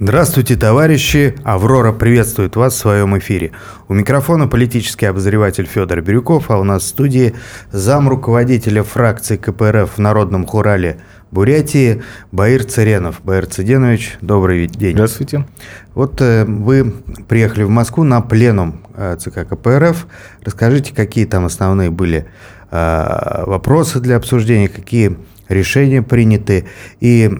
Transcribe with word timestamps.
Здравствуйте, 0.00 0.54
товарищи! 0.54 1.34
Аврора 1.42 1.92
приветствует 1.92 2.54
вас 2.54 2.74
в 2.74 2.76
своем 2.76 3.18
эфире. 3.18 3.50
У 3.88 3.94
микрофона 3.94 4.46
политический 4.46 5.06
обозреватель 5.06 5.66
Федор 5.66 6.02
Бирюков, 6.02 6.52
а 6.52 6.58
у 6.60 6.62
нас 6.62 6.84
в 6.84 6.86
студии 6.86 7.34
зам 7.72 8.08
руководителя 8.08 8.84
фракции 8.84 9.36
КПРФ 9.36 9.96
в 9.96 9.98
Народном 9.98 10.46
Хурале 10.46 11.00
Бурятии 11.32 12.00
Баир 12.30 12.62
Царенов. 12.62 13.22
Баир 13.24 13.46
Циденович, 13.46 14.18
добрый 14.20 14.68
день. 14.68 14.92
Здравствуйте. 14.92 15.46
Вот 15.94 16.20
э, 16.20 16.44
вы 16.44 16.94
приехали 17.26 17.64
в 17.64 17.70
Москву 17.70 18.04
на 18.04 18.20
пленум 18.20 18.82
э, 18.94 19.16
ЦК 19.18 19.48
КПРФ. 19.48 20.06
Расскажите, 20.44 20.94
какие 20.94 21.24
там 21.24 21.44
основные 21.44 21.90
были 21.90 22.28
э, 22.70 23.44
вопросы 23.46 23.98
для 23.98 24.14
обсуждения, 24.14 24.68
какие 24.68 25.18
решения 25.48 26.02
приняты 26.02 26.68
и, 27.00 27.36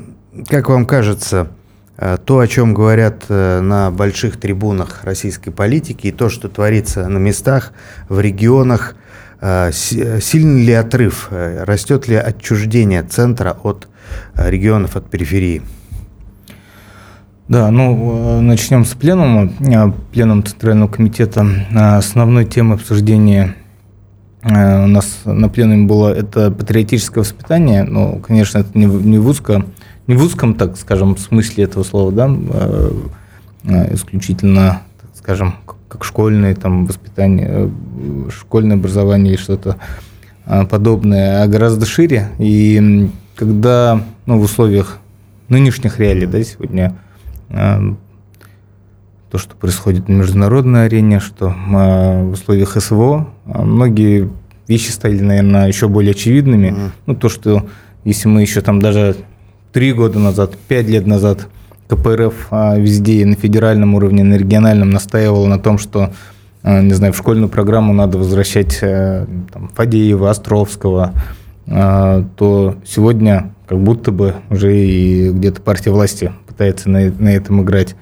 как 0.49 0.69
вам 0.71 0.87
кажется, 0.87 1.53
то, 1.99 2.39
о 2.39 2.47
чем 2.47 2.75
говорят 2.75 3.25
э, 3.29 3.61
на 3.61 3.91
больших 3.91 4.39
трибунах 4.39 5.03
российской 5.03 5.51
политики, 5.51 6.07
и 6.07 6.13
то, 6.13 6.29
что 6.29 6.49
творится 6.49 7.09
на 7.09 7.19
местах, 7.19 7.73
в 8.09 8.21
регионах, 8.21 8.95
э, 9.41 9.73
сильный 9.73 10.65
ли 10.65 10.73
отрыв, 10.75 11.29
растет 11.31 12.07
ли 12.07 12.15
отчуждение 12.15 13.03
центра 13.03 13.57
от 13.65 13.89
регионов, 14.37 14.95
от 14.95 15.11
периферии? 15.11 15.63
Да, 17.49 17.71
ну, 17.71 18.43
начнем 18.43 18.85
с 18.85 18.95
пленума. 18.95 19.51
Пленум 20.13 20.45
Центрального 20.45 20.89
комитета. 20.89 21.47
Основной 21.75 22.45
темой 22.45 22.77
обсуждения 22.77 23.55
у 24.45 24.87
нас 24.87 25.21
на 25.25 25.49
пленуме 25.49 25.87
было 25.87 26.13
это 26.13 26.51
патриотическое 26.51 27.25
воспитание. 27.25 27.85
Ну, 27.85 28.21
конечно, 28.21 28.59
это 28.59 28.79
не, 28.79 28.85
не 28.85 29.19
в 29.19 29.27
узко 29.27 29.65
в 30.17 30.23
узком, 30.23 30.55
так 30.55 30.77
скажем, 30.77 31.17
смысле 31.17 31.65
этого 31.65 31.85
слова, 31.85 32.11
да, 32.11 32.27
а, 32.29 32.91
а, 33.65 33.95
исключительно, 33.95 34.83
так 35.01 35.11
скажем, 35.15 35.55
как 35.89 36.05
школьное 36.05 36.55
там 36.55 36.87
воспитание, 36.87 37.49
э, 37.51 37.71
школьное 38.31 38.77
образование 38.77 39.35
или 39.35 39.41
что-то 39.41 39.77
а, 40.47 40.65
подобное, 40.65 41.43
а 41.43 41.47
гораздо 41.47 41.87
шире. 41.87 42.31
И 42.39 43.11
когда 43.37 44.03
ну, 44.27 44.39
в 44.39 44.43
условиях 44.43 44.99
нынешних 45.49 45.99
реалий, 45.99 46.27
да, 46.27 46.43
сегодня 46.43 46.95
то, 49.31 49.37
что 49.37 49.57
происходит 49.57 50.09
на 50.09 50.15
международной 50.15 50.87
арене, 50.87 51.21
что 51.21 51.49
в 51.49 52.33
условиях 52.33 52.81
СВО 52.81 53.29
многие 53.45 54.31
вещи 54.67 54.91
стали, 54.91 55.21
наверное, 55.21 55.69
еще 55.69 55.89
более 55.89 56.13
очевидными. 56.13 56.69
Mm. 56.69 56.91
Ну, 57.07 57.15
то, 57.15 57.29
что 57.29 57.67
если 58.05 58.29
мы 58.29 58.43
еще 58.43 58.61
там 58.61 58.81
даже 58.81 59.17
три 59.73 59.93
года 59.93 60.19
назад, 60.19 60.57
пять 60.69 60.87
лет 60.87 61.07
назад 61.07 61.49
КПРФ 61.89 62.49
а, 62.51 62.77
везде, 62.77 63.23
и 63.23 63.25
на 63.25 63.35
федеральном 63.35 63.95
уровне, 63.95 64.21
и 64.21 64.25
на 64.25 64.35
региональном 64.35 64.91
настаивал 64.91 65.47
на 65.47 65.59
том, 65.59 65.79
что 65.79 66.13
а, 66.63 66.83
не 66.83 66.93
знаю, 66.93 67.13
в 67.13 67.17
школьную 67.17 67.49
программу 67.49 67.93
надо 67.93 68.19
возвращать 68.19 68.79
э, 68.83 69.27
там, 69.53 69.71
Фадеева, 69.75 70.29
Островского, 70.29 71.15
а, 71.67 72.25
то 72.37 72.77
сегодня 72.85 73.53
как 73.67 73.79
будто 73.79 74.13
бы 74.13 74.35
уже 74.51 74.77
и 74.77 75.31
где-то 75.31 75.61
партия 75.61 75.91
власти 75.91 76.33
пытается 76.47 76.91
на, 76.91 77.13
на 77.19 77.29
этом 77.29 77.63
играть. 77.63 77.95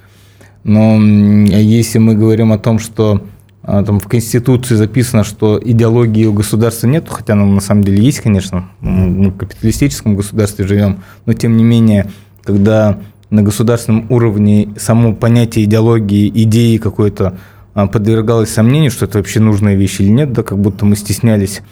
Но 0.64 0.96
если 0.98 1.98
мы 1.98 2.14
говорим 2.14 2.52
о 2.52 2.58
том, 2.58 2.78
что 2.78 3.22
там 3.66 3.98
в 3.98 4.06
Конституции 4.06 4.76
записано, 4.76 5.24
что 5.24 5.60
идеологии 5.62 6.24
у 6.26 6.32
государства 6.32 6.86
нет, 6.86 7.06
хотя 7.08 7.32
она 7.32 7.44
на 7.46 7.60
самом 7.60 7.82
деле 7.82 8.02
есть, 8.02 8.20
конечно, 8.20 8.70
мы 8.80 9.30
в 9.30 9.36
капиталистическом 9.36 10.14
государстве 10.14 10.66
живем, 10.66 11.02
но 11.26 11.32
тем 11.32 11.56
не 11.56 11.64
менее, 11.64 12.06
когда 12.44 13.00
на 13.30 13.42
государственном 13.42 14.06
уровне 14.08 14.68
само 14.78 15.14
понятие 15.14 15.64
идеологии, 15.64 16.30
идеи 16.44 16.76
какой-то 16.76 17.38
а, 17.74 17.88
подвергалось 17.88 18.50
сомнению, 18.50 18.92
что 18.92 19.06
это 19.06 19.18
вообще 19.18 19.40
нужная 19.40 19.74
вещь 19.74 20.00
или 20.00 20.10
нет, 20.10 20.32
да, 20.32 20.44
как 20.44 20.58
будто 20.58 20.86
мы 20.86 20.94
стеснялись 20.94 21.62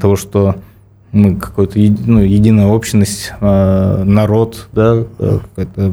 того, 0.00 0.16
что 0.16 0.56
мы 1.16 1.36
какой-то 1.36 1.78
ну, 1.78 2.20
единая 2.20 2.66
общность, 2.66 3.32
э, 3.40 4.02
народ, 4.04 4.68
да, 4.72 5.04
э, 5.18 5.92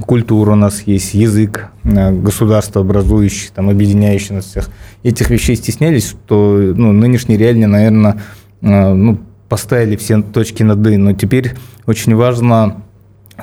культура 0.00 0.52
у 0.52 0.56
нас 0.56 0.82
есть, 0.82 1.14
язык, 1.14 1.68
э, 1.84 2.12
государство 2.12 2.82
образующий, 2.82 3.50
там, 3.54 3.70
объединяющий 3.70 4.34
нас 4.34 4.44
всех. 4.44 4.68
Этих 5.02 5.30
вещей 5.30 5.56
стеснялись, 5.56 6.10
что 6.10 6.72
ну, 6.74 6.92
нынешние 6.92 7.38
реалии, 7.38 7.64
наверное, 7.64 8.20
ну, 8.60 9.18
поставили 9.48 9.96
все 9.96 10.20
точки 10.20 10.62
над 10.62 10.86
«и». 10.86 10.96
Но 10.98 11.14
теперь 11.14 11.54
очень 11.86 12.14
важно 12.14 12.82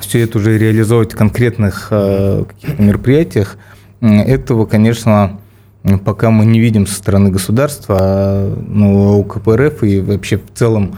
все 0.00 0.20
это 0.20 0.38
уже 0.38 0.56
реализовывать 0.56 1.14
в 1.14 1.16
конкретных 1.16 1.90
мероприятиях. 1.90 3.56
Этого, 4.00 4.66
конечно, 4.66 5.40
пока 6.04 6.30
мы 6.30 6.44
не 6.44 6.60
видим 6.60 6.86
со 6.86 6.94
стороны 6.94 7.30
государства, 7.30 7.96
а, 8.00 8.62
ну, 8.68 9.18
у 9.18 9.24
КПРФ 9.24 9.82
и 9.84 10.00
вообще 10.00 10.38
в 10.38 10.52
целом 10.54 10.92
а, 10.94 10.96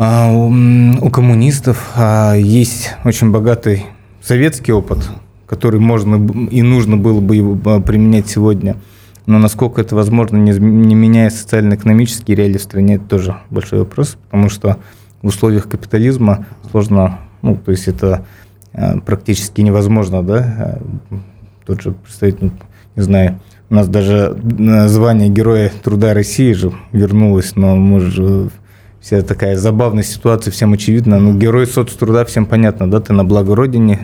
у 0.00 1.10
коммунистов 1.10 1.90
а, 1.94 2.32
есть 2.34 2.94
очень 3.04 3.30
богатый 3.30 3.84
советский 4.22 4.72
опыт, 4.72 5.10
который 5.46 5.78
можно 5.78 6.14
и 6.48 6.62
нужно 6.62 6.96
было 6.96 7.20
бы 7.20 7.60
а, 7.66 7.80
применять 7.80 8.26
сегодня. 8.26 8.76
Но 9.26 9.38
насколько 9.38 9.82
это 9.82 9.94
возможно, 9.94 10.38
не, 10.38 10.52
не 10.52 10.94
меняя 10.94 11.28
социально-экономические 11.28 12.34
реалии 12.34 12.56
в 12.56 12.62
стране, 12.62 12.94
это 12.94 13.04
тоже 13.04 13.36
большой 13.50 13.80
вопрос, 13.80 14.16
потому 14.30 14.48
что 14.48 14.78
в 15.20 15.26
условиях 15.26 15.68
капитализма 15.68 16.46
сложно, 16.70 17.18
ну, 17.42 17.56
то 17.56 17.70
есть 17.70 17.86
это 17.86 18.24
практически 19.04 19.60
невозможно, 19.60 20.22
да, 20.22 20.78
тот 21.66 21.82
же 21.82 21.92
представитель, 21.92 22.52
не 22.96 23.02
знаю, 23.02 23.38
у 23.68 23.74
нас 23.74 23.86
даже 23.86 24.34
звание 24.86 25.28
Героя 25.28 25.70
Труда 25.84 26.14
России 26.14 26.54
же 26.54 26.72
вернулось, 26.92 27.54
но 27.54 27.76
мы 27.76 28.00
же 28.00 28.50
вся 29.00 29.22
такая 29.22 29.56
забавная 29.56 30.02
ситуация, 30.02 30.50
всем 30.52 30.72
очевидно. 30.72 31.18
Ну, 31.18 31.36
герой 31.36 31.66
соцтруда, 31.66 32.24
всем 32.24 32.46
понятно, 32.46 32.90
да, 32.90 33.00
ты 33.00 33.12
на 33.12 33.24
благо 33.24 33.54
Родине, 33.54 33.98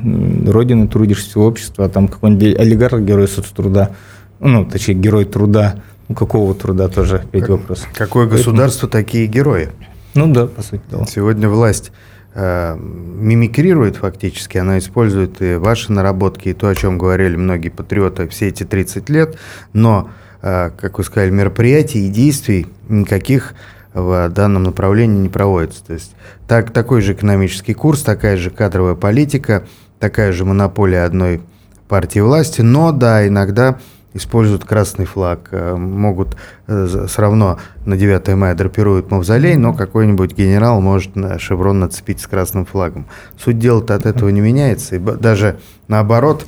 Родины 0.46 0.88
трудишься, 0.88 1.38
общества, 1.38 1.84
а 1.84 1.88
там 1.88 2.08
какой-нибудь 2.08 2.58
олигарх 2.58 3.00
герой 3.00 3.28
соцтруда, 3.28 3.94
ну, 4.40 4.64
точнее, 4.64 4.94
герой 4.94 5.24
труда, 5.26 5.76
ну, 6.08 6.14
какого 6.14 6.54
труда 6.54 6.88
тоже 6.88 7.16
опять 7.16 7.42
как, 7.42 7.50
вопрос. 7.50 7.86
Какое 7.94 8.26
государство, 8.26 8.86
Поэтому... 8.86 9.04
такие 9.04 9.26
герои? 9.26 9.68
Ну 10.14 10.32
да, 10.32 10.46
по 10.46 10.62
сути 10.62 10.82
дела. 10.90 11.06
Сегодня 11.06 11.48
власть 11.48 11.92
э, 12.34 12.76
мимикрирует 12.76 13.96
фактически, 13.96 14.56
она 14.56 14.78
использует 14.78 15.42
и 15.42 15.56
ваши 15.56 15.92
наработки, 15.92 16.48
и 16.48 16.54
то, 16.54 16.68
о 16.68 16.74
чем 16.74 16.96
говорили 16.96 17.36
многие 17.36 17.68
патриоты 17.68 18.28
все 18.28 18.48
эти 18.48 18.64
30 18.64 19.10
лет, 19.10 19.36
но, 19.74 20.08
э, 20.40 20.70
как 20.70 20.96
вы 20.96 21.04
сказали, 21.04 21.30
мероприятий 21.30 22.06
и 22.06 22.08
действий 22.08 22.66
никаких 22.88 23.54
в 23.96 24.28
данном 24.28 24.64
направлении 24.64 25.22
не 25.22 25.28
проводится. 25.28 25.84
То 25.84 25.94
есть 25.94 26.14
так, 26.46 26.70
такой 26.70 27.00
же 27.00 27.14
экономический 27.14 27.72
курс, 27.72 28.02
такая 28.02 28.36
же 28.36 28.50
кадровая 28.50 28.94
политика, 28.94 29.64
такая 29.98 30.32
же 30.32 30.44
монополия 30.44 31.04
одной 31.04 31.40
партии 31.88 32.20
власти, 32.20 32.60
но 32.60 32.92
да, 32.92 33.26
иногда 33.26 33.78
используют 34.12 34.64
красный 34.64 35.06
флаг, 35.06 35.48
э, 35.50 35.74
могут 35.76 36.36
э, 36.66 37.06
все 37.06 37.22
равно 37.22 37.58
на 37.84 37.96
9 37.96 38.28
мая 38.34 38.54
драпируют 38.54 39.10
мавзолей, 39.10 39.56
но 39.56 39.72
какой-нибудь 39.72 40.36
генерал 40.36 40.80
может 40.80 41.16
на 41.16 41.38
шеврон 41.38 41.80
нацепить 41.80 42.20
с 42.20 42.26
красным 42.26 42.66
флагом. 42.66 43.06
Суть 43.38 43.58
дела-то 43.58 43.94
от 43.94 44.06
этого 44.06 44.28
не 44.28 44.40
меняется, 44.40 44.96
и 44.96 44.98
даже 44.98 45.58
наоборот, 45.88 46.46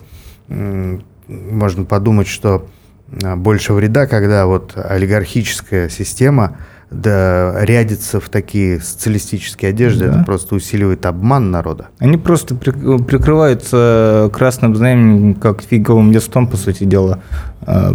можно 0.48 1.84
подумать, 1.84 2.26
что 2.26 2.66
э, 3.10 3.36
больше 3.36 3.72
вреда, 3.72 4.06
когда 4.06 4.46
вот 4.46 4.72
олигархическая 4.76 5.88
система 5.88 6.58
да, 6.90 7.64
рядиться 7.64 8.18
в 8.18 8.28
такие 8.28 8.80
социалистические 8.80 9.70
одежды, 9.70 10.06
да. 10.06 10.16
это 10.16 10.24
просто 10.24 10.54
усиливает 10.54 11.04
обман 11.04 11.50
народа. 11.50 11.88
Они 11.98 12.16
просто 12.16 12.54
прикрываются 12.54 14.30
красным 14.32 14.74
знаменем, 14.74 15.34
как 15.34 15.62
фиговым 15.62 16.12
листом, 16.12 16.46
по 16.46 16.56
сути 16.56 16.84
дела, 16.84 17.20
а, 17.62 17.94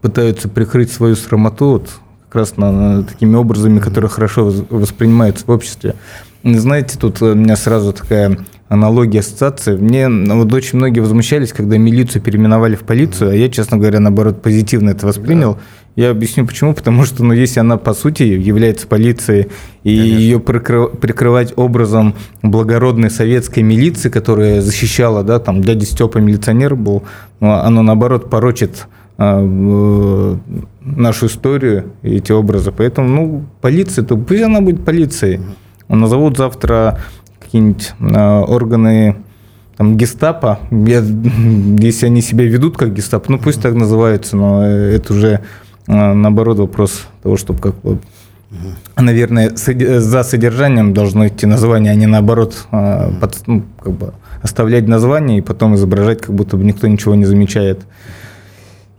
пытаются 0.00 0.48
прикрыть 0.48 0.90
свою 0.90 1.16
срамоту 1.16 1.66
вот, 1.72 1.90
как 2.28 2.36
раз 2.36 2.56
на, 2.56 2.72
на, 2.72 3.02
такими 3.02 3.36
образами, 3.36 3.78
которые 3.78 4.10
хорошо 4.10 4.50
воспринимаются 4.70 5.44
в 5.46 5.50
обществе. 5.50 5.94
Знаете, 6.42 6.98
тут 6.98 7.20
у 7.22 7.34
меня 7.34 7.56
сразу 7.56 7.92
такая 7.92 8.38
аналогия, 8.68 9.20
ассоциация. 9.20 9.76
Мне 9.76 10.08
вот 10.08 10.52
очень 10.52 10.78
многие 10.78 11.00
возмущались, 11.00 11.52
когда 11.52 11.78
милицию 11.78 12.22
переименовали 12.22 12.74
в 12.74 12.82
полицию, 12.82 13.30
а 13.30 13.34
я, 13.34 13.48
честно 13.48 13.76
говоря, 13.76 14.00
наоборот, 14.00 14.42
позитивно 14.42 14.90
это 14.90 15.06
воспринял. 15.06 15.54
Да. 15.54 15.60
Я 15.96 16.10
объясню 16.10 16.46
почему. 16.46 16.74
Потому 16.74 17.04
что, 17.04 17.24
ну, 17.24 17.32
если 17.32 17.60
она, 17.60 17.76
по 17.76 17.94
сути, 17.94 18.22
является 18.22 18.86
полицией, 18.86 19.48
и 19.84 19.96
Конечно. 19.96 20.18
ее 20.18 20.38
прикры- 20.38 20.96
прикрывать 20.96 21.52
образом 21.56 22.14
благородной 22.42 23.10
советской 23.10 23.60
милиции, 23.60 24.08
которая 24.08 24.60
защищала, 24.60 25.22
да, 25.22 25.38
там, 25.38 25.62
дядя 25.62 25.86
Степа 25.86 26.18
милиционер 26.18 26.74
был, 26.74 27.04
ну, 27.40 27.52
оно, 27.52 27.82
наоборот, 27.82 28.28
порочит 28.28 28.86
а, 29.16 29.40
нашу 30.80 31.26
историю 31.26 31.92
и 32.02 32.16
эти 32.16 32.32
образы. 32.32 32.72
Поэтому, 32.72 33.08
ну, 33.08 33.44
полиция, 33.60 34.04
то 34.04 34.16
пусть 34.16 34.42
она 34.42 34.60
будет 34.60 34.84
полицией. 34.84 35.40
Назовут 35.88 36.36
завтра 36.38 36.98
какие-нибудь 37.40 37.92
а, 38.00 38.42
органы 38.42 39.16
там 39.76 39.96
гестапо, 39.96 40.60
я, 40.70 41.00
если 41.78 42.06
они 42.06 42.20
себя 42.20 42.44
ведут 42.44 42.76
как 42.76 42.94
гестапо, 42.94 43.30
ну 43.30 43.38
пусть 43.38 43.60
так 43.60 43.74
называются, 43.74 44.36
но 44.36 44.64
это 44.64 45.12
уже 45.12 45.40
наоборот 45.86 46.58
вопрос 46.58 47.06
того, 47.22 47.36
чтобы 47.36 47.60
как 47.60 47.74
бы 47.82 47.98
Наверное, 48.96 49.50
за 49.56 50.22
содержанием 50.22 50.94
должно 50.94 51.26
идти 51.26 51.44
название, 51.44 51.90
а 51.90 51.96
не 51.96 52.06
наоборот 52.06 52.66
под, 52.70 53.42
ну, 53.48 53.64
как 53.82 53.92
бы 53.92 54.14
оставлять 54.42 54.86
название 54.86 55.38
и 55.38 55.40
потом 55.40 55.74
изображать, 55.74 56.20
как 56.20 56.34
будто 56.34 56.56
бы 56.56 56.64
никто 56.64 56.86
ничего 56.86 57.14
не 57.14 57.24
замечает. 57.24 57.80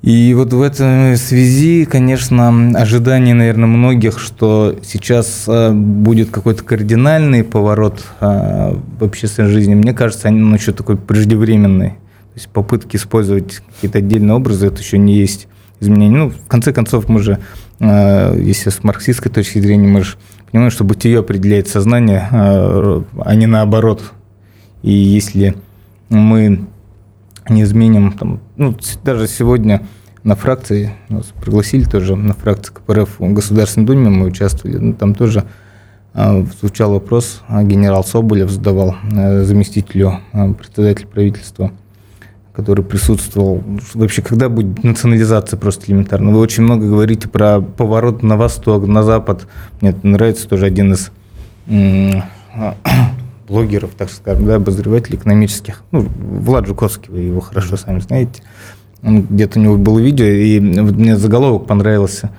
И 0.01 0.35
вот 0.35 0.53
в 0.53 0.61
этой 0.61 1.17
связи, 1.17 1.85
конечно, 1.85 2.49
ожидание, 2.75 3.33
наверное, 3.33 3.65
многих, 3.65 4.19
что 4.19 4.75
сейчас 4.83 5.45
а, 5.47 5.71
будет 5.71 6.29
какой-то 6.29 6.63
кардинальный 6.63 7.43
поворот 7.43 8.03
а, 8.19 8.79
в 8.99 9.03
общественной 9.03 9.49
жизни, 9.49 9.73
мне 9.73 9.93
кажется, 9.93 10.27
они 10.27 10.37
ну, 10.41 10.53
еще 10.53 10.73
такой 10.73 10.95
преждевременный. 10.95 11.89
То 11.89 12.35
есть 12.35 12.49
попытки 12.49 12.97
использовать 12.97 13.63
какие-то 13.75 13.97
отдельные 13.97 14.35
образы, 14.35 14.67
это 14.67 14.79
еще 14.79 14.99
не 14.99 15.15
есть 15.15 15.47
изменение. 15.79 16.25
Ну, 16.25 16.29
в 16.29 16.47
конце 16.47 16.73
концов, 16.73 17.09
мы 17.09 17.21
же, 17.21 17.39
а, 17.79 18.35
если 18.35 18.69
с 18.69 18.83
марксистской 18.83 19.31
точки 19.31 19.59
зрения, 19.59 19.87
мы 19.87 20.03
же 20.03 20.15
понимаем, 20.51 20.71
что 20.71 20.83
бытие 20.83 21.19
определяет 21.19 21.67
сознание, 21.67 22.27
а 22.31 23.35
не 23.35 23.45
наоборот. 23.45 24.13
И 24.83 24.91
если 24.91 25.55
мы 26.09 26.67
не 27.49 27.63
изменим, 27.63 28.13
там, 28.13 28.39
ну, 28.55 28.75
даже 29.03 29.27
сегодня 29.27 29.81
на 30.23 30.35
фракции, 30.35 30.93
нас 31.09 31.25
пригласили 31.41 31.83
тоже 31.83 32.15
на 32.15 32.33
фракции 32.33 32.73
КПРФ 32.73 33.19
в 33.19 33.33
Государственной 33.33 33.85
Думе, 33.85 34.09
мы 34.09 34.25
участвовали, 34.25 34.77
ну, 34.77 34.93
там 34.93 35.13
тоже 35.13 35.43
а, 36.13 36.45
звучал 36.61 36.91
вопрос, 36.91 37.41
генерал 37.49 38.03
Соболев 38.03 38.49
задавал 38.49 38.95
заместителю 39.11 40.19
председателя 40.57 41.07
правительства, 41.07 41.71
который 42.55 42.83
присутствовал. 42.83 43.63
Вообще, 43.93 44.21
когда 44.21 44.49
будет 44.49 44.83
национализация 44.83 45.57
просто 45.57 45.87
элементарно? 45.87 46.31
Вы 46.31 46.39
очень 46.39 46.63
много 46.63 46.87
говорите 46.87 47.27
про 47.27 47.59
поворот 47.59 48.23
на 48.23 48.37
восток, 48.37 48.87
на 48.87 49.03
запад. 49.03 49.47
Мне 49.81 49.91
это 49.91 50.07
нравится 50.07 50.47
тоже 50.47 50.65
один 50.65 50.93
из 50.93 51.11
блогеров, 53.47 53.91
так 53.97 54.09
скажем, 54.09 54.45
да, 54.45 54.55
обозревателей 54.55 55.17
экономических. 55.17 55.83
Ну, 55.91 56.07
Влад 56.17 56.67
Жуковский, 56.67 57.11
вы 57.11 57.19
его 57.19 57.41
хорошо 57.41 57.77
сами 57.77 57.99
знаете. 57.99 58.41
Где-то 59.01 59.59
у 59.59 59.61
него 59.61 59.77
было 59.77 59.99
видео, 59.99 60.25
и 60.25 60.59
мне 60.59 61.15
заголовок 61.17 61.67
понравился, 61.67 62.31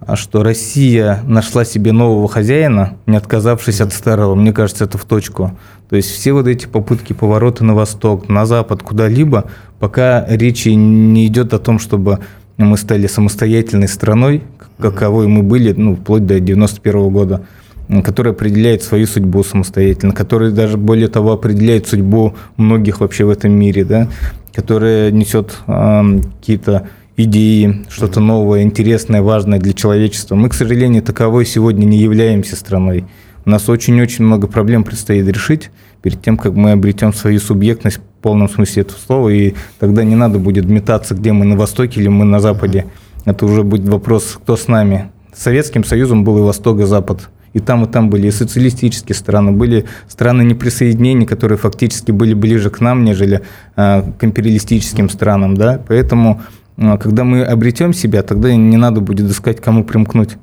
а 0.00 0.16
что 0.16 0.42
Россия 0.42 1.20
нашла 1.26 1.64
себе 1.64 1.92
нового 1.92 2.28
хозяина, 2.28 2.96
не 3.06 3.16
отказавшись 3.16 3.80
от 3.82 3.92
старого. 3.92 4.34
Мне 4.34 4.52
кажется, 4.52 4.84
это 4.84 4.96
в 4.96 5.04
точку. 5.04 5.58
То 5.88 5.96
есть 5.96 6.10
все 6.10 6.32
вот 6.32 6.46
эти 6.46 6.66
попытки 6.66 7.12
поворота 7.12 7.64
на 7.64 7.74
восток, 7.74 8.28
на 8.28 8.44
запад, 8.44 8.82
куда-либо, 8.82 9.44
пока 9.78 10.26
речи 10.28 10.68
не 10.68 11.26
идет 11.26 11.54
о 11.54 11.58
том, 11.58 11.78
чтобы 11.78 12.18
мы 12.58 12.76
стали 12.76 13.06
самостоятельной 13.06 13.88
страной, 13.88 14.42
каковой 14.78 15.28
мы 15.28 15.42
были, 15.42 15.72
ну, 15.72 15.96
вплоть 15.96 16.26
до 16.26 16.40
91 16.40 17.08
года, 17.10 17.46
который 18.04 18.32
определяет 18.32 18.82
свою 18.82 19.06
судьбу 19.06 19.42
самостоятельно, 19.42 20.12
который 20.12 20.52
даже 20.52 20.76
более 20.76 21.08
того 21.08 21.32
определяет 21.32 21.88
судьбу 21.88 22.34
многих 22.56 23.00
вообще 23.00 23.24
в 23.24 23.30
этом 23.30 23.52
мире, 23.52 23.84
да, 23.84 24.08
которая 24.52 25.10
несет 25.10 25.56
э, 25.66 26.20
какие-то 26.40 26.88
идеи, 27.16 27.86
что-то 27.88 28.20
новое, 28.20 28.62
интересное, 28.62 29.22
важное 29.22 29.58
для 29.58 29.72
человечества. 29.72 30.34
Мы, 30.34 30.48
к 30.48 30.54
сожалению, 30.54 31.02
таковой 31.02 31.46
сегодня 31.46 31.84
не 31.84 31.98
являемся 31.98 32.56
страной. 32.56 33.04
У 33.48 33.50
нас 33.50 33.66
очень-очень 33.66 34.26
много 34.26 34.46
проблем 34.46 34.84
предстоит 34.84 35.26
решить 35.26 35.70
перед 36.02 36.20
тем, 36.20 36.36
как 36.36 36.52
мы 36.52 36.72
обретем 36.72 37.14
свою 37.14 37.40
субъектность 37.40 37.96
в 37.96 38.00
полном 38.20 38.46
смысле 38.46 38.82
этого 38.82 38.98
слова, 38.98 39.30
и 39.30 39.54
тогда 39.78 40.04
не 40.04 40.16
надо 40.16 40.38
будет 40.38 40.66
метаться, 40.66 41.14
где 41.14 41.32
мы 41.32 41.46
на 41.46 41.56
Востоке 41.56 41.98
или 41.98 42.08
мы 42.08 42.26
на 42.26 42.40
Западе. 42.40 42.84
Это 43.24 43.46
уже 43.46 43.62
будет 43.62 43.88
вопрос, 43.88 44.38
кто 44.42 44.54
с 44.54 44.68
нами. 44.68 45.10
Советским 45.34 45.82
Союзом 45.82 46.24
был 46.24 46.36
и 46.36 46.42
Восток, 46.42 46.80
и 46.80 46.82
Запад. 46.82 47.30
И 47.54 47.60
там, 47.60 47.86
и 47.86 47.88
там 47.88 48.10
были 48.10 48.26
и 48.26 48.30
социалистические 48.30 49.16
страны, 49.16 49.52
были 49.52 49.86
страны 50.08 50.42
неприсоединения, 50.42 51.26
которые 51.26 51.56
фактически 51.56 52.10
были 52.10 52.34
ближе 52.34 52.68
к 52.68 52.80
нам, 52.80 53.02
нежели 53.02 53.40
э, 53.76 54.02
к 54.18 54.24
империалистическим 54.24 55.08
странам. 55.08 55.56
Да? 55.56 55.82
Поэтому, 55.88 56.42
э, 56.76 56.98
когда 56.98 57.24
мы 57.24 57.44
обретем 57.44 57.94
себя, 57.94 58.22
тогда 58.22 58.54
не 58.54 58.76
надо 58.76 59.00
будет 59.00 59.30
искать, 59.30 59.58
кому 59.58 59.84
примкнуть. 59.84 60.36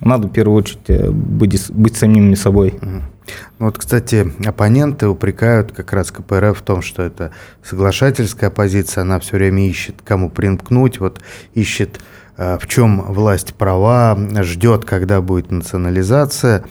Надо 0.00 0.28
в 0.28 0.32
первую 0.32 0.58
очередь 0.58 0.88
э, 0.88 1.10
быть, 1.10 1.70
быть 1.70 1.96
самими 1.96 2.34
собой. 2.34 2.74
Ну 2.80 3.66
вот, 3.66 3.78
кстати, 3.78 4.32
оппоненты 4.46 5.06
упрекают 5.06 5.72
как 5.72 5.92
раз 5.92 6.10
КПРФ 6.10 6.58
в 6.58 6.62
том, 6.62 6.80
что 6.80 7.02
это 7.02 7.32
соглашательская 7.62 8.48
оппозиция, 8.48 9.02
она 9.02 9.20
все 9.20 9.36
время 9.36 9.68
ищет, 9.68 9.96
кому 10.02 10.30
примкнуть, 10.30 10.98
вот 10.98 11.20
ищет 11.54 12.00
Э, 12.38 12.56
в 12.58 12.68
чем 12.68 13.02
власть 13.12 13.54
права, 13.54 14.16
ждет, 14.42 14.84
когда 14.84 15.20
будет 15.20 15.50
национализация. 15.50 16.64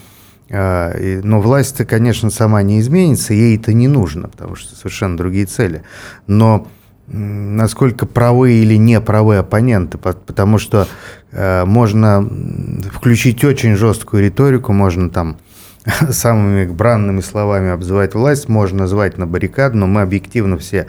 Э, 0.50 1.20
но 1.22 1.42
власть-то, 1.42 1.86
конечно, 1.86 2.30
сама 2.30 2.64
не 2.64 2.80
изменится, 2.80 3.34
ей 3.34 3.58
это 3.58 3.74
не 3.74 3.90
нужно, 3.90 4.30
потому 4.30 4.56
что 4.56 4.76
совершенно 4.76 5.18
другие 5.18 5.46
цели. 5.46 5.84
Но 6.26 6.68
насколько 7.08 8.06
правы 8.06 8.54
или 8.54 8.76
не 8.76 9.00
правы 9.02 9.38
оппоненты, 9.38 9.98
потому 9.98 10.58
что 10.58 10.88
э, 11.32 11.66
можно 11.66 12.28
включить 12.94 13.44
очень 13.44 13.76
жесткую 13.76 14.24
риторику, 14.24 14.74
можно 14.74 15.10
там 15.10 15.38
самыми 16.10 16.66
бранными 16.66 17.22
словами 17.22 17.70
обзывать 17.70 18.14
власть, 18.14 18.50
можно 18.50 18.80
назвать 18.80 19.18
на 19.18 19.26
баррикаду, 19.26 19.78
но 19.78 19.88
мы 19.88 20.02
объективно 20.02 20.58
все 20.58 20.88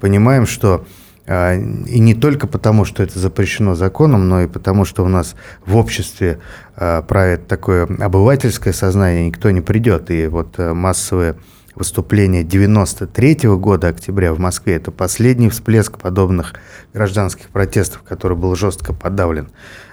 понимаем, 0.00 0.46
что 0.46 0.84
а, 1.28 1.54
и 1.54 1.98
не 1.98 2.14
только 2.14 2.46
потому, 2.46 2.86
что 2.86 3.02
это 3.02 3.18
запрещено 3.18 3.74
законом, 3.74 4.28
но 4.28 4.42
и 4.42 4.46
потому, 4.46 4.86
что 4.86 5.04
у 5.04 5.08
нас 5.08 5.36
в 5.66 5.76
обществе 5.76 6.38
а, 6.74 7.02
правит 7.02 7.46
такое 7.46 7.84
обывательское 7.84 8.72
сознание, 8.72 9.26
никто 9.26 9.50
не 9.50 9.60
придет. 9.60 10.10
И 10.10 10.26
вот 10.26 10.54
э, 10.56 10.72
массовые 10.72 11.36
выступления 11.78 12.44
93 12.44 13.46
-го 13.46 13.56
года, 13.56 13.88
октября 13.88 14.34
в 14.34 14.38
Москве, 14.38 14.76
это 14.76 14.90
последний 14.90 15.48
всплеск 15.48 15.98
подобных 15.98 16.54
гражданских 16.92 17.48
протестов, 17.48 18.02
который 18.02 18.36
был 18.36 18.54
жестко 18.56 18.92
подавлен. 18.92 19.48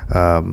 А, 0.10 0.46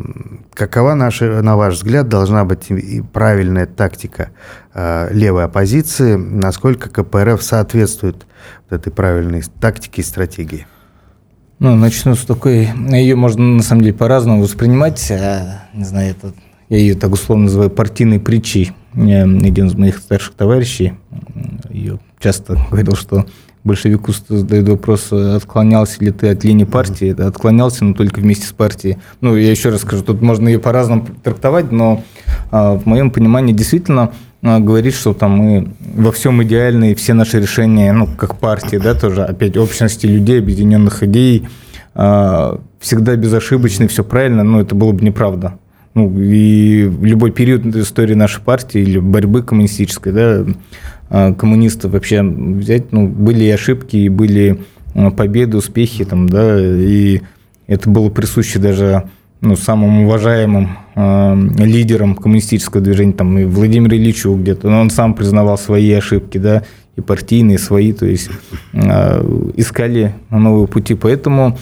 какова, 0.55 0.94
наша, 0.94 1.43
на 1.43 1.56
ваш 1.56 1.75
взгляд, 1.75 2.08
должна 2.08 2.44
быть 2.44 2.70
и 2.70 3.02
правильная 3.02 3.67
тактика 3.67 4.31
левой 4.75 5.44
оппозиции? 5.44 6.17
Насколько 6.17 6.88
КПРФ 6.88 7.43
соответствует 7.43 8.27
этой 8.70 8.91
правильной 8.91 9.43
тактике 9.60 10.01
и 10.01 10.05
стратегии? 10.05 10.67
Ну, 11.62 11.77
начну 11.77 12.17
с 12.17 12.24
такой, 12.24 12.70
ее 12.91 13.15
можно 13.15 13.44
на 13.44 13.62
самом 13.62 13.82
деле 13.82 13.94
по-разному 13.94 14.43
воспринимать. 14.43 15.12
А, 15.12 15.62
не 15.72 15.84
знаю, 15.84 16.10
это, 16.10 16.32
я 16.69 16.79
ее 16.79 16.96
так 16.96 17.12
условно 17.12 17.44
называю 17.44 17.70
партийной 17.70 18.19
притчей. 18.19 18.72
Один 18.94 19.67
из 19.67 19.75
моих 19.75 19.99
старших 19.99 20.34
товарищей 20.34 20.94
ее 21.70 21.99
часто 22.19 22.58
говорил, 22.70 22.94
что 22.94 23.27
большевику 23.65 24.13
задают 24.29 24.69
вопрос, 24.69 25.13
отклонялся 25.13 26.03
ли 26.05 26.11
ты 26.11 26.31
от 26.31 26.44
линии 26.44 26.65
партии. 26.65 27.19
Отклонялся, 27.20 27.84
но 27.84 27.94
только 27.94 28.20
вместе 28.20 28.46
с 28.46 28.53
партией. 28.53 28.99
Ну, 29.20 29.37
я 29.37 29.51
еще 29.51 29.70
раз 29.70 29.82
скажу, 29.82 30.03
тут 30.03 30.20
можно 30.20 30.49
ее 30.49 30.58
по-разному 30.58 31.06
трактовать, 31.22 31.70
но 31.70 32.03
а, 32.51 32.75
в 32.75 32.87
моем 32.87 33.11
понимании 33.11 33.53
действительно 33.53 34.13
а, 34.43 34.58
говорит, 34.58 34.94
что 34.94 35.15
там 35.15 35.32
мы 35.32 35.72
во 35.81 36.13
всем 36.13 36.43
идеальны, 36.43 36.93
и 36.93 36.94
все 36.94 37.15
наши 37.15 37.41
решения, 37.41 37.93
ну, 37.93 38.06
как 38.06 38.39
партии, 38.39 38.77
да, 38.77 38.94
тоже, 38.94 39.25
опять, 39.25 39.56
общности 39.56 40.06
людей, 40.06 40.41
объединенных 40.41 41.03
идей, 41.03 41.49
а, 41.94 42.61
всегда 42.81 43.17
безошибочны, 43.17 43.87
все 43.87 44.03
правильно, 44.03 44.43
но 44.43 44.61
это 44.61 44.75
было 44.75 44.93
бы 44.93 45.05
неправда. 45.05 45.58
Ну, 45.94 46.11
и 46.19 46.89
любой 47.03 47.32
период 47.32 47.67
истории 47.77 48.15
нашей 48.15 48.41
партии 48.41 48.81
или 48.81 48.99
борьбы 48.99 49.43
коммунистической, 49.43 50.13
да, 50.13 50.46
а, 51.11 51.34
коммунистов 51.34 51.93
вообще 51.93 52.22
взять, 52.22 52.93
ну, 52.93 53.06
были 53.06 53.44
и 53.44 53.51
ошибки, 53.51 53.96
и 53.96 54.08
были 54.08 54.61
победы, 55.17 55.58
успехи, 55.58 56.05
там, 56.05 56.29
да, 56.29 56.58
и 56.58 57.20
это 57.67 57.89
было 57.91 58.08
присуще 58.11 58.58
даже 58.58 59.05
ну, 59.43 59.56
самым 59.56 60.05
уважаемым 60.05 60.79
э, 60.94 61.34
лидером 61.58 62.15
коммунистического 62.15 62.81
движения, 62.81 63.13
там, 63.13 63.37
и 63.39 63.44
Владимир 63.44 63.93
Ильичу 63.93 64.34
где-то, 64.37 64.70
но 64.70 64.81
он 64.81 64.89
сам 64.89 65.15
признавал 65.15 65.58
свои 65.58 65.91
ошибки, 65.93 66.39
да, 66.39 66.63
и 66.96 67.01
партийные, 67.01 67.58
свои, 67.58 67.93
то 67.93 68.06
есть 68.06 68.31
э, 68.72 69.51
искали 69.56 70.15
новые 70.31 70.69
пути. 70.69 70.94
Поэтому, 70.94 71.58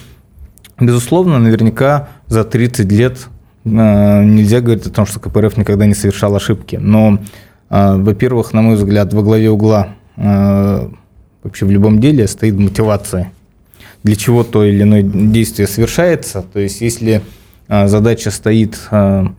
безусловно, 0.79 1.39
наверняка 1.39 2.09
за 2.27 2.45
30 2.45 2.93
лет 2.93 3.29
нельзя 3.65 4.61
говорить 4.61 4.87
о 4.87 4.91
том, 4.91 5.07
что 5.07 5.21
КПРФ 5.21 5.57
никогда 5.57 5.87
не 5.87 5.95
совершал 5.95 6.35
ошибки. 6.35 6.77
Но, 6.77 7.19
э, 7.69 7.97
во-первых, 7.97 8.53
на 8.53 8.63
мой 8.63 8.77
взгляд, 8.77 9.13
во 9.13 9.23
главе 9.23 9.51
угла 9.51 9.89
э, 10.17 10.89
вообще 11.43 11.67
в 11.67 11.71
любом 11.71 12.01
деле 12.01 12.27
стоит 12.27 12.55
мотивация, 12.55 13.33
для 14.03 14.17
чего 14.17 14.45
то 14.45 14.65
или 14.65 14.83
иное 14.83 15.03
действие 15.03 15.67
совершается. 15.67 16.45
То 16.53 16.61
есть, 16.61 16.81
если 16.81 17.23
а, 17.69 17.87
задача 17.87 18.31
стоит 18.31 18.81
а, 18.91 19.33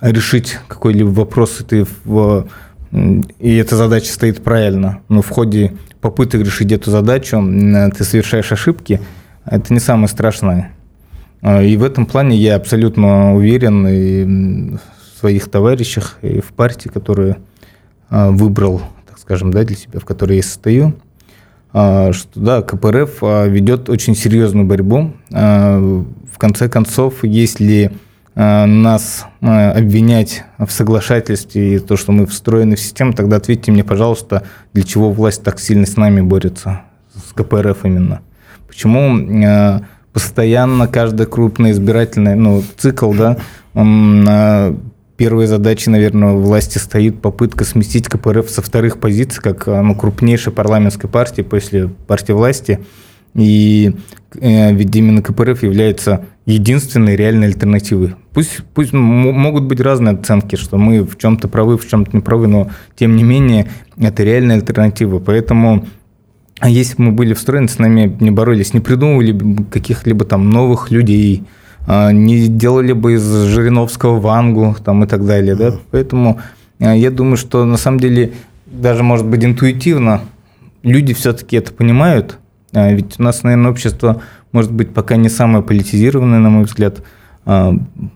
решить 0.00 0.58
какой-либо 0.68 1.08
вопрос, 1.08 1.60
и 1.60 1.64
ты 1.64 1.86
в 2.04 2.46
и 2.90 3.56
эта 3.56 3.76
задача 3.76 4.10
стоит 4.10 4.42
правильно, 4.42 5.00
но 5.10 5.20
в 5.20 5.28
ходе 5.28 5.74
попыток 6.00 6.40
решить 6.40 6.72
эту 6.72 6.90
задачу 6.90 7.36
ты 7.36 8.04
совершаешь 8.04 8.50
ошибки, 8.50 8.98
это 9.44 9.74
не 9.74 9.78
самое 9.78 10.08
страшное. 10.08 10.72
А, 11.40 11.62
и 11.62 11.76
в 11.76 11.84
этом 11.84 12.06
плане 12.06 12.36
я 12.36 12.56
абсолютно 12.56 13.34
уверен 13.34 13.86
и 13.86 14.24
в 14.74 15.18
своих 15.18 15.50
товарищах, 15.50 16.18
и 16.22 16.40
в 16.40 16.52
партии, 16.52 16.88
которую 16.88 17.36
а, 18.10 18.30
выбрал, 18.30 18.82
так 19.08 19.18
скажем, 19.18 19.52
да, 19.52 19.64
для 19.64 19.76
себя, 19.76 20.00
в 20.00 20.04
которой 20.04 20.36
я 20.36 20.42
состою, 20.42 20.94
а, 21.72 22.12
что 22.12 22.40
да, 22.40 22.62
КПРФ 22.62 23.22
ведет 23.46 23.88
очень 23.88 24.14
серьезную 24.14 24.66
борьбу. 24.66 25.12
В 25.30 26.38
конце 26.38 26.68
концов, 26.68 27.24
если 27.24 27.92
нас 28.34 29.26
обвинять 29.40 30.44
в 30.58 30.70
соглашательстве 30.70 31.74
и 31.74 31.78
то, 31.80 31.96
что 31.96 32.12
мы 32.12 32.26
встроены 32.26 32.76
в 32.76 32.80
систему, 32.80 33.12
тогда 33.12 33.36
ответьте 33.36 33.72
мне, 33.72 33.82
пожалуйста, 33.82 34.44
для 34.72 34.84
чего 34.84 35.10
власть 35.10 35.42
так 35.42 35.58
сильно 35.58 35.86
с 35.86 35.96
нами 35.96 36.20
борется, 36.20 36.82
с 37.12 37.32
КПРФ 37.32 37.84
именно. 37.84 38.20
Почему 38.68 39.16
постоянно 40.18 40.88
каждый 40.88 41.26
крупный 41.26 41.70
избирательный 41.70 42.34
ну, 42.34 42.64
цикл, 42.76 43.12
да, 43.12 43.36
он 43.72 44.24
на 44.24 44.74
первой 45.16 45.46
задачей, 45.46 45.90
наверное, 45.90 46.32
власти 46.32 46.78
стоит 46.78 47.22
попытка 47.22 47.62
сместить 47.62 48.08
КПРФ 48.08 48.50
со 48.50 48.60
вторых 48.60 48.98
позиций, 48.98 49.40
как 49.40 49.68
ну, 49.68 49.94
крупнейшей 49.94 50.52
парламентской 50.52 51.06
партии 51.06 51.42
после 51.42 51.86
партии 51.86 52.32
власти. 52.32 52.80
И 53.34 53.94
э, 54.40 54.72
ведь 54.72 54.96
именно 54.96 55.22
КПРФ 55.22 55.62
является 55.62 56.24
единственной 56.46 57.14
реальной 57.14 57.46
альтернативой. 57.46 58.16
Пусть, 58.34 58.64
пусть 58.74 58.92
могут 58.92 59.66
быть 59.66 59.80
разные 59.80 60.14
оценки, 60.14 60.56
что 60.56 60.78
мы 60.78 61.04
в 61.04 61.16
чем-то 61.16 61.46
правы, 61.46 61.78
в 61.78 61.86
чем-то 61.86 62.10
не 62.16 62.22
правы, 62.22 62.48
но 62.48 62.70
тем 62.96 63.14
не 63.14 63.22
менее 63.22 63.68
это 63.96 64.24
реальная 64.24 64.56
альтернатива. 64.56 65.20
Поэтому 65.20 65.86
а 66.60 66.68
если 66.68 66.96
бы 66.96 67.04
мы 67.04 67.12
были 67.12 67.34
встроены, 67.34 67.68
с 67.68 67.78
нами 67.78 68.16
не 68.20 68.30
боролись, 68.30 68.74
не 68.74 68.80
придумывали 68.80 69.32
бы 69.32 69.64
каких-либо 69.64 70.24
там 70.24 70.50
новых 70.50 70.90
людей, 70.90 71.44
а, 71.86 72.12
не 72.12 72.48
делали 72.48 72.92
бы 72.92 73.14
из 73.14 73.24
Жириновского 73.24 74.18
Вангу 74.18 74.76
там, 74.84 75.04
и 75.04 75.06
так 75.06 75.24
далее. 75.24 75.54
Да? 75.54 75.74
Поэтому 75.90 76.40
а, 76.80 76.94
я 76.94 77.10
думаю, 77.10 77.36
что 77.36 77.64
на 77.64 77.76
самом 77.76 78.00
деле 78.00 78.32
даже, 78.66 79.02
может 79.02 79.26
быть, 79.26 79.44
интуитивно 79.44 80.22
люди 80.82 81.14
все-таки 81.14 81.56
это 81.56 81.72
понимают. 81.72 82.38
Ведь 82.72 83.18
у 83.18 83.22
нас, 83.22 83.42
наверное, 83.44 83.70
общество, 83.70 84.20
может 84.52 84.72
быть, 84.72 84.92
пока 84.92 85.16
не 85.16 85.30
самое 85.30 85.64
политизированное, 85.64 86.38
на 86.38 86.50
мой 86.50 86.64
взгляд. 86.64 87.02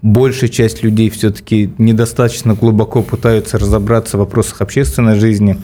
Большая 0.02 0.50
часть 0.50 0.82
людей 0.82 1.08
все-таки 1.08 1.72
недостаточно 1.78 2.52
глубоко 2.52 3.00
пытаются 3.00 3.58
разобраться 3.58 4.18
в 4.18 4.20
вопросах 4.20 4.61
общественной 4.61 5.14
жизни. 5.14 5.56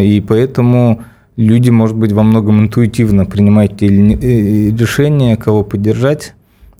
И 0.00 0.24
поэтому 0.26 1.04
люди, 1.36 1.70
может 1.70 1.96
быть, 1.96 2.12
во 2.12 2.22
многом 2.22 2.60
интуитивно 2.60 3.26
принимают 3.26 3.82
э, 3.82 3.86
решения, 3.86 5.36
кого 5.36 5.64
поддержать. 5.64 6.34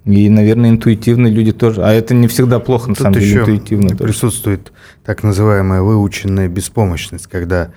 И, 0.05 0.29
наверное, 0.29 0.71
интуитивно 0.71 1.29
люди 1.29 1.53
тоже. 1.53 1.83
А 1.83 1.93
это 1.93 2.15
не 2.15 2.29
всегда 2.29 2.59
плохо, 2.61 2.91
на 2.91 2.95
Тут 2.95 3.05
самом 3.05 3.21
деле, 3.21 3.41
интуитивно. 3.41 3.97
Присутствует 3.97 4.73
так 5.05 5.23
называемая 5.23 5.81
выученная 5.81 6.49
беспомощность, 6.49 7.27
когда 7.27 7.71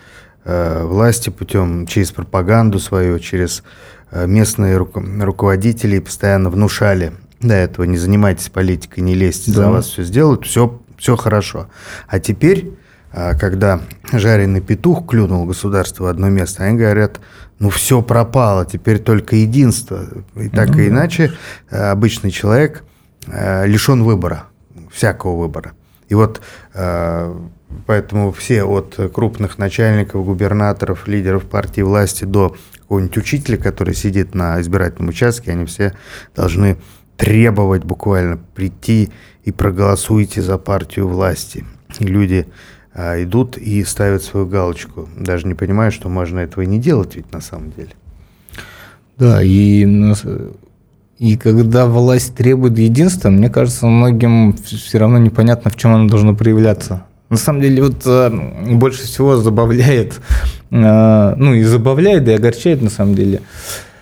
э, 0.43 0.83
власти 0.83 1.29
путем 1.29 1.87
через 1.87 2.11
пропаганду 2.11 2.79
свою, 2.79 3.19
через 3.19 3.63
э, 4.11 4.27
местные 4.27 4.75
руко- 4.75 5.01
руководители 5.21 5.99
постоянно 5.99 6.49
внушали 6.49 7.13
до 7.39 7.53
этого 7.53 7.85
не 7.85 7.97
занимайтесь 7.97 8.49
политикой, 8.49 9.01
не 9.01 9.13
лезьте, 9.13 9.51
да. 9.51 9.57
за 9.57 9.69
вас 9.69 9.87
все 9.87 10.03
сделают, 10.03 10.45
все, 10.45 10.81
все 10.97 11.15
хорошо. 11.15 11.67
А 12.07 12.19
теперь 12.19 12.71
когда 13.11 13.81
жареный 14.11 14.61
петух 14.61 15.07
клюнул 15.07 15.45
государство 15.45 16.05
в 16.05 16.07
одно 16.07 16.29
место, 16.29 16.63
они 16.63 16.77
говорят, 16.77 17.19
ну 17.59 17.69
все 17.69 18.01
пропало, 18.01 18.65
теперь 18.65 18.99
только 18.99 19.35
единство. 19.35 20.05
И 20.35 20.49
так 20.49 20.69
mm-hmm. 20.69 20.85
и 20.85 20.87
иначе 20.89 21.31
э, 21.69 21.89
обычный 21.89 22.31
человек 22.31 22.83
э, 23.27 23.65
лишен 23.65 24.03
выбора, 24.03 24.45
всякого 24.91 25.37
выбора. 25.37 25.73
И 26.09 26.15
вот 26.15 26.41
э, 26.73 27.35
поэтому 27.85 28.31
все 28.31 28.63
от 28.63 28.99
крупных 29.13 29.57
начальников, 29.57 30.25
губернаторов, 30.25 31.07
лидеров 31.07 31.45
партии 31.45 31.81
власти 31.81 32.25
до 32.25 32.55
какого-нибудь 32.81 33.17
учителя, 33.17 33.57
который 33.57 33.95
сидит 33.95 34.35
на 34.35 34.61
избирательном 34.61 35.09
участке, 35.09 35.51
они 35.51 35.65
все 35.65 35.93
должны 36.35 36.77
требовать 37.17 37.83
буквально 37.83 38.37
прийти 38.37 39.11
и 39.43 39.51
проголосуйте 39.51 40.41
за 40.41 40.57
партию 40.57 41.07
власти. 41.07 41.65
И 41.99 42.05
люди 42.05 42.47
а, 42.47 42.51
идут 42.97 43.57
и 43.57 43.83
ставят 43.83 44.23
свою 44.23 44.47
галочку, 44.47 45.07
даже 45.15 45.47
не 45.47 45.53
понимая, 45.53 45.91
что 45.91 46.09
можно 46.09 46.39
этого 46.39 46.63
и 46.63 46.67
не 46.67 46.79
делать 46.79 47.15
ведь 47.15 47.31
на 47.31 47.41
самом 47.41 47.71
деле. 47.71 47.91
Да, 49.17 49.41
и, 49.41 49.85
и 51.17 51.37
когда 51.37 51.87
власть 51.87 52.35
требует 52.35 52.77
единства, 52.77 53.29
мне 53.29 53.49
кажется, 53.49 53.87
многим 53.87 54.53
все 54.53 54.97
равно 54.97 55.17
непонятно, 55.17 55.71
в 55.71 55.75
чем 55.75 55.93
оно 55.93 56.07
должно 56.07 56.35
проявляться. 56.35 57.03
На 57.29 57.37
самом 57.37 57.61
деле, 57.61 57.83
вот 57.83 58.03
а, 58.05 58.29
больше 58.29 59.03
всего 59.03 59.35
забавляет, 59.35 60.21
а, 60.71 61.35
ну 61.35 61.53
и 61.53 61.63
забавляет, 61.63 62.27
и 62.27 62.33
огорчает 62.33 62.81
на 62.81 62.89
самом 62.89 63.15
деле, 63.15 63.41
а, 63.41 63.96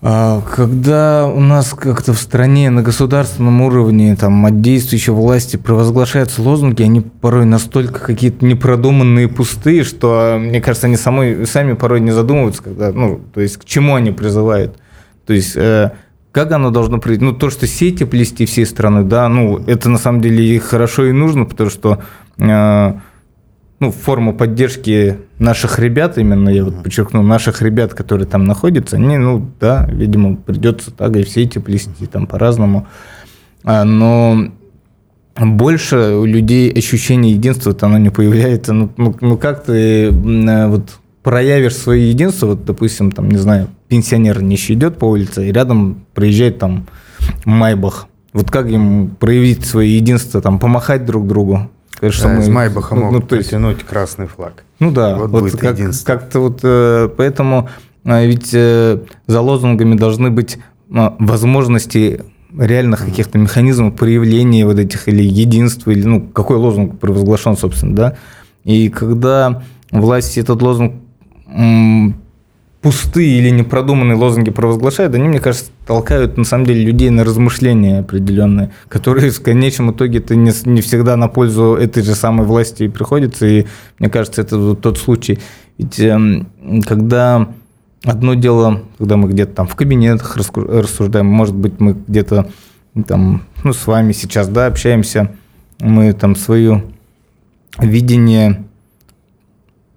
когда 0.00 1.26
у 1.26 1.40
нас 1.40 1.74
как-то 1.74 2.12
в 2.12 2.18
стране 2.18 2.70
на 2.70 2.82
государственном 2.82 3.62
уровне 3.62 4.14
там, 4.14 4.46
от 4.46 4.60
действующей 4.60 5.12
власти 5.12 5.56
провозглашаются 5.56 6.40
лозунги, 6.40 6.82
они 6.82 7.00
порой 7.00 7.46
настолько 7.46 7.98
какие-то 7.98 8.44
непродуманные, 8.44 9.26
пустые, 9.26 9.82
что, 9.82 10.36
мне 10.38 10.60
кажется, 10.60 10.86
они 10.86 10.96
самой, 10.96 11.46
сами 11.46 11.72
порой 11.72 12.00
не 12.00 12.12
задумываются, 12.12 12.62
когда, 12.62 12.92
ну, 12.92 13.20
то 13.34 13.40
есть 13.40 13.56
к 13.56 13.64
чему 13.64 13.96
они 13.96 14.12
призывают. 14.12 14.78
То 15.26 15.32
есть 15.32 15.56
э, 15.56 15.90
как 16.30 16.52
оно 16.52 16.70
должно 16.70 16.98
прийти? 16.98 17.24
Ну, 17.24 17.32
то, 17.32 17.50
что 17.50 17.66
сети 17.66 18.04
плести 18.04 18.46
всей 18.46 18.66
страны, 18.66 19.02
да, 19.02 19.28
ну, 19.28 19.58
это 19.66 19.88
на 19.88 19.98
самом 19.98 20.20
деле 20.20 20.44
и 20.44 20.58
хорошо 20.58 21.06
и 21.06 21.12
нужно, 21.12 21.44
потому 21.44 21.70
что 21.70 22.02
э, 22.38 22.92
ну, 23.80 23.92
форму 23.92 24.34
поддержки 24.34 25.18
наших 25.38 25.78
ребят, 25.78 26.18
именно 26.18 26.48
я 26.48 26.64
вот 26.64 26.82
подчеркну, 26.82 27.22
наших 27.22 27.62
ребят, 27.62 27.94
которые 27.94 28.26
там 28.26 28.44
находятся, 28.44 28.96
они, 28.96 29.16
ну, 29.18 29.48
да, 29.60 29.88
видимо, 29.90 30.36
придется 30.36 30.90
так 30.90 31.16
и 31.16 31.22
все 31.22 31.42
эти 31.42 31.58
плести 31.58 32.06
там 32.06 32.26
по-разному. 32.26 32.88
А, 33.62 33.84
но 33.84 34.50
больше 35.36 35.96
у 35.96 36.24
людей 36.24 36.72
ощущение 36.72 37.34
единства-то 37.34 37.86
оно 37.86 37.98
не 37.98 38.10
появляется. 38.10 38.72
Ну, 38.72 38.90
ну, 38.96 39.14
ну 39.20 39.36
как 39.36 39.64
ты 39.64 40.10
вот 40.10 40.98
проявишь 41.22 41.76
свое 41.76 42.08
единство, 42.08 42.46
вот, 42.46 42.64
допустим, 42.64 43.12
там, 43.12 43.28
не 43.28 43.38
знаю, 43.38 43.68
пенсионер 43.88 44.42
нищий 44.42 44.74
идет 44.74 44.98
по 44.98 45.04
улице, 45.04 45.48
и 45.48 45.52
рядом 45.52 46.04
проезжает 46.14 46.58
там 46.58 46.86
Майбах. 47.44 48.08
Вот 48.32 48.50
как 48.50 48.68
им 48.68 49.16
проявить 49.18 49.64
свое 49.64 49.96
единство, 49.96 50.40
там, 50.40 50.58
помахать 50.58 51.04
друг 51.04 51.26
другу? 51.26 51.70
Конечно, 52.00 52.28
да, 52.28 52.34
мы, 52.34 52.42
из 52.42 52.48
Майбаха 52.48 52.94
ну, 52.94 53.02
могут 53.02 53.22
ну, 53.22 53.26
то 53.26 53.36
есть, 53.36 53.48
потянуть 53.48 53.82
красный 53.84 54.26
флаг. 54.26 54.64
Ну 54.78 54.90
да, 54.92 55.16
вот, 55.16 55.30
вот 55.30 55.42
будет 55.42 55.56
как, 55.58 55.76
как-то 56.04 56.40
вот 56.40 56.60
э, 56.62 57.08
поэтому 57.16 57.68
э, 58.04 58.26
ведь 58.26 58.50
э, 58.52 59.00
за 59.26 59.40
лозунгами 59.40 59.96
должны 59.96 60.30
быть 60.30 60.58
возможности 60.88 62.24
реальных 62.56 63.04
каких-то 63.04 63.38
механизмов 63.38 63.94
проявления 63.94 64.64
вот 64.64 64.78
этих 64.78 65.08
или 65.08 65.22
единства, 65.22 65.90
или 65.90 66.04
ну 66.04 66.20
какой 66.20 66.56
лозунг 66.56 66.98
провозглашен, 66.98 67.56
собственно, 67.56 67.94
да. 67.94 68.16
И 68.64 68.88
когда 68.88 69.62
власть 69.90 70.38
этот 70.38 70.62
лозунг 70.62 70.94
пустые 72.80 73.38
или 73.38 73.50
непродуманные 73.50 74.16
лозунги 74.16 74.50
провозглашают, 74.50 75.14
они, 75.14 75.28
мне 75.28 75.40
кажется, 75.40 75.70
толкают 75.86 76.36
на 76.36 76.44
самом 76.44 76.64
деле 76.64 76.84
людей 76.84 77.10
на 77.10 77.24
размышления 77.24 78.00
определенные, 78.00 78.70
которые 78.88 79.30
в 79.30 79.42
конечном 79.42 79.92
итоге 79.92 80.18
это 80.18 80.36
не, 80.36 80.52
не 80.64 80.80
всегда 80.80 81.16
на 81.16 81.28
пользу 81.28 81.74
этой 81.74 82.02
же 82.02 82.14
самой 82.14 82.46
власти 82.46 82.84
и 82.84 82.88
приходится. 82.88 83.46
И 83.46 83.66
мне 83.98 84.08
кажется, 84.08 84.42
это 84.42 84.58
вот 84.58 84.80
тот 84.80 84.98
случай. 84.98 85.40
Ведь 85.76 85.98
эм, 85.98 86.46
когда 86.86 87.48
одно 88.04 88.34
дело, 88.34 88.82
когда 88.98 89.16
мы 89.16 89.28
где-то 89.28 89.54
там 89.54 89.66
в 89.66 89.74
кабинетах 89.74 90.36
рассуждаем, 90.36 91.26
может 91.26 91.56
быть, 91.56 91.80
мы 91.80 91.96
где-то 92.06 92.48
там, 93.06 93.42
ну, 93.64 93.72
с 93.72 93.86
вами 93.86 94.12
сейчас, 94.12 94.48
да, 94.48 94.66
общаемся, 94.66 95.32
мы 95.80 96.12
там 96.12 96.36
свое 96.36 96.84
видение 97.80 98.64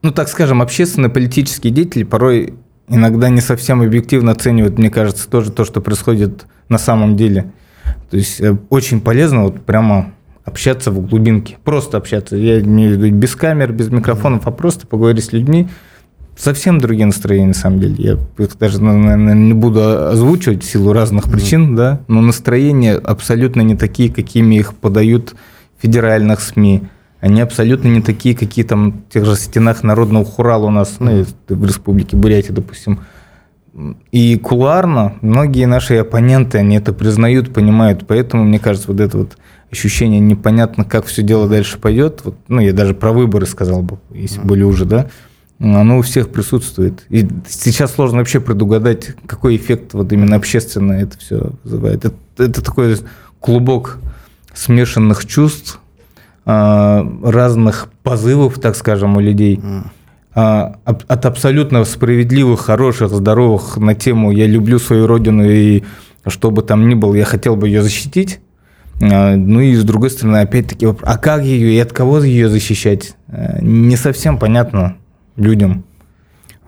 ну, 0.04 0.12
так 0.12 0.30
скажем, 0.30 0.62
общественные 0.62 1.10
политические 1.10 1.72
деятели 1.72 2.04
порой 2.04 2.56
иногда 2.92 3.30
не 3.30 3.42
совсем 3.42 3.82
объективно 3.82 4.32
оценивают, 4.32 4.78
мне 4.78 4.90
кажется, 4.90 5.30
тоже 5.30 5.52
то, 5.52 5.66
что 5.66 5.82
происходит 5.82 6.46
на 6.70 6.78
самом 6.78 7.16
деле. 7.16 7.52
То 8.10 8.18
есть 8.18 8.42
э, 8.42 8.56
очень 8.70 9.02
полезно 9.02 9.44
вот 9.44 9.62
прямо 9.62 10.14
общаться 10.44 10.92
в 10.92 11.08
глубинке, 11.08 11.58
просто 11.64 11.98
общаться. 11.98 12.36
Я 12.36 12.60
имею 12.60 12.98
в 12.98 13.02
виду 13.02 13.16
без 13.16 13.36
камер, 13.36 13.72
без 13.72 13.90
микрофонов, 13.90 14.48
а 14.48 14.52
просто 14.52 14.86
поговорить 14.88 15.26
с 15.26 15.32
людьми. 15.32 15.68
Совсем 16.38 16.80
другие 16.80 17.06
настроения, 17.06 17.48
на 17.48 17.54
самом 17.54 17.80
деле. 17.80 17.96
Я 17.98 18.44
их 18.44 18.58
даже, 18.58 18.82
наверное, 18.82 19.36
не 19.36 19.54
буду 19.54 20.08
озвучивать 20.08 20.64
в 20.64 20.70
силу 20.70 20.92
разных 20.94 21.26
mm-hmm. 21.26 21.32
причин, 21.32 21.76
да, 21.76 22.02
но 22.08 22.22
настроения 22.22 22.96
абсолютно 22.96 23.62
не 23.62 23.76
такие, 23.76 24.12
какими 24.12 24.56
их 24.56 24.74
подают 24.74 25.36
в 25.78 25.82
федеральных 25.82 26.42
СМИ, 26.42 26.84
они 27.22 27.40
абсолютно 27.40 27.88
не 27.88 28.02
такие, 28.02 28.36
какие 28.36 28.66
там 28.66 29.04
в 29.08 29.14
тех 29.14 29.26
же 29.26 29.36
стенах 29.36 29.84
народного 29.84 30.26
хурала 30.26 30.66
у 30.66 30.72
нас, 30.72 30.96
ну, 31.00 31.24
в 31.48 31.66
республике 31.66 32.18
Бурятия, 32.18 32.52
допустим. 32.52 33.00
И 34.12 34.38
кулуарно 34.38 35.14
многие 35.22 35.66
наши 35.66 35.96
оппоненты, 35.98 36.58
они 36.58 36.76
это 36.76 36.94
признают, 36.94 37.54
понимают. 37.54 38.06
Поэтому, 38.08 38.44
мне 38.44 38.60
кажется, 38.60 38.92
вот 38.92 39.00
это 39.00 39.20
вот 39.20 39.38
ощущение 39.72 40.20
непонятно, 40.20 40.84
как 40.84 41.06
все 41.06 41.22
дело 41.22 41.48
дальше 41.48 41.78
пойдет. 41.78 42.22
Вот, 42.24 42.36
ну, 42.48 42.60
я 42.60 42.74
даже 42.74 42.96
про 42.96 43.14
выборы 43.14 43.46
сказал 43.46 43.84
бы, 43.84 44.00
если 44.10 44.42
были 44.42 44.64
уже, 44.64 44.86
да. 44.86 45.08
Оно 45.60 46.00
у 46.00 46.02
всех 46.02 46.30
присутствует. 46.30 47.06
И 47.10 47.28
сейчас 47.48 47.94
сложно 47.94 48.18
вообще 48.18 48.40
предугадать, 48.40 49.16
какой 49.28 49.58
эффект 49.58 49.94
вот 49.94 50.12
именно 50.12 50.38
общественно 50.38 50.94
это 50.94 51.20
все 51.20 51.52
вызывает. 51.64 52.04
Это, 52.04 52.16
это 52.40 52.64
такой 52.64 52.98
клубок 53.40 54.00
смешанных 54.56 55.28
чувств, 55.28 55.80
разных 56.44 57.90
позывов, 58.04 58.60
так 58.60 58.76
скажем, 58.76 59.18
у 59.18 59.20
людей. 59.20 59.60
А, 60.34 60.76
от 60.86 61.26
абсолютно 61.26 61.84
справедливых, 61.84 62.62
хороших, 62.62 63.12
здоровых 63.12 63.78
на 63.78 63.96
тему 63.96 64.32
«я 64.32 64.48
люблю 64.48 64.80
свою 64.80 65.06
родину 65.06 65.44
и 65.44 65.84
что 66.26 66.52
бы 66.52 66.62
там 66.62 66.88
ни 66.88 66.94
было, 66.94 67.16
я 67.16 67.26
хотел 67.26 67.58
бы 67.58 67.68
ее 67.68 67.84
защитить», 67.84 68.40
а, 69.02 69.36
ну 69.36 69.60
и 69.60 69.76
с 69.76 69.84
другой 69.84 70.10
стороны, 70.10 70.38
опять-таки, 70.38 70.88
а 71.02 71.18
как 71.18 71.44
ее 71.44 71.74
и 71.74 71.80
от 71.80 71.92
кого 71.92 72.20
ее 72.24 72.50
защищать? 72.50 73.16
Не 73.62 73.98
совсем 73.98 74.38
понятно 74.38 74.96
людям. 75.36 75.84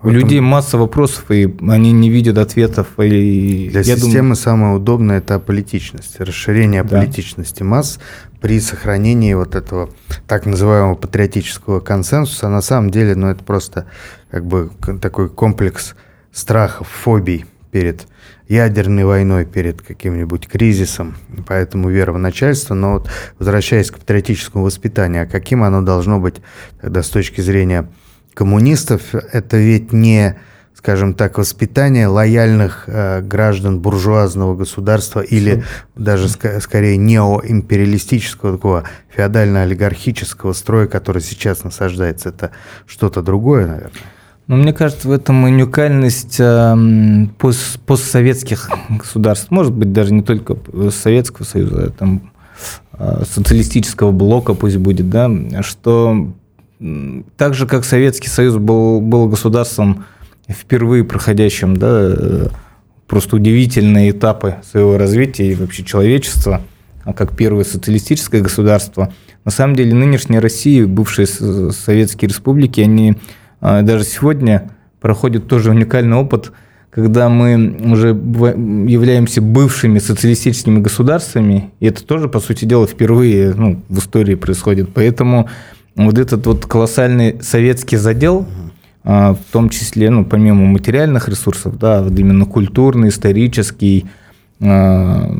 У 0.04 0.08
этом... 0.08 0.20
людей 0.20 0.40
масса 0.40 0.76
вопросов, 0.76 1.30
и 1.30 1.52
они 1.66 1.92
не 1.92 2.10
видят 2.10 2.36
ответов. 2.36 2.88
И 2.98 3.70
Для 3.72 3.82
системы 3.82 4.20
думаю... 4.20 4.36
самое 4.36 4.76
удобное– 4.76 5.18
это 5.18 5.38
политичность, 5.38 6.20
расширение 6.20 6.82
да. 6.82 6.98
политичности 6.98 7.62
масс 7.62 7.98
при 8.42 8.60
сохранении 8.60 9.32
вот 9.32 9.54
этого 9.54 9.88
так 10.28 10.44
называемого 10.44 10.94
патриотического 10.94 11.80
консенсуса. 11.80 12.50
На 12.50 12.60
самом 12.60 12.90
деле, 12.90 13.14
ну, 13.14 13.28
это 13.28 13.42
просто 13.42 13.86
как 14.30 14.44
бы 14.44 14.70
такой 15.00 15.30
комплекс 15.30 15.94
страхов, 16.32 16.86
фобий 16.88 17.46
перед 17.70 18.06
ядерной 18.46 19.04
войной, 19.04 19.46
перед 19.46 19.80
каким-нибудь 19.80 20.48
кризисом, 20.48 21.16
поэтому 21.46 21.88
вера 21.88 22.12
в 22.12 22.18
начальство. 22.18 22.74
Но 22.74 22.92
вот 22.94 23.10
возвращаясь 23.38 23.90
к 23.90 23.98
патриотическому 23.98 24.64
воспитанию, 24.64 25.22
а 25.22 25.26
каким 25.26 25.62
оно 25.62 25.80
должно 25.80 26.20
быть 26.20 26.36
тогда 26.82 27.02
с 27.02 27.08
точки 27.08 27.40
зрения 27.40 27.88
коммунистов, 28.34 29.14
это 29.14 29.56
ведь 29.56 29.92
не, 29.92 30.36
скажем 30.74 31.14
так, 31.14 31.38
воспитание 31.38 32.08
лояльных 32.08 32.84
э, 32.86 33.22
граждан 33.22 33.80
буржуазного 33.80 34.54
государства 34.56 35.20
или 35.20 35.64
даже 35.94 36.26
ск- 36.26 36.60
скорее 36.60 36.96
неоимпериалистического 36.96 38.52
такого 38.52 38.84
феодально-олигархического 39.16 40.52
строя, 40.52 40.86
который 40.86 41.22
сейчас 41.22 41.64
насаждается. 41.64 42.30
Это 42.30 42.50
что-то 42.86 43.22
другое, 43.22 43.66
наверное. 43.66 43.92
Ну, 44.46 44.56
мне 44.56 44.74
кажется, 44.74 45.08
в 45.08 45.12
этом 45.12 45.44
уникальность 45.44 46.36
э, 46.38 46.76
пост 47.38 47.80
постсоветских 47.80 48.68
государств. 48.90 49.50
Может 49.50 49.72
быть, 49.72 49.92
даже 49.92 50.12
не 50.12 50.22
только 50.22 50.58
Советского 50.90 51.46
Союза, 51.46 51.84
а 51.86 51.90
там 51.90 52.30
э, 52.92 53.22
социалистического 53.24 54.10
блока 54.10 54.52
пусть 54.52 54.76
будет, 54.76 55.08
да, 55.08 55.30
что 55.62 56.34
так 57.36 57.54
же, 57.54 57.66
как 57.66 57.84
Советский 57.84 58.28
Союз 58.28 58.56
был, 58.56 59.00
был 59.00 59.28
государством 59.28 60.04
впервые 60.48 61.04
проходящим, 61.04 61.76
да, 61.76 62.50
просто 63.06 63.36
удивительные 63.36 64.10
этапы 64.10 64.56
своего 64.70 64.98
развития 64.98 65.52
и 65.52 65.54
вообще 65.54 65.84
человечества, 65.84 66.62
а 67.04 67.12
как 67.12 67.36
первое 67.36 67.64
социалистическое 67.64 68.40
государство. 68.40 69.12
На 69.44 69.50
самом 69.50 69.76
деле 69.76 69.94
нынешняя 69.94 70.40
Россия, 70.40 70.86
бывшие 70.86 71.26
советские 71.26 72.28
республики, 72.28 72.80
они 72.80 73.16
а, 73.60 73.82
даже 73.82 74.04
сегодня 74.04 74.70
проходят 75.00 75.48
тоже 75.48 75.70
уникальный 75.70 76.16
опыт, 76.16 76.52
когда 76.90 77.28
мы 77.28 77.76
уже 77.92 78.08
являемся 78.08 79.42
бывшими 79.42 79.98
социалистическими 79.98 80.78
государствами, 80.78 81.72
и 81.80 81.86
это 81.86 82.04
тоже, 82.04 82.28
по 82.28 82.40
сути 82.40 82.64
дела, 82.64 82.86
впервые 82.86 83.52
ну, 83.54 83.82
в 83.88 83.98
истории 83.98 84.34
происходит. 84.34 84.90
Поэтому 84.94 85.48
вот 85.96 86.18
этот 86.18 86.46
вот 86.46 86.66
колоссальный 86.66 87.40
советский 87.42 87.96
задел, 87.96 88.46
а, 89.04 89.34
в 89.34 89.52
том 89.52 89.68
числе, 89.68 90.10
ну, 90.10 90.24
помимо 90.24 90.64
материальных 90.66 91.28
ресурсов, 91.28 91.78
да, 91.78 92.02
вот 92.02 92.18
именно 92.18 92.46
культурный, 92.46 93.08
исторический, 93.08 94.06
а, 94.60 95.30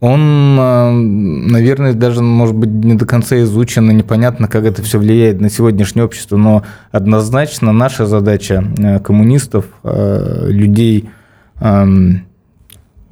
он, 0.00 0.20
а, 0.58 0.90
наверное, 0.90 1.94
даже, 1.94 2.22
может 2.22 2.54
быть, 2.54 2.68
не 2.70 2.94
до 2.94 3.06
конца 3.06 3.40
изучен, 3.40 3.90
и 3.90 3.94
непонятно, 3.94 4.48
как 4.48 4.64
это 4.64 4.82
все 4.82 4.98
влияет 4.98 5.40
на 5.40 5.48
сегодняшнее 5.48 6.04
общество, 6.04 6.36
но 6.36 6.64
однозначно 6.90 7.72
наша 7.72 8.04
задача 8.06 8.64
коммунистов, 9.04 9.66
людей, 9.84 11.08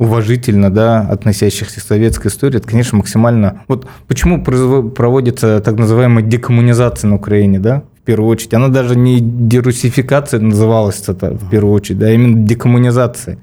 уважительно, 0.00 0.70
да, 0.70 1.00
относящихся 1.00 1.78
к 1.78 1.82
советской 1.82 2.28
истории, 2.28 2.56
это, 2.56 2.66
конечно, 2.66 2.96
максимально... 2.96 3.64
Вот 3.68 3.86
почему 4.08 4.42
проводится 4.42 5.60
так 5.60 5.76
называемая 5.76 6.24
декоммунизация 6.24 7.08
на 7.08 7.16
Украине, 7.16 7.58
да, 7.60 7.82
в 8.00 8.06
первую 8.06 8.30
очередь. 8.30 8.54
Она 8.54 8.68
даже 8.68 8.96
не 8.96 9.20
дерусификация 9.20 10.40
называлась 10.40 11.06
это 11.06 11.34
в 11.34 11.50
первую 11.50 11.74
очередь, 11.74 11.98
да, 11.98 12.06
а 12.06 12.10
именно 12.12 12.46
декоммунизация. 12.46 13.36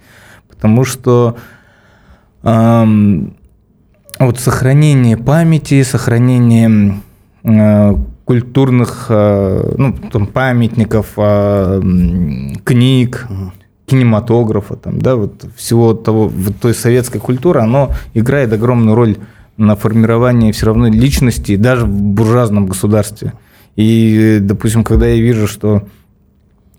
Потому 0.50 0.84
что 0.84 1.38
эм, 2.42 3.36
вот 4.18 4.40
сохранение 4.40 5.16
памяти, 5.16 5.84
сохранение 5.84 7.02
э, 7.44 7.96
культурных 8.26 9.06
э, 9.10 9.76
ну, 9.78 9.94
там, 10.12 10.26
памятников, 10.26 11.14
э, 11.18 11.82
книг, 12.64 13.28
кинематографа, 13.88 14.76
там, 14.76 15.00
да, 15.00 15.16
вот 15.16 15.46
всего 15.56 15.94
того, 15.94 16.28
вот 16.28 16.58
той 16.58 16.74
советской 16.74 17.20
культуры, 17.20 17.62
оно 17.62 17.94
играет 18.14 18.52
огромную 18.52 18.96
роль 18.96 19.18
на 19.56 19.76
формировании 19.76 20.52
все 20.52 20.68
равно 20.68 20.88
личности, 20.88 21.56
даже 21.56 21.86
в 21.86 21.90
буржуазном 21.90 22.68
государстве. 22.68 23.34
И, 23.78 24.40
допустим, 24.42 24.84
когда 24.84 25.08
я 25.08 25.22
вижу, 25.22 25.48
что 25.48 25.88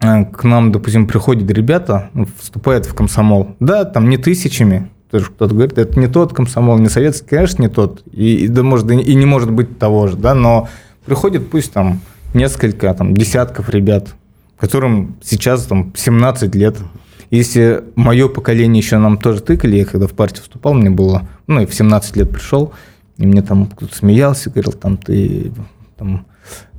э, 0.00 0.24
к 0.26 0.44
нам, 0.44 0.70
допустим, 0.70 1.06
приходят 1.06 1.50
ребята, 1.50 2.10
ну, 2.12 2.26
вступают 2.38 2.84
в 2.84 2.94
комсомол, 2.94 3.56
да, 3.58 3.84
там 3.84 4.10
не 4.10 4.18
тысячами, 4.18 4.90
тоже 5.10 5.26
кто-то 5.26 5.54
говорит, 5.54 5.78
это 5.78 5.98
не 5.98 6.08
тот 6.08 6.34
комсомол, 6.34 6.78
не 6.78 6.90
советский, 6.90 7.28
конечно, 7.28 7.62
не 7.62 7.68
тот, 7.68 8.02
и, 8.12 8.44
и 8.44 8.48
да, 8.48 8.62
может, 8.62 8.90
и 8.90 9.14
не 9.14 9.26
может 9.26 9.50
быть 9.50 9.78
того 9.78 10.08
же, 10.08 10.16
да, 10.18 10.34
но 10.34 10.68
приходит 11.06 11.50
пусть 11.50 11.72
там 11.72 12.00
несколько, 12.34 12.92
там, 12.92 13.14
десятков 13.14 13.70
ребят, 13.70 14.08
которым 14.58 15.16
сейчас 15.22 15.64
там 15.66 15.92
17 15.94 16.54
лет. 16.54 16.76
Если 17.30 17.84
мое 17.94 18.28
поколение 18.28 18.82
еще 18.82 18.98
нам 18.98 19.18
тоже 19.18 19.40
тыкали, 19.40 19.76
я 19.76 19.84
когда 19.84 20.06
в 20.06 20.12
партию 20.12 20.42
вступал, 20.42 20.74
мне 20.74 20.90
было, 20.90 21.28
ну, 21.46 21.60
и 21.60 21.66
в 21.66 21.74
17 21.74 22.16
лет 22.16 22.30
пришел, 22.30 22.72
и 23.18 23.26
мне 23.26 23.42
там 23.42 23.66
кто-то 23.66 23.94
смеялся, 23.94 24.48
говорил, 24.48 24.72
там 24.72 24.96
ты, 24.96 25.52
там, 25.98 26.24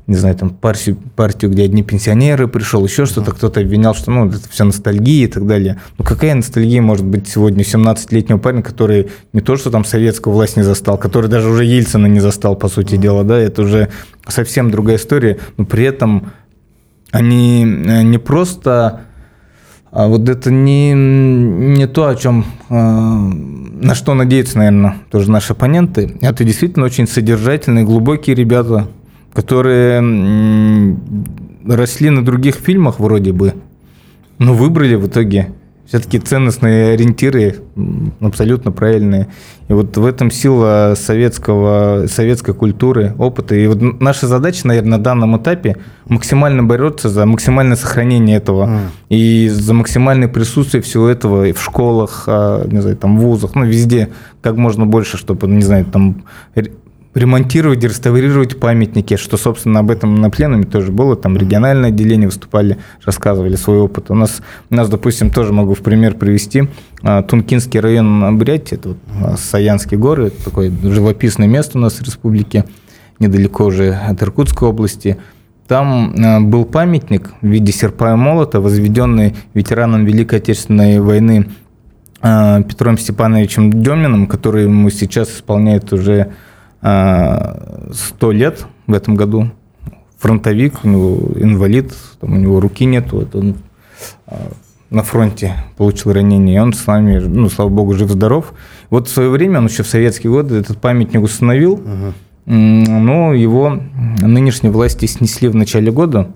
не 0.09 0.15
знаю, 0.15 0.35
там 0.35 0.49
партию, 0.49 0.97
партию, 1.15 1.51
где 1.51 1.65
одни 1.65 1.83
пенсионеры 1.83 2.47
пришел, 2.47 2.83
еще 2.83 3.05
что-то, 3.05 3.31
кто-то 3.31 3.59
обвинял, 3.59 3.93
что 3.93 4.09
ну, 4.09 4.27
это 4.27 4.49
все 4.49 4.63
ностальгия 4.63 5.25
и 5.25 5.29
так 5.29 5.45
далее. 5.45 5.79
Ну 5.99 6.03
какая 6.03 6.33
ностальгия 6.33 6.81
может 6.81 7.05
быть 7.05 7.27
сегодня 7.27 7.63
17-летнего 7.63 8.39
парня, 8.39 8.63
который 8.63 9.11
не 9.33 9.41
то, 9.41 9.55
что 9.55 9.69
там 9.69 9.85
советскую 9.85 10.33
власть 10.33 10.57
не 10.57 10.63
застал, 10.63 10.97
который 10.97 11.29
даже 11.29 11.47
уже 11.47 11.63
Ельцина 11.63 12.07
не 12.07 12.21
застал, 12.21 12.55
по 12.55 12.69
сути 12.69 12.95
дела, 12.95 13.23
да, 13.23 13.37
это 13.37 13.61
уже 13.61 13.89
совсем 14.27 14.71
другая 14.71 14.97
история, 14.97 15.37
но 15.57 15.65
при 15.65 15.83
этом 15.83 16.31
они 17.11 17.63
э, 17.63 18.03
не 18.03 18.17
просто 18.17 19.01
а 19.91 20.07
вот 20.07 20.29
это 20.29 20.51
не, 20.51 20.93
не 20.93 21.87
то, 21.87 22.07
о 22.07 22.15
чем, 22.15 22.45
э, 22.69 22.73
на 22.73 23.95
что 23.95 24.13
надеются, 24.13 24.59
наверное, 24.59 24.97
тоже 25.09 25.31
наши 25.31 25.53
оппоненты. 25.53 26.15
Это 26.21 26.43
действительно 26.43 26.85
очень 26.85 27.07
содержательные, 27.07 27.85
глубокие 27.85 28.35
ребята, 28.35 28.87
которые 29.33 29.99
росли 31.65 32.11
на 32.11 32.23
других 32.23 32.55
фильмах 32.55 32.99
вроде 32.99 33.31
бы, 33.31 33.55
но 34.37 34.53
выбрали 34.53 34.93
в 34.93 35.07
итоге 35.07 35.53
все-таки 35.89 36.19
ценностные 36.19 36.93
ориентиры 36.93 37.55
абсолютно 38.21 38.71
правильные. 38.71 39.27
И 39.69 39.73
вот 39.73 39.97
в 39.97 40.05
этом 40.05 40.29
сила 40.29 40.93
советского, 40.95 42.05
советской 42.07 42.53
культуры, 42.53 43.15
опыта. 43.17 43.55
И 43.55 43.65
вот 43.65 43.81
наша 43.99 44.27
задача, 44.27 44.67
наверное, 44.67 44.97
на 44.97 45.03
данном 45.03 45.35
этапе 45.37 45.77
максимально 46.07 46.61
бороться 46.61 47.09
за 47.09 47.25
максимальное 47.25 47.75
сохранение 47.75 48.37
этого. 48.37 48.67
Mm. 48.67 48.79
И 49.09 49.49
за 49.49 49.73
максимальное 49.73 50.27
присутствие 50.27 50.83
всего 50.83 51.07
этого 51.07 51.45
и 51.45 51.53
в 51.53 51.61
школах, 51.61 52.25
а, 52.27 52.67
не 52.67 52.81
знаю, 52.81 52.95
там, 52.95 53.17
в 53.17 53.21
вузах, 53.21 53.55
ну, 53.55 53.65
везде, 53.65 54.09
как 54.41 54.57
можно 54.57 54.85
больше, 54.85 55.17
чтобы, 55.17 55.47
не 55.47 55.63
знаю, 55.63 55.85
там 55.85 56.23
ремонтировать, 57.19 57.83
реставрировать 57.83 58.59
памятники, 58.59 59.17
что, 59.17 59.37
собственно, 59.37 59.81
об 59.81 59.91
этом 59.91 60.15
на 60.15 60.29
пленуме 60.29 60.63
тоже 60.63 60.91
было. 60.91 61.15
Там 61.15 61.37
региональное 61.37 61.89
отделение 61.89 62.27
выступали, 62.27 62.77
рассказывали 63.03 63.55
свой 63.55 63.79
опыт. 63.79 64.09
У 64.09 64.15
нас, 64.15 64.41
у 64.69 64.75
нас 64.75 64.89
допустим, 64.89 65.29
тоже 65.29 65.53
могу 65.53 65.75
в 65.75 65.79
пример 65.79 66.15
привести. 66.15 66.67
А, 67.03 67.21
Тункинский 67.21 67.79
район 67.79 68.37
Бурятии, 68.37 68.75
это 68.75 68.89
вот 68.89 68.97
а, 69.21 69.37
Саянские 69.37 69.99
горы, 69.99 70.27
это 70.27 70.43
такое 70.45 70.71
живописное 70.83 71.47
место 71.47 71.77
у 71.77 71.81
нас 71.81 71.95
в 71.95 72.03
республике. 72.03 72.65
недалеко 73.19 73.65
уже 73.65 73.93
от 73.93 74.21
Иркутской 74.23 74.69
области. 74.69 75.17
Там 75.67 76.15
э, 76.15 76.39
был 76.39 76.65
памятник 76.65 77.31
в 77.41 77.45
виде 77.47 77.71
серпа 77.71 78.13
и 78.13 78.15
молота, 78.15 78.59
возведенный 78.59 79.35
ветераном 79.53 80.03
Великой 80.05 80.39
Отечественной 80.39 80.99
войны 80.99 81.47
Петром 82.21 82.97
Степановичем 82.97 83.81
Деминым, 83.81 84.27
который 84.27 84.63
ему 84.63 84.89
сейчас 84.89 85.29
исполняет 85.29 85.93
уже 85.93 86.33
100 86.81 88.31
лет 88.31 88.65
в 88.87 88.93
этом 88.93 89.15
году. 89.15 89.51
Фронтовик, 90.17 90.83
у 90.83 90.87
него 90.87 91.31
инвалид, 91.35 91.93
там 92.19 92.33
у 92.33 92.35
него 92.35 92.59
руки 92.59 92.85
нет, 92.85 93.11
вот 93.11 93.35
он 93.35 93.55
на 94.89 95.03
фронте 95.03 95.53
получил 95.77 96.13
ранение, 96.13 96.55
и 96.55 96.59
он 96.59 96.73
с 96.73 96.85
нами, 96.87 97.19
ну, 97.19 97.49
слава 97.49 97.69
богу, 97.69 97.93
жив-здоров. 97.93 98.53
Вот 98.89 99.07
в 99.07 99.11
свое 99.11 99.29
время, 99.29 99.59
он 99.59 99.67
еще 99.67 99.83
в 99.83 99.87
советские 99.87 100.31
годы 100.31 100.55
этот 100.55 100.79
памятник 100.79 101.21
установил, 101.21 101.73
угу. 101.73 102.13
но 102.45 103.33
его 103.33 103.79
нынешние 104.21 104.71
власти 104.71 105.05
снесли 105.05 105.47
в 105.47 105.55
начале 105.55 105.91
года, 105.91 106.31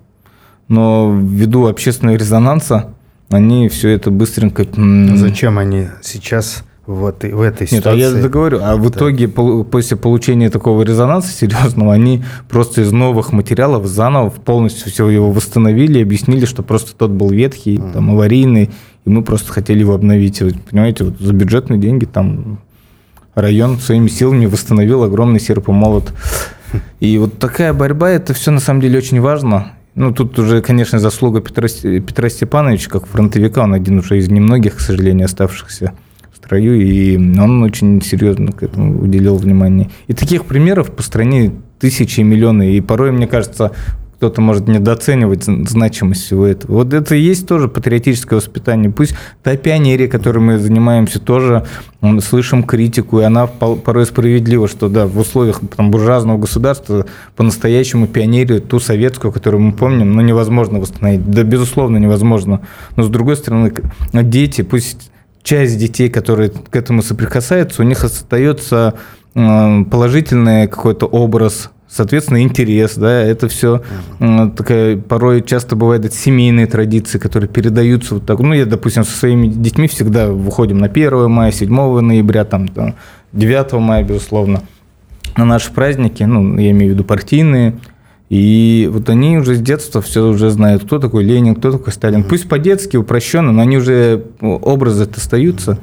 но 0.67 1.13
ввиду 1.19 1.67
общественного 1.67 2.15
резонанса 2.15 2.93
они 3.29 3.69
все 3.69 3.89
это 3.89 4.11
быстренько... 4.11 4.65
Зачем 5.15 5.57
они 5.57 5.87
сейчас 6.01 6.63
вот 6.85 7.23
в 7.23 7.41
этой 7.41 7.65
ситуации. 7.65 7.97
Нет, 7.99 8.13
а 8.13 8.17
я 8.17 8.21
договорю. 8.21 8.59
А 8.61 8.75
в 8.75 8.89
итоге, 8.89 9.29
после 9.29 9.95
получения 9.95 10.49
такого 10.49 10.83
резонанса 10.83 11.31
серьезного, 11.31 11.93
они 11.93 12.23
просто 12.49 12.81
из 12.81 12.91
новых 12.91 13.31
материалов 13.31 13.87
заново 13.87 14.29
полностью 14.29 14.91
все 14.91 15.07
его 15.07 15.31
восстановили, 15.31 16.01
объяснили, 16.01 16.45
что 16.45 16.61
просто 16.61 16.93
тот 16.93 17.11
был 17.11 17.29
ветхий, 17.29 17.77
mm. 17.77 17.93
там, 17.93 18.11
аварийный, 18.11 18.69
и 19.05 19.09
мы 19.09 19.23
просто 19.23 19.53
хотели 19.53 19.79
его 19.79 19.93
обновить. 19.93 20.39
Понимаете, 20.69 21.05
вот 21.05 21.19
за 21.19 21.31
бюджетные 21.31 21.79
деньги 21.79 22.03
там 22.03 22.59
район 23.33 23.77
своими 23.79 24.09
силами 24.09 24.45
восстановил 24.45 25.03
огромный 25.03 25.39
серп 25.39 25.69
и 25.69 25.71
молот. 25.71 26.13
И 26.99 27.17
вот 27.17 27.39
такая 27.39 27.71
борьба, 27.71 28.09
это 28.09 28.33
все 28.33 28.51
на 28.51 28.59
самом 28.59 28.81
деле 28.81 28.97
очень 28.97 29.21
важно. 29.21 29.73
Ну, 29.95 30.11
тут 30.11 30.37
уже, 30.37 30.61
конечно, 30.61 30.99
заслуга 30.99 31.39
Петра, 31.39 31.67
Петра 31.69 32.27
Степановича, 32.27 32.89
как 32.89 33.05
фронтовика, 33.05 33.63
он 33.63 33.73
один 33.73 33.99
уже 33.99 34.17
из 34.17 34.27
немногих, 34.27 34.77
к 34.77 34.79
сожалению, 34.79 35.25
оставшихся 35.25 35.93
строю, 36.43 36.79
и 36.79 37.17
он 37.17 37.63
очень 37.63 38.01
серьезно 38.01 38.51
к 38.51 38.63
этому 38.63 39.01
уделил 39.01 39.35
внимание. 39.35 39.89
И 40.07 40.13
таких 40.13 40.45
примеров 40.45 40.91
по 40.91 41.01
стране 41.01 41.51
тысячи 41.79 42.21
и 42.21 42.23
миллионы. 42.23 42.75
И 42.75 42.81
порой, 42.81 43.11
мне 43.11 43.27
кажется, 43.27 43.71
кто-то 44.17 44.39
может 44.39 44.69
недооценивать 44.69 45.43
значимость 45.43 46.23
всего 46.23 46.47
этого. 46.47 46.75
Вот 46.75 46.93
это 46.93 47.13
и 47.13 47.19
есть 47.19 47.45
тоже 47.45 47.67
патриотическое 47.67 48.37
воспитание. 48.37 48.89
Пусть 48.89 49.15
та 49.41 49.57
пионерия, 49.57 50.07
которой 50.07 50.39
мы 50.39 50.57
занимаемся, 50.59 51.19
тоже 51.19 51.65
слышим 52.21 52.63
критику, 52.63 53.19
и 53.19 53.23
она 53.23 53.47
порой 53.47 54.05
справедлива, 54.05 54.69
что 54.69 54.87
да, 54.87 55.07
в 55.07 55.17
условиях 55.17 55.59
там, 55.75 55.91
буржуазного 55.91 56.37
государства 56.37 57.05
по-настоящему 57.35 58.07
пионерию, 58.07 58.61
ту 58.61 58.79
советскую, 58.79 59.33
которую 59.33 59.61
мы 59.61 59.73
помним, 59.73 60.13
ну, 60.13 60.21
невозможно 60.21 60.79
восстановить. 60.79 61.29
Да, 61.29 61.43
безусловно, 61.43 61.97
невозможно. 61.97 62.61
Но, 62.95 63.03
с 63.03 63.09
другой 63.09 63.35
стороны, 63.35 63.73
дети, 64.13 64.61
пусть 64.61 65.11
часть 65.43 65.77
детей, 65.77 66.09
которые 66.09 66.49
к 66.49 66.75
этому 66.75 67.01
соприкасаются, 67.01 67.81
у 67.81 67.85
них 67.85 68.03
остается 68.03 68.95
положительный 69.33 70.67
какой-то 70.67 71.05
образ 71.05 71.69
соответственно, 71.93 72.41
интерес, 72.41 72.95
да, 72.95 73.21
это 73.21 73.47
все 73.47 73.83
такая, 74.19 74.97
порой 74.97 75.43
часто 75.43 75.75
бывает 75.75 76.03
это 76.05 76.15
семейные 76.15 76.65
традиции, 76.65 77.19
которые 77.19 77.47
передаются 77.47 78.15
вот 78.15 78.25
так. 78.25 78.39
Ну, 78.39 78.53
я, 78.53 78.65
допустим, 78.65 79.03
со 79.03 79.15
своими 79.15 79.47
детьми 79.47 79.87
всегда 79.87 80.31
выходим 80.31 80.79
на 80.79 80.87
1 80.87 81.29
мая, 81.29 81.51
7 81.51 81.99
ноября, 81.99 82.45
там, 82.45 82.67
9 83.31 83.73
мая, 83.73 84.03
безусловно, 84.03 84.63
на 85.37 85.45
наши 85.45 85.71
праздники, 85.71 86.23
ну, 86.23 86.57
я 86.57 86.71
имею 86.71 86.91
в 86.91 86.95
виду 86.95 87.03
партийные, 87.03 87.75
и 88.33 88.89
вот 88.91 89.09
они 89.09 89.37
уже 89.37 89.53
с 89.53 89.61
детства 89.61 90.01
все 90.01 90.27
уже 90.27 90.49
знают, 90.49 90.85
кто 90.85 90.97
такой 90.97 91.23
Ленин, 91.23 91.53
кто 91.53 91.71
такой 91.71 91.93
Сталин. 91.93 92.23
Пусть 92.23 92.49
по-детски, 92.49 92.97
упрощенно, 92.97 93.51
но 93.51 93.61
они 93.61 93.77
уже 93.77 94.25
образы 94.41 95.07
остаются. 95.15 95.77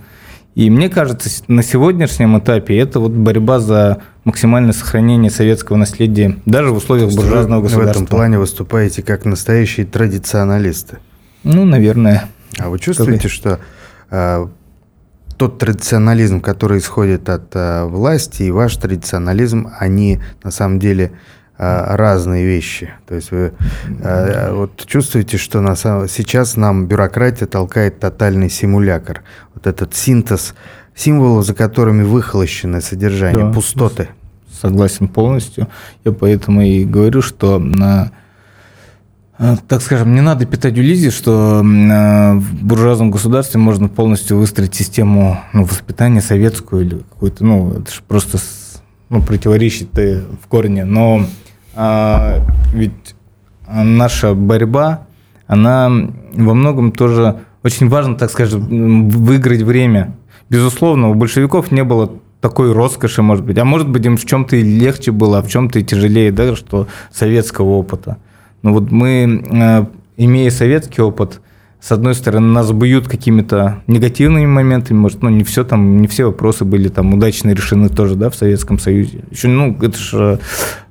И 0.57 0.69
мне 0.69 0.89
кажется, 0.89 1.31
на 1.47 1.63
сегодняшнем 1.63 2.37
этапе 2.37 2.77
это 2.77 2.99
вот 2.99 3.13
борьба 3.13 3.61
за 3.61 4.03
максимальное 4.25 4.73
сохранение 4.73 5.31
советского 5.31 5.77
наследия, 5.77 6.39
даже 6.45 6.73
в 6.73 6.79
условиях 6.79 7.15
буржуазного 7.15 7.63
государства. 7.63 7.93
В 7.93 8.03
этом 8.03 8.07
плане 8.09 8.41
выступаете 8.41 9.05
как 9.05 9.25
настоящие 9.25 9.87
традиционалисты. 9.87 10.99
Ну, 11.45 11.65
наверное. 11.65 12.31
А 12.59 12.69
вы 12.69 12.81
чувствуете, 12.81 13.29
что 13.29 13.61
э, 14.11 14.47
тот 15.37 15.59
традиционализм, 15.59 16.41
который 16.41 16.79
исходит 16.79 17.29
от 17.29 17.55
э, 17.55 17.85
власти, 17.85 18.43
и 18.43 18.51
ваш 18.51 18.75
традиционализм, 18.75 19.69
они 19.79 20.19
на 20.43 20.51
самом 20.51 20.81
деле 20.81 21.13
а, 21.63 21.95
разные 21.95 22.47
вещи. 22.47 22.91
То 23.07 23.15
есть 23.15 23.31
вы 23.33 23.53
а, 24.03 24.55
вот 24.55 24.83
чувствуете, 24.87 25.37
что 25.37 25.61
на 25.61 25.77
самом, 25.77 26.09
сейчас 26.09 26.57
нам 26.57 26.87
бюрократия 26.87 27.45
толкает 27.45 28.01
тотальный 28.01 28.49
симулятор. 28.49 29.25
Вот 29.55 29.67
этот 29.67 29.95
синтез 29.95 30.55
символов, 30.95 31.45
за 31.45 31.53
которыми 31.53 32.03
выхолощенное 32.03 32.81
содержание, 32.81 33.45
да, 33.45 33.53
пустоты. 33.53 34.09
Согласен 34.59 35.07
полностью. 35.07 35.69
Я 36.03 36.13
поэтому 36.13 36.63
и 36.63 36.87
говорю, 36.87 37.21
что 37.21 37.59
на 37.59 38.11
а, 39.37 39.59
так 39.69 39.83
скажем, 39.83 40.15
не 40.15 40.23
надо 40.23 40.47
питать 40.47 40.79
иллюзии, 40.79 41.11
что 41.11 41.61
в 41.63 42.65
буржуазном 42.65 43.11
государстве 43.11 43.61
можно 43.61 43.91
полностью 43.91 44.39
выстроить 44.39 44.75
систему 44.75 45.39
ну, 45.53 45.65
воспитания 45.65 46.23
советскую 46.23 46.87
или 46.87 46.95
какую-то, 47.11 47.45
ну, 47.45 47.73
это 47.73 47.93
же 47.93 48.01
просто 48.09 48.39
ну, 49.11 49.21
противоречит 49.21 49.91
в 49.95 50.49
корне. 50.49 50.87
Но 50.87 51.27
а, 51.75 52.41
ведь 52.73 53.15
наша 53.69 54.35
борьба, 54.35 55.07
она 55.47 55.91
во 56.33 56.55
многом 56.55 56.93
тоже 56.93 57.41
очень 57.63 57.89
важно, 57.89 58.17
так 58.17 58.31
скажем, 58.31 59.09
выиграть 59.09 59.63
время. 59.63 60.17
Безусловно, 60.49 61.11
у 61.11 61.15
большевиков 61.15 61.71
не 61.71 61.85
было 61.85 62.13
такой 62.41 62.73
роскоши, 62.73 63.23
может 63.23 63.45
быть. 63.45 63.59
А 63.59 63.65
может 63.65 63.89
быть, 63.89 64.05
им 64.07 64.17
в 64.17 64.25
чем-то 64.25 64.57
и 64.57 64.63
легче 64.63 65.13
было, 65.13 65.39
а 65.39 65.43
в 65.43 65.49
чем-то 65.49 65.79
и 65.79 65.85
тяжелее, 65.85 66.33
да, 66.33 66.57
что 66.57 66.89
советского 67.13 67.71
опыта. 67.71 68.17
Но 68.63 68.73
вот 68.73 68.91
мы, 68.91 69.45
э, 69.51 69.87
имея 70.17 70.51
советский 70.51 71.03
опыт, 71.03 71.41
с 71.81 71.93
одной 71.93 72.15
стороны, 72.15 72.47
нас 72.47 72.71
бьют 72.73 73.09
какими-то 73.09 73.83
негативными 73.87 74.47
моментами, 74.47 74.99
может, 74.99 75.23
ну, 75.23 75.31
не 75.31 75.45
все 75.45 75.65
там, 75.65 76.03
не 76.03 76.09
все 76.09 76.27
вопросы 76.27 76.67
были 76.67 76.89
там 76.89 77.15
удачно 77.15 77.51
решены 77.51 77.89
тоже, 77.89 78.17
да, 78.17 78.29
в 78.29 78.35
Советском 78.35 78.79
Союзе. 78.79 79.25
Еще, 79.31 79.49
ну, 79.49 79.75
это 79.81 79.97
же 79.97 80.41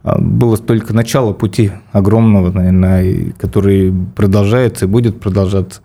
а, 0.03 0.19
было 0.19 0.57
только 0.57 0.95
начало 0.95 1.33
пути 1.33 1.71
огромного, 1.91 2.51
наверное, 2.51 3.33
который 3.37 3.93
продолжается 4.15 4.85
и 4.85 4.87
будет 4.87 5.19
продолжаться. 5.19 5.81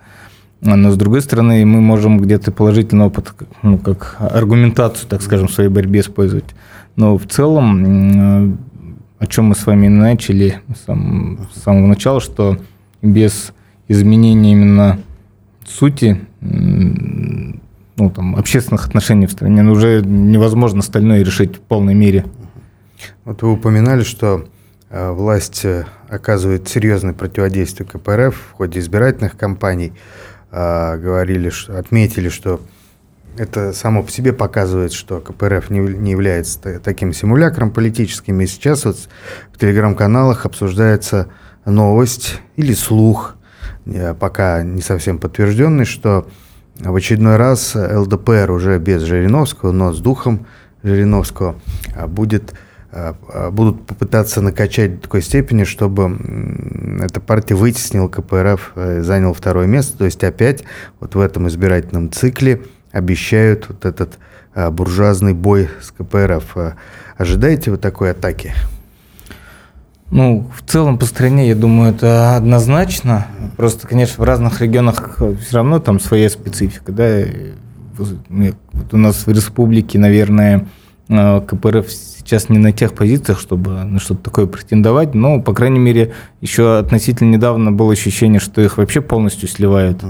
Но, 0.62 0.90
с 0.90 0.96
другой 0.96 1.20
стороны, 1.20 1.66
мы 1.66 1.82
можем 1.82 2.18
где-то 2.18 2.50
положительный 2.50 3.04
опыт, 3.04 3.34
ну, 3.62 3.76
как 3.76 4.16
аргументацию, 4.18 5.06
так 5.06 5.20
скажем, 5.20 5.48
в 5.48 5.52
своей 5.52 5.68
борьбе 5.68 6.00
использовать. 6.00 6.54
Но 6.96 7.18
в 7.18 7.26
целом, 7.26 8.58
о 9.18 9.26
чем 9.26 9.46
мы 9.46 9.54
с 9.54 9.66
вами 9.66 9.88
начали 9.88 10.60
с 10.74 11.62
самого 11.62 11.86
начала, 11.86 12.20
что 12.20 12.56
без 13.02 13.52
изменение 13.88 14.52
именно 14.52 15.00
сути 15.66 16.20
ну, 16.40 18.10
там, 18.10 18.36
общественных 18.36 18.86
отношений 18.86 19.26
в 19.26 19.32
стране, 19.32 19.62
но 19.62 19.72
уже 19.72 20.02
невозможно 20.02 20.80
остальное 20.80 21.22
решить 21.22 21.56
в 21.56 21.60
полной 21.60 21.94
мере. 21.94 22.24
Вот 23.24 23.42
вы 23.42 23.52
упоминали, 23.52 24.02
что 24.02 24.46
э, 24.90 25.10
власть 25.10 25.64
э, 25.64 25.86
оказывает 26.08 26.68
серьезное 26.68 27.12
противодействие 27.12 27.88
КПРФ 27.88 28.34
в 28.34 28.52
ходе 28.52 28.80
избирательных 28.80 29.36
кампаний. 29.36 29.92
Э, 30.50 30.96
говорили, 30.96 31.52
отметили, 31.68 32.28
что 32.28 32.60
это 33.36 33.72
само 33.72 34.02
по 34.02 34.10
себе 34.10 34.32
показывает, 34.32 34.92
что 34.92 35.20
КПРФ 35.20 35.70
не, 35.70 35.80
не 35.80 36.12
является 36.12 36.80
таким 36.80 37.12
симулякром 37.12 37.70
политическим. 37.70 38.40
И 38.40 38.46
сейчас 38.46 38.84
вот 38.84 38.96
в 39.52 39.58
телеграм-каналах 39.58 40.46
обсуждается 40.46 41.28
новость 41.64 42.40
или 42.56 42.74
слух– 42.74 43.36
пока 44.18 44.62
не 44.62 44.80
совсем 44.80 45.18
подтвержденный, 45.18 45.84
что 45.84 46.26
в 46.80 46.94
очередной 46.94 47.36
раз 47.36 47.74
ЛДПР 47.74 48.50
уже 48.50 48.78
без 48.78 49.02
Жириновского, 49.02 49.72
но 49.72 49.92
с 49.92 50.00
духом 50.00 50.46
Жириновского 50.82 51.56
а, 51.94 52.06
будет, 52.06 52.54
а, 52.92 53.16
а, 53.28 53.50
будут 53.50 53.86
попытаться 53.86 54.40
накачать 54.40 54.96
до 54.96 55.02
такой 55.02 55.22
степени, 55.22 55.64
чтобы 55.64 56.18
эта 57.00 57.20
партия 57.20 57.54
вытеснила 57.54 58.08
КПРФ, 58.08 58.72
э, 58.74 59.02
занял 59.02 59.32
второе 59.32 59.66
место. 59.66 59.98
То 59.98 60.04
есть 60.04 60.22
опять 60.24 60.64
вот 61.00 61.14
в 61.14 61.20
этом 61.20 61.48
избирательном 61.48 62.12
цикле 62.12 62.62
обещают 62.92 63.68
вот 63.68 63.84
этот 63.84 64.18
буржуазный 64.54 65.32
бой 65.32 65.68
с 65.80 65.90
КПРФ. 65.90 66.56
Ожидаете 67.16 67.72
вы 67.72 67.76
такой 67.76 68.12
атаки? 68.12 68.54
Ну, 70.10 70.50
в 70.56 70.68
целом 70.70 70.98
по 70.98 71.06
стране, 71.06 71.48
я 71.48 71.54
думаю, 71.54 71.92
это 71.92 72.36
однозначно. 72.36 73.26
Просто, 73.56 73.86
конечно, 73.88 74.22
в 74.22 74.26
разных 74.26 74.60
регионах 74.60 75.18
все 75.40 75.56
равно 75.56 75.78
там 75.78 75.98
своя 75.98 76.28
специфика, 76.28 76.92
да. 76.92 77.22
Вот 77.96 78.92
у 78.92 78.96
нас 78.96 79.26
в 79.26 79.30
республике, 79.30 79.98
наверное, 79.98 80.66
э, 81.08 81.40
КПРФ 81.40 81.90
сейчас 81.90 82.48
не 82.48 82.58
на 82.58 82.72
тех 82.72 82.94
позициях, 82.94 83.38
чтобы 83.38 83.70
на 83.70 84.00
что-то 84.00 84.22
такое 84.24 84.46
претендовать, 84.46 85.14
но, 85.14 85.40
по 85.40 85.52
крайней 85.52 85.78
мере, 85.78 86.12
еще 86.40 86.78
относительно 86.78 87.30
недавно 87.30 87.70
было 87.70 87.92
ощущение, 87.92 88.40
что 88.40 88.60
их 88.60 88.78
вообще 88.78 89.00
полностью 89.00 89.48
сливают. 89.48 90.02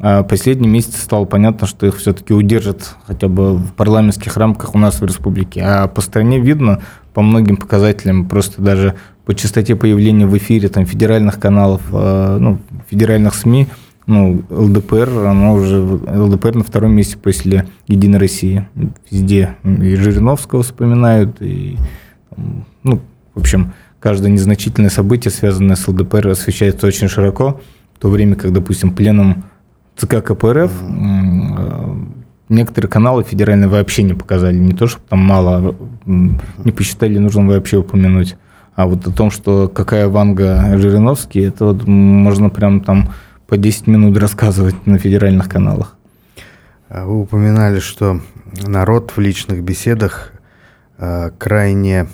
А 0.00 0.22
последний 0.22 0.68
месяц 0.68 1.02
стало 1.02 1.24
понятно, 1.24 1.66
что 1.66 1.86
их 1.86 1.96
все-таки 1.96 2.32
удержат 2.32 2.94
хотя 3.06 3.26
бы 3.26 3.56
в 3.56 3.72
парламентских 3.72 4.36
рамках 4.36 4.76
у 4.76 4.78
нас 4.78 5.00
в 5.00 5.04
республике. 5.04 5.62
А 5.64 5.88
по 5.88 6.00
стране 6.00 6.38
видно 6.38 6.82
по 7.14 7.22
многим 7.22 7.56
показателям, 7.56 8.28
просто 8.28 8.62
даже 8.62 8.94
по 9.28 9.34
частоте 9.34 9.76
появления 9.76 10.26
в 10.26 10.34
эфире 10.38 10.70
там, 10.70 10.86
федеральных 10.86 11.38
каналов, 11.38 11.82
э, 11.92 12.38
ну, 12.40 12.60
федеральных 12.88 13.34
СМИ, 13.34 13.66
ну, 14.06 14.42
ЛДПР, 14.48 15.10
оно 15.26 15.52
уже 15.52 15.82
ЛДПР 15.82 16.54
на 16.54 16.64
втором 16.64 16.92
месте 16.92 17.18
после 17.18 17.66
Единой 17.86 18.20
России. 18.20 18.66
Везде 19.10 19.56
и 19.64 19.96
Жириновского 19.96 20.62
вспоминают, 20.62 21.42
и, 21.42 21.76
ну, 22.82 23.02
в 23.34 23.40
общем, 23.40 23.74
каждое 24.00 24.30
незначительное 24.30 24.88
событие, 24.88 25.30
связанное 25.30 25.76
с 25.76 25.86
ЛДПР, 25.86 26.28
освещается 26.28 26.86
очень 26.86 27.08
широко, 27.08 27.60
в 27.96 27.98
то 27.98 28.08
время 28.08 28.34
как, 28.34 28.50
допустим, 28.54 28.92
пленум 28.92 29.44
ЦК 29.94 30.24
КПРФ 30.24 30.72
э, 30.72 31.96
некоторые 32.48 32.88
каналы 32.88 33.24
федеральные 33.24 33.68
вообще 33.68 34.04
не 34.04 34.14
показали. 34.14 34.56
Не 34.56 34.72
то, 34.72 34.86
чтобы 34.86 35.04
там 35.06 35.18
мало, 35.18 35.76
не 36.06 36.72
посчитали 36.72 37.18
нужным 37.18 37.48
вообще 37.48 37.76
упомянуть. 37.76 38.36
А 38.78 38.86
вот 38.86 39.08
о 39.08 39.10
том, 39.10 39.32
что 39.32 39.68
какая 39.68 40.06
Ванга 40.06 40.78
Жириновский, 40.78 41.40
это 41.40 41.64
вот 41.64 41.84
можно 41.88 42.48
прям 42.48 42.80
там 42.80 43.12
по 43.48 43.56
10 43.56 43.88
минут 43.88 44.16
рассказывать 44.16 44.86
на 44.86 44.98
федеральных 44.98 45.48
каналах. 45.48 45.96
А 46.88 47.04
вы 47.04 47.22
упоминали, 47.22 47.80
что 47.80 48.20
народ 48.64 49.14
в 49.16 49.18
личных 49.18 49.64
беседах 49.64 50.30
э, 50.96 51.32
крайне, 51.38 52.06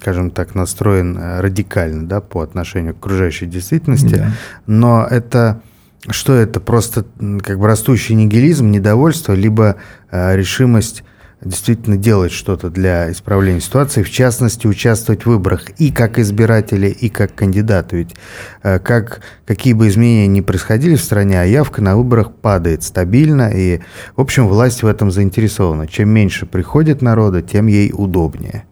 скажем 0.00 0.32
так, 0.32 0.56
настроен 0.56 1.16
радикально 1.38 2.08
да, 2.08 2.20
по 2.20 2.40
отношению 2.40 2.94
к 2.94 2.98
окружающей 2.98 3.46
действительности, 3.46 4.16
да. 4.16 4.32
но 4.66 5.06
это 5.08 5.62
что 6.08 6.34
это? 6.34 6.58
Просто 6.58 7.06
как 7.44 7.60
бы 7.60 7.68
растущий 7.68 8.16
нигилизм, 8.16 8.72
недовольство, 8.72 9.32
либо 9.32 9.76
э, 10.10 10.34
решимость 10.34 11.04
действительно 11.46 11.96
делать 11.96 12.32
что-то 12.32 12.70
для 12.70 13.10
исправления 13.10 13.60
ситуации, 13.60 14.02
в 14.02 14.10
частности, 14.10 14.66
участвовать 14.66 15.22
в 15.22 15.26
выборах 15.26 15.70
и 15.78 15.90
как 15.90 16.18
избиратели, 16.18 16.88
и 16.88 17.08
как 17.08 17.34
кандидаты. 17.34 17.96
Ведь 17.98 18.14
э, 18.62 18.78
как, 18.78 19.20
какие 19.44 19.72
бы 19.72 19.88
изменения 19.88 20.26
ни 20.26 20.40
происходили 20.40 20.96
в 20.96 21.00
стране, 21.00 21.40
а 21.40 21.44
явка 21.44 21.82
на 21.82 21.96
выборах 21.96 22.32
падает 22.32 22.82
стабильно, 22.82 23.50
и, 23.54 23.80
в 24.16 24.20
общем, 24.20 24.48
власть 24.48 24.82
в 24.82 24.86
этом 24.86 25.10
заинтересована. 25.10 25.86
Чем 25.86 26.10
меньше 26.10 26.46
приходит 26.46 27.02
народа, 27.02 27.42
тем 27.42 27.66
ей 27.66 27.92
удобнее. 27.92 28.64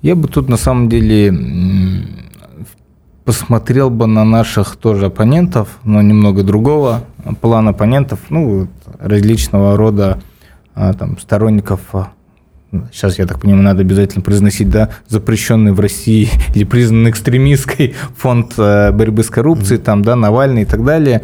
Я 0.00 0.14
бы 0.14 0.28
тут 0.28 0.48
на 0.48 0.56
самом 0.56 0.88
деле 0.88 1.34
посмотрел 3.24 3.90
бы 3.90 4.06
на 4.06 4.24
наших 4.24 4.76
тоже 4.76 5.06
оппонентов, 5.06 5.68
но 5.84 6.00
немного 6.00 6.42
другого 6.42 7.04
плана 7.42 7.70
оппонентов, 7.70 8.20
ну, 8.30 8.68
различного 8.98 9.76
рода 9.76 10.18
там, 10.92 11.18
сторонников 11.18 11.80
а, 11.92 12.12
сейчас, 12.92 13.18
я 13.18 13.26
так 13.26 13.40
понимаю, 13.40 13.62
надо 13.62 13.80
обязательно 13.80 14.22
произносить, 14.22 14.70
да, 14.70 14.90
запрещенный 15.08 15.72
в 15.72 15.80
России 15.80 16.28
или 16.54 16.64
признанный 16.64 17.10
экстремистской 17.10 17.94
фонд 18.16 18.54
э, 18.58 18.92
борьбы 18.92 19.22
с 19.22 19.30
коррупцией, 19.30 19.80
mm-hmm. 19.80 19.84
там, 19.84 20.02
да, 20.02 20.16
Навальный 20.16 20.62
и 20.62 20.66
так 20.66 20.84
далее. 20.84 21.22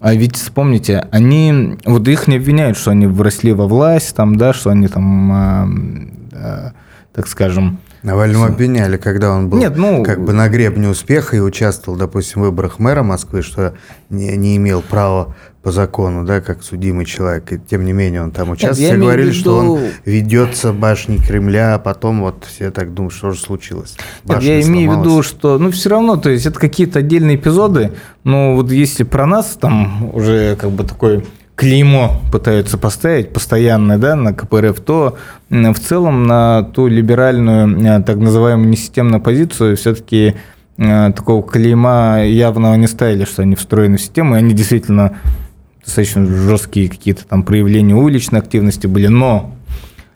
А 0.00 0.14
ведь 0.14 0.36
вспомните, 0.36 1.06
они, 1.12 1.78
вот 1.84 2.08
их 2.08 2.26
не 2.26 2.36
обвиняют, 2.36 2.76
что 2.76 2.90
они 2.90 3.06
вросли 3.06 3.52
во 3.52 3.68
власть, 3.68 4.16
там, 4.16 4.36
да, 4.36 4.52
что 4.52 4.70
они 4.70 4.88
там, 4.88 6.10
э, 6.32 6.72
так 7.12 7.28
скажем, 7.28 7.78
Навального 8.02 8.48
обвиняли, 8.48 8.96
когда 8.96 9.30
он 9.30 9.48
был 9.48 9.58
Нет, 9.58 9.76
ну, 9.76 10.02
как 10.02 10.24
бы 10.24 10.32
на 10.32 10.48
гребне 10.48 10.88
успеха 10.88 11.36
и 11.36 11.40
участвовал, 11.40 11.96
допустим, 11.96 12.42
в 12.42 12.46
выборах 12.46 12.80
мэра 12.80 13.04
Москвы, 13.04 13.42
что 13.42 13.74
не, 14.10 14.36
не 14.36 14.56
имел 14.56 14.82
права 14.82 15.36
по 15.62 15.70
закону, 15.70 16.24
да, 16.24 16.40
как 16.40 16.62
судимый 16.62 17.04
человек. 17.04 17.52
И 17.52 17.58
тем 17.58 17.84
не 17.84 17.92
менее 17.92 18.22
он 18.22 18.32
там 18.32 18.50
участвовал. 18.50 18.90
Все 18.90 18.98
говорили, 18.98 19.28
виду... 19.28 19.38
что 19.38 19.56
он 19.58 19.80
ведется 20.04 20.72
башней 20.72 21.18
Кремля, 21.18 21.76
а 21.76 21.78
потом 21.78 22.20
вот 22.22 22.44
все 22.48 22.70
так 22.70 22.94
думают, 22.94 23.14
что 23.14 23.30
же 23.30 23.40
случилось. 23.40 23.96
Нет, 24.24 24.42
я 24.42 24.60
имею 24.62 24.90
в 24.90 25.00
виду, 25.00 25.22
что, 25.22 25.58
ну, 25.58 25.70
все 25.70 25.90
равно, 25.90 26.16
то 26.16 26.30
есть 26.30 26.46
это 26.46 26.58
какие-то 26.58 26.98
отдельные 26.98 27.36
эпизоды, 27.36 27.92
но 28.24 28.56
вот 28.56 28.72
если 28.72 29.04
про 29.04 29.26
нас 29.26 29.56
там 29.60 30.12
уже 30.14 30.56
как 30.56 30.70
бы 30.72 30.82
такой 30.82 31.24
клеймо 31.54 32.20
пытаются 32.32 32.76
поставить 32.76 33.32
постоянное 33.32 33.98
да, 33.98 34.16
на 34.16 34.32
КПРФ, 34.32 34.80
то 34.80 35.16
в 35.48 35.78
целом 35.78 36.26
на 36.26 36.64
ту 36.64 36.88
либеральную, 36.88 37.78
э, 37.78 38.02
так 38.02 38.16
называемую 38.16 38.68
несистемную 38.68 39.20
позицию 39.20 39.76
все-таки 39.76 40.34
э, 40.78 41.12
такого 41.14 41.42
клейма 41.42 42.24
явного 42.24 42.74
не 42.74 42.88
ставили, 42.88 43.24
что 43.24 43.42
они 43.42 43.54
встроены 43.54 43.98
в 43.98 44.00
систему, 44.00 44.34
и 44.34 44.38
они 44.38 44.54
действительно 44.54 45.18
достаточно 45.84 46.26
жесткие 46.26 46.88
какие-то 46.88 47.26
там 47.26 47.42
проявления 47.42 47.94
уличной 47.94 48.40
активности 48.40 48.86
были, 48.86 49.08
но 49.08 49.54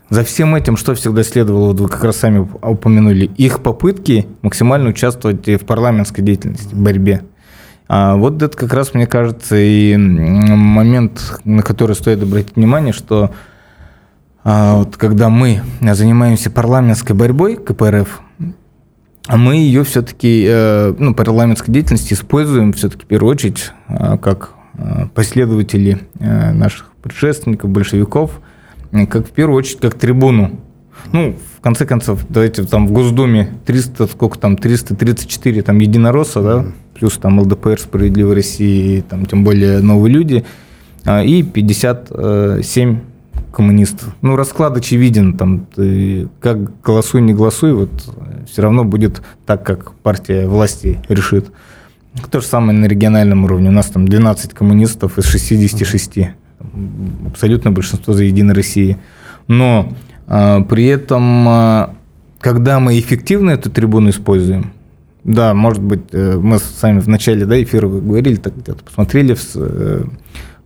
за 0.08 0.22
всем 0.24 0.54
этим 0.54 0.76
что 0.76 0.94
всегда 0.94 1.22
следовало, 1.22 1.68
вот 1.68 1.80
вы 1.80 1.88
как 1.88 2.04
раз 2.04 2.16
сами 2.16 2.38
упомянули, 2.38 3.26
их 3.36 3.62
попытки 3.62 4.26
максимально 4.42 4.90
участвовать 4.90 5.46
в 5.46 5.64
парламентской 5.64 6.22
деятельности, 6.22 6.74
в 6.74 6.80
борьбе. 6.80 7.22
А 7.88 8.16
вот 8.16 8.42
это 8.42 8.56
как 8.56 8.72
раз, 8.72 8.94
мне 8.94 9.06
кажется, 9.06 9.56
и 9.56 9.96
момент, 9.96 11.40
на 11.44 11.62
который 11.62 11.94
стоит 11.94 12.22
обратить 12.22 12.56
внимание, 12.56 12.92
что 12.92 13.30
а, 14.42 14.76
вот 14.76 14.96
когда 14.96 15.28
мы 15.28 15.62
занимаемся 15.80 16.50
парламентской 16.50 17.12
борьбой 17.12 17.56
КПРФ, 17.56 18.20
мы 19.28 19.56
ее 19.56 19.82
все-таки, 19.82 20.46
э, 20.48 20.94
ну, 20.96 21.14
парламентской 21.14 21.72
деятельности 21.72 22.14
используем 22.14 22.72
все-таки 22.72 23.04
в 23.04 23.08
первую 23.08 23.32
очередь 23.32 23.72
а, 23.88 24.16
как 24.18 24.50
а, 24.50 24.55
последователи 25.14 26.00
э, 26.18 26.52
наших 26.52 26.92
предшественников, 27.02 27.70
большевиков, 27.70 28.40
как 29.10 29.26
в 29.26 29.30
первую 29.30 29.58
очередь 29.58 29.80
как 29.80 29.94
трибуну. 29.94 30.60
Ну, 31.12 31.36
в 31.58 31.60
конце 31.60 31.86
концов, 31.86 32.24
давайте 32.28 32.64
там 32.64 32.86
в 32.86 32.92
Госдуме 32.92 33.52
300, 33.66 34.06
сколько 34.06 34.38
там, 34.38 34.56
334 34.56 35.62
там 35.62 35.78
единоросса, 35.78 36.42
да, 36.42 36.66
плюс 36.94 37.18
там 37.18 37.38
ЛДПР 37.40 37.78
«Справедливой 37.78 38.34
России», 38.34 39.02
там, 39.02 39.26
тем 39.26 39.44
более 39.44 39.80
«Новые 39.80 40.12
люди», 40.12 40.44
и 41.06 41.42
57 41.42 42.98
коммунистов. 43.52 44.14
Ну, 44.20 44.36
расклад 44.36 44.76
очевиден, 44.76 45.34
там, 45.34 45.66
ты 45.74 46.28
как 46.40 46.80
голосуй, 46.80 47.22
не 47.22 47.32
голосуй, 47.32 47.72
вот 47.72 47.90
все 48.46 48.62
равно 48.62 48.84
будет 48.84 49.22
так, 49.46 49.64
как 49.64 49.92
партия 49.94 50.46
власти 50.46 51.00
решит. 51.08 51.46
То 52.30 52.40
же 52.40 52.46
самое 52.46 52.78
на 52.78 52.86
региональном 52.86 53.44
уровне. 53.44 53.68
У 53.68 53.72
нас 53.72 53.86
там 53.86 54.06
12 54.08 54.54
коммунистов 54.54 55.18
из 55.18 55.24
66. 55.26 56.18
Абсолютно 57.26 57.70
большинство 57.70 58.14
за 58.14 58.24
Единой 58.24 58.54
России. 58.54 58.98
Но 59.48 59.92
а, 60.26 60.62
при 60.62 60.86
этом, 60.86 61.48
а, 61.48 61.94
когда 62.40 62.80
мы 62.80 62.98
эффективно 62.98 63.50
эту 63.50 63.70
трибуну 63.70 64.10
используем, 64.10 64.72
да, 65.26 65.54
может 65.54 65.82
быть, 65.82 66.02
э, 66.12 66.38
мы 66.40 66.60
сами 66.60 67.00
в 67.00 67.08
начале 67.08 67.46
да, 67.46 67.60
эфира 67.60 67.88
говорили, 67.88 68.36
так 68.36 68.56
где-то 68.56 68.84
посмотрели 68.84 69.34
в, 69.34 69.56
э, 69.56 70.04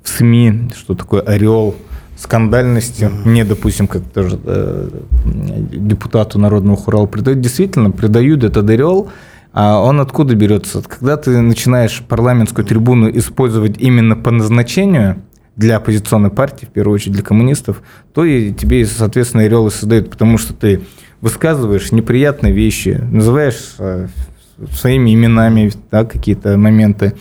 в 0.03 0.09
СМИ, 0.09 0.69
что 0.77 0.95
такое 0.95 1.23
ореол 1.23 1.77
скандальности, 2.19 3.05
mm-hmm. 3.05 3.29
мне, 3.29 3.47
допустим, 3.47 3.87
как 3.87 4.03
тоже 4.03 4.39
э, 4.45 4.91
депутату 5.25 6.39
Народного 6.39 6.77
хурала 6.77 7.07
придают, 7.07 7.41
действительно 7.41 7.91
придают 7.91 8.45
этот 8.45 8.69
ореол, 8.69 9.09
а 9.53 9.81
он 9.81 10.01
откуда 10.01 10.35
берется? 10.35 10.83
Когда 10.83 11.17
ты 11.17 11.41
начинаешь 11.41 12.03
парламентскую 12.09 12.65
трибуну 12.65 13.11
использовать 13.11 13.81
именно 13.81 14.17
по 14.17 14.31
назначению 14.31 15.23
для 15.57 15.77
оппозиционной 15.77 16.31
партии, 16.31 16.67
в 16.67 16.71
первую 16.71 16.95
очередь 16.95 17.15
для 17.15 17.23
коммунистов, 17.23 17.83
то 18.15 18.25
и 18.25 18.53
тебе, 18.53 18.87
соответственно, 18.87 19.43
ореолы 19.43 19.71
создают, 19.71 20.11
потому 20.11 20.39
что 20.39 20.55
ты 20.55 20.83
высказываешь 21.21 21.93
неприятные 21.93 22.53
вещи, 22.53 23.01
называешь 23.11 23.77
своими 24.73 25.15
именами 25.15 25.73
да, 25.91 26.05
какие-то 26.05 26.57
моменты, 26.57 27.15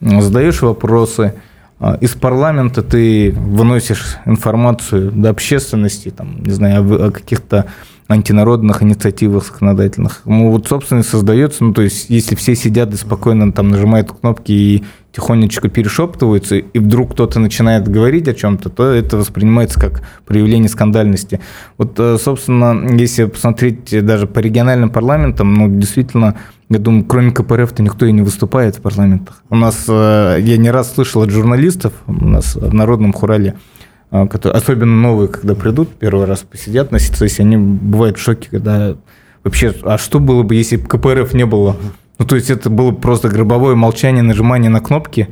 задаешь 0.00 0.62
вопросы. 0.62 1.34
А, 1.80 1.98
из 2.00 2.10
парламента 2.10 2.82
ты 2.82 3.32
выносишь 3.32 4.16
информацию 4.26 5.10
до 5.12 5.30
общественности, 5.30 6.10
там, 6.10 6.42
не 6.42 6.52
знаю, 6.52 7.06
о 7.06 7.10
каких-то 7.10 7.66
антинародных 8.08 8.82
инициативах 8.82 9.46
законодательных. 9.46 10.22
Ну, 10.26 10.50
вот, 10.50 10.66
собственно, 10.68 11.02
создается, 11.02 11.64
ну, 11.64 11.72
то 11.72 11.82
есть, 11.82 12.10
если 12.10 12.34
все 12.34 12.54
сидят 12.54 12.92
и 12.92 12.96
спокойно 12.96 13.52
там 13.52 13.68
нажимают 13.68 14.12
кнопки 14.12 14.52
и 14.52 14.84
тихонечко 15.12 15.68
перешептываются, 15.68 16.56
и 16.56 16.78
вдруг 16.78 17.12
кто-то 17.12 17.38
начинает 17.38 17.88
говорить 17.88 18.28
о 18.28 18.34
чем-то, 18.34 18.68
то 18.68 18.90
это 18.90 19.16
воспринимается 19.16 19.80
как 19.80 20.02
проявление 20.26 20.68
скандальности. 20.68 21.40
Вот, 21.78 21.94
э, 21.98 22.18
собственно, 22.20 22.94
если 22.94 23.24
посмотреть 23.24 24.04
даже 24.04 24.26
по 24.26 24.40
региональным 24.40 24.90
парламентам, 24.90 25.54
ну, 25.54 25.68
действительно, 25.68 26.36
я 26.68 26.78
думаю, 26.78 27.04
кроме 27.04 27.30
КПРФ-то 27.30 27.82
никто 27.82 28.06
и 28.06 28.12
не 28.12 28.22
выступает 28.22 28.76
в 28.76 28.82
парламентах. 28.82 29.42
У 29.50 29.56
нас, 29.56 29.84
э, 29.88 30.38
я 30.40 30.56
не 30.56 30.70
раз 30.70 30.92
слышал 30.92 31.22
от 31.22 31.30
журналистов, 31.30 31.92
у 32.06 32.12
нас 32.24 32.56
в 32.56 32.74
Народном 32.74 33.12
Хурале 33.12 33.54
которые, 34.30 34.56
особенно 34.56 34.94
новые, 34.94 35.28
когда 35.28 35.56
придут, 35.56 35.90
первый 35.96 36.26
раз 36.26 36.40
посидят 36.40 36.92
на 36.92 37.00
сессии, 37.00 37.42
они 37.42 37.56
бывают 37.56 38.16
в 38.16 38.20
шоке, 38.20 38.48
когда 38.48 38.94
вообще, 39.42 39.74
а 39.82 39.98
что 39.98 40.20
было 40.20 40.44
бы, 40.44 40.54
если 40.54 40.76
бы 40.76 40.86
КПРФ 40.86 41.34
не 41.34 41.44
было? 41.44 41.76
Ну, 42.18 42.24
то 42.24 42.36
есть 42.36 42.48
это 42.48 42.70
было 42.70 42.92
просто 42.92 43.28
гробовое 43.28 43.74
молчание, 43.74 44.22
нажимание 44.22 44.70
на 44.70 44.80
кнопки. 44.80 45.30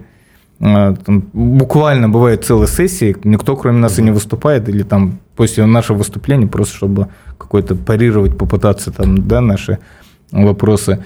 А, 0.60 0.96
там, 0.96 1.28
буквально 1.32 2.08
бывает 2.08 2.44
целая 2.44 2.66
сессия, 2.66 3.14
никто 3.22 3.56
кроме 3.56 3.78
нас 3.78 4.00
и 4.00 4.02
не 4.02 4.10
выступает, 4.10 4.68
или 4.68 4.82
там 4.82 5.20
после 5.36 5.64
нашего 5.64 5.98
выступления, 5.98 6.48
просто 6.48 6.74
чтобы 6.74 7.06
какой-то 7.38 7.76
парировать, 7.76 8.36
попытаться 8.36 8.90
там, 8.90 9.28
да, 9.28 9.40
наши 9.40 9.78
вопросы. 10.32 11.04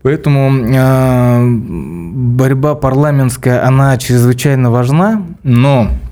Поэтому 0.00 0.50
э, 0.50 1.46
борьба 1.46 2.74
парламентская, 2.74 3.66
она 3.66 3.98
чрезвычайно 3.98 4.70
важна, 4.70 5.26
но 5.42 5.90
а 5.90 6.05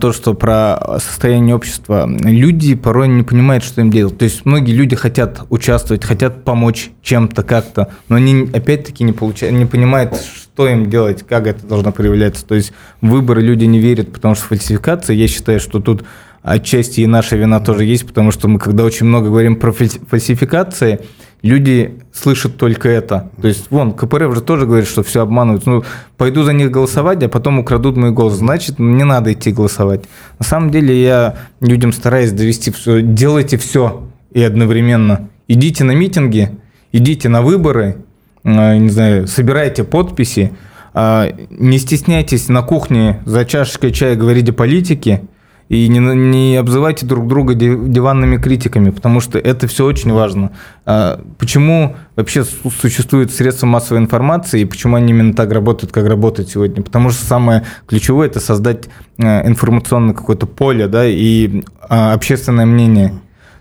то, 0.00 0.12
что 0.12 0.32
про 0.34 0.98
состояние 1.00 1.54
общества, 1.54 2.08
люди 2.08 2.74
порой 2.74 3.08
не 3.08 3.22
понимают, 3.22 3.62
что 3.62 3.82
им 3.82 3.90
делать. 3.90 4.16
То 4.16 4.24
есть 4.24 4.46
многие 4.46 4.72
люди 4.72 4.96
хотят 4.96 5.42
участвовать, 5.50 6.04
хотят 6.04 6.44
помочь 6.44 6.90
чем-то 7.02 7.42
как-то, 7.42 7.88
но 8.08 8.16
они 8.16 8.48
опять-таки 8.52 9.04
не, 9.04 9.12
получают, 9.12 9.54
не 9.54 9.66
понимают, 9.66 10.14
что 10.16 10.66
им 10.66 10.88
делать, 10.88 11.24
как 11.28 11.46
это 11.46 11.66
должно 11.66 11.92
проявляться. 11.92 12.46
То 12.46 12.54
есть 12.54 12.72
выборы 13.02 13.42
люди 13.42 13.66
не 13.66 13.78
верят, 13.78 14.12
потому 14.12 14.34
что 14.34 14.46
фальсификация, 14.46 15.14
я 15.14 15.28
считаю, 15.28 15.60
что 15.60 15.80
тут 15.80 16.04
отчасти 16.42 17.00
и 17.00 17.06
наша 17.06 17.36
вина 17.36 17.60
тоже 17.60 17.84
есть, 17.84 18.06
потому 18.06 18.30
что 18.30 18.48
мы, 18.48 18.58
когда 18.58 18.84
очень 18.84 19.04
много 19.04 19.26
говорим 19.26 19.56
про 19.56 19.72
фальсификации, 19.72 21.00
люди 21.42 21.98
слышат 22.12 22.56
только 22.56 22.88
это. 22.88 23.30
То 23.40 23.48
есть, 23.48 23.70
вон, 23.70 23.92
КПРФ 23.92 24.34
же 24.34 24.40
тоже 24.40 24.66
говорит, 24.66 24.88
что 24.88 25.02
все 25.02 25.22
обманывают. 25.22 25.66
Ну, 25.66 25.84
пойду 26.16 26.42
за 26.42 26.52
них 26.52 26.70
голосовать, 26.70 27.22
а 27.22 27.28
потом 27.28 27.58
украдут 27.58 27.96
мой 27.96 28.10
голос. 28.10 28.34
Значит, 28.34 28.78
не 28.78 29.04
надо 29.04 29.32
идти 29.32 29.52
голосовать. 29.52 30.04
На 30.38 30.44
самом 30.44 30.70
деле, 30.70 31.00
я 31.00 31.36
людям 31.60 31.92
стараюсь 31.92 32.32
довести 32.32 32.70
все. 32.70 33.00
Делайте 33.00 33.56
все 33.58 34.04
и 34.32 34.42
одновременно. 34.42 35.28
Идите 35.48 35.84
на 35.84 35.92
митинги, 35.92 36.50
идите 36.92 37.28
на 37.28 37.42
выборы, 37.42 37.98
а, 38.44 38.76
не 38.76 38.88
знаю, 38.88 39.28
собирайте 39.28 39.84
подписи, 39.84 40.52
а, 40.92 41.32
не 41.50 41.78
стесняйтесь 41.78 42.48
на 42.48 42.62
кухне 42.62 43.22
за 43.24 43.44
чашечкой 43.44 43.92
чая 43.92 44.16
говорить 44.16 44.48
о 44.48 44.52
политике– 44.52 45.22
и 45.68 45.88
не, 45.88 45.98
не 45.98 46.56
обзывайте 46.56 47.06
друг 47.06 47.26
друга 47.26 47.54
диванными 47.54 48.36
критиками, 48.36 48.90
потому 48.90 49.20
что 49.20 49.38
это 49.38 49.66
все 49.66 49.84
очень 49.84 50.12
важно. 50.12 50.52
А 50.84 51.20
почему 51.38 51.96
вообще 52.14 52.44
существуют 52.44 53.32
средства 53.32 53.66
массовой 53.66 54.00
информации 54.00 54.60
и 54.60 54.64
почему 54.64 54.96
они 54.96 55.10
именно 55.10 55.34
так 55.34 55.50
работают, 55.52 55.92
как 55.92 56.06
работают 56.06 56.48
сегодня? 56.48 56.82
Потому 56.82 57.10
что 57.10 57.24
самое 57.24 57.64
ключевое– 57.86 58.28
это 58.28 58.38
создать 58.38 58.88
э, 59.18 59.48
информационное 59.48 60.14
какое-то 60.14 60.46
поле 60.46 60.86
да, 60.86 61.04
и 61.04 61.64
а, 61.80 62.12
общественное 62.12 62.66
мнение. 62.66 63.14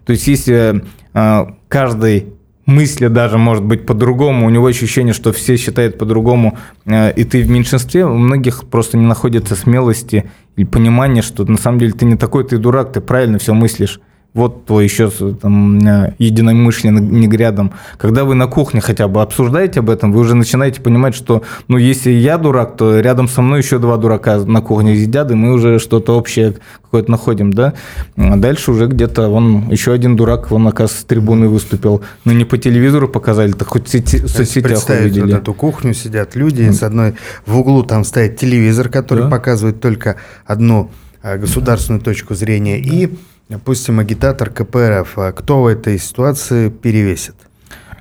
То 0.05 0.11
есть 0.11 0.27
если 0.27 0.83
а, 1.13 1.55
каждый 1.67 2.34
мысли 2.65 3.07
даже 3.07 3.37
может 3.37 3.63
быть 3.63 3.85
по-другому, 3.85 4.45
у 4.45 4.49
него 4.49 4.67
ощущение, 4.67 5.13
что 5.13 5.31
все 5.31 5.57
считают 5.57 5.97
по-другому, 5.97 6.57
э, 6.85 7.13
и 7.13 7.23
ты 7.23 7.43
в 7.43 7.49
меньшинстве, 7.49 8.05
у 8.05 8.17
многих 8.17 8.65
просто 8.65 8.97
не 8.97 9.05
находится 9.05 9.55
смелости 9.55 10.29
и 10.55 10.65
понимание, 10.65 11.21
что 11.21 11.45
на 11.45 11.57
самом 11.57 11.79
деле 11.79 11.93
ты 11.93 12.05
не 12.05 12.15
такой, 12.15 12.43
ты 12.43 12.57
дурак, 12.57 12.93
ты 12.93 13.01
правильно 13.01 13.37
все 13.37 13.53
мыслишь 13.53 13.99
вот 14.35 14.65
твой 14.65 14.83
еще 14.83 15.09
там, 15.09 15.79
единомышленник 16.19 17.33
рядом. 17.33 17.71
Когда 17.97 18.25
вы 18.25 18.35
на 18.35 18.47
кухне 18.47 18.81
хотя 18.81 19.07
бы 19.07 19.21
обсуждаете 19.21 19.79
об 19.79 19.89
этом, 19.89 20.11
вы 20.11 20.19
уже 20.19 20.35
начинаете 20.35 20.81
понимать, 20.81 21.15
что, 21.15 21.43
ну, 21.69 21.77
если 21.77 22.11
я 22.11 22.37
дурак, 22.37 22.75
то 22.75 22.99
рядом 22.99 23.29
со 23.29 23.41
мной 23.41 23.61
еще 23.61 23.79
два 23.79 23.95
дурака 23.95 24.37
на 24.39 24.61
кухне 24.61 24.97
сидят, 24.97 25.31
и 25.31 25.35
мы 25.35 25.53
уже 25.53 25.79
что-то 25.79 26.17
общее 26.17 26.55
какое-то 26.83 27.09
находим, 27.09 27.53
да. 27.53 27.73
А 28.17 28.35
дальше 28.35 28.71
уже 28.71 28.87
где-то 28.87 29.29
вон 29.29 29.69
еще 29.69 29.93
один 29.93 30.17
дурак, 30.17 30.51
он, 30.51 30.67
оказывается, 30.67 31.01
с 31.01 31.05
трибуны 31.05 31.47
выступил. 31.47 32.01
Но 32.25 32.33
не 32.33 32.43
по 32.43 32.57
телевизору 32.57 33.07
показали, 33.07 33.53
так 33.53 33.69
хоть 33.69 33.87
в 33.87 34.27
соцсетях 34.27 34.83
увидели. 34.89 35.21
вот 35.21 35.31
эту 35.31 35.53
кухню 35.53 35.93
сидят 35.93 36.35
люди, 36.35 36.63
mm. 36.63 36.73
с 36.73 36.83
одной 36.83 37.15
в 37.45 37.57
углу 37.57 37.83
там 37.83 38.03
стоит 38.03 38.37
телевизор, 38.37 38.89
который 38.89 39.23
да. 39.23 39.29
показывает 39.29 39.79
только 39.79 40.17
одну 40.45 40.91
а, 41.23 41.37
государственную 41.37 42.01
точку 42.01 42.35
зрения, 42.35 42.79
и 42.79 43.17
допустим, 43.49 43.99
агитатор 43.99 44.49
КПРФ, 44.49 45.17
а 45.17 45.31
кто 45.31 45.61
в 45.63 45.67
этой 45.67 45.99
ситуации 45.99 46.69
перевесит? 46.69 47.35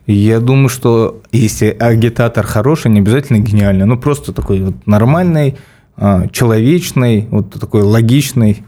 Я 0.06 0.40
думаю, 0.40 0.68
что 0.68 1.22
если 1.32 1.66
агитатор 1.66 2.46
хороший, 2.46 2.90
не 2.90 3.00
обязательно 3.00 3.38
гениальный, 3.38 3.86
ну 3.86 3.98
просто 3.98 4.32
такой 4.32 4.60
вот 4.60 4.86
нормальный, 4.86 5.56
а, 5.96 6.28
человечный, 6.28 7.26
вот 7.30 7.52
такой 7.54 7.82
логичный, 7.82 8.64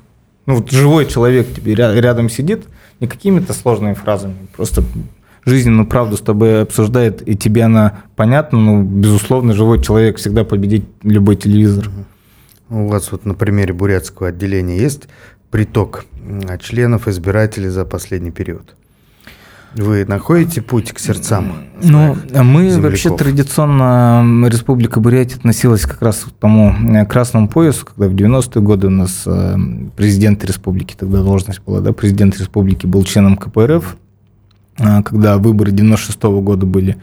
ну 0.47 0.57
вот 0.57 0.71
живой 0.71 1.07
человек 1.07 1.53
тебе 1.55 1.75
рядом 1.75 2.31
сидит, 2.31 2.65
не 3.01 3.07
какими-то 3.07 3.53
сложными 3.53 3.93
фразами, 3.93 4.35
просто 4.57 4.83
жизненную 5.45 5.87
правду 5.87 6.17
с 6.17 6.21
тобой 6.21 6.63
обсуждает, 6.63 7.27
и 7.27 7.37
тебе 7.37 7.65
она 7.65 8.05
понятна, 8.17 8.59
ну, 8.59 8.83
безусловно, 8.83 9.53
живой 9.53 9.83
человек 9.83 10.17
всегда 10.17 10.45
победит 10.45 10.87
любой 11.03 11.37
телевизор. 11.37 11.91
У 12.69 12.89
вас 12.89 13.13
вот 13.13 13.25
на 13.27 13.35
примере 13.35 13.73
бурятского 13.73 14.31
отделения 14.31 14.79
есть 14.79 15.09
приток 15.51 16.05
членов 16.61 17.09
избирателей 17.09 17.69
за 17.69 17.85
последний 17.85 18.31
период? 18.31 18.75
Вы 19.77 20.07
находите 20.07 20.63
путь 20.63 20.93
к 20.93 20.99
сердцам? 20.99 21.53
Ну, 21.83 22.17
мы 22.33 22.71
земляков? 22.71 22.83
вообще 22.83 23.15
традиционно, 23.15 24.47
Республика 24.49 25.01
Бурятия 25.01 25.37
относилась 25.37 25.83
как 25.83 26.01
раз 26.01 26.21
к 26.21 26.31
тому 26.31 26.75
э, 26.95 27.05
красному 27.05 27.49
поясу, 27.49 27.85
когда 27.85 28.09
в 28.09 28.15
90-е 28.15 28.63
годы 28.63 28.87
у 28.87 28.91
нас 28.91 29.25
э, 29.27 29.57
президент 29.95 30.43
республики, 30.47 30.95
тогда 30.99 31.23
должность 31.23 31.61
была, 31.61 31.81
да, 31.81 31.93
президент 31.93 32.39
республики 32.39 32.87
был 32.87 33.05
членом 33.05 33.37
КПРФ, 33.37 33.99
а, 34.79 35.03
когда 35.03 35.37
выборы 35.37 35.73
96 35.73 36.19
-го 36.21 36.41
года 36.41 36.65
были, 36.65 36.97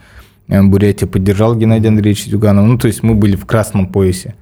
э, 0.48 0.60
Бурятия 0.60 1.06
поддержал 1.06 1.54
Геннадий 1.54 1.88
Андреевич 1.88 2.26
Зюганов, 2.26 2.66
ну, 2.66 2.76
то 2.76 2.88
есть 2.88 3.04
мы 3.04 3.14
были 3.14 3.36
в 3.36 3.46
красном 3.46 3.86
поясе. 3.86 4.34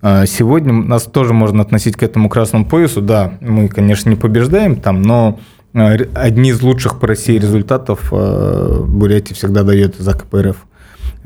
А, 0.00 0.26
сегодня 0.26 0.72
нас 0.72 1.04
тоже 1.04 1.32
можно 1.32 1.62
относить 1.62 1.96
к 1.96 2.02
этому 2.02 2.28
красному 2.28 2.66
поясу. 2.66 3.00
Да, 3.00 3.34
мы, 3.40 3.68
конечно, 3.68 4.10
не 4.10 4.16
побеждаем 4.16 4.76
там, 4.76 5.02
но 5.02 5.40
а, 5.74 5.96
одни 6.14 6.50
из 6.50 6.62
лучших 6.62 7.00
по 7.00 7.06
России 7.06 7.38
результатов 7.38 8.08
а, 8.12 8.84
Бурятия 8.84 9.34
всегда 9.34 9.62
дает 9.64 9.96
за 9.96 10.12
КПРФ. 10.14 10.56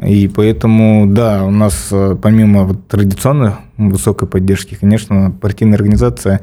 И 0.04 0.26
поэтому, 0.26 1.06
да, 1.06 1.44
у 1.44 1.50
нас 1.50 1.92
помимо 2.22 2.64
вот 2.64 2.88
традиционной 2.88 3.52
высокой 3.76 4.26
поддержки, 4.26 4.74
конечно, 4.74 5.30
партийная 5.30 5.76
организация 5.76 6.40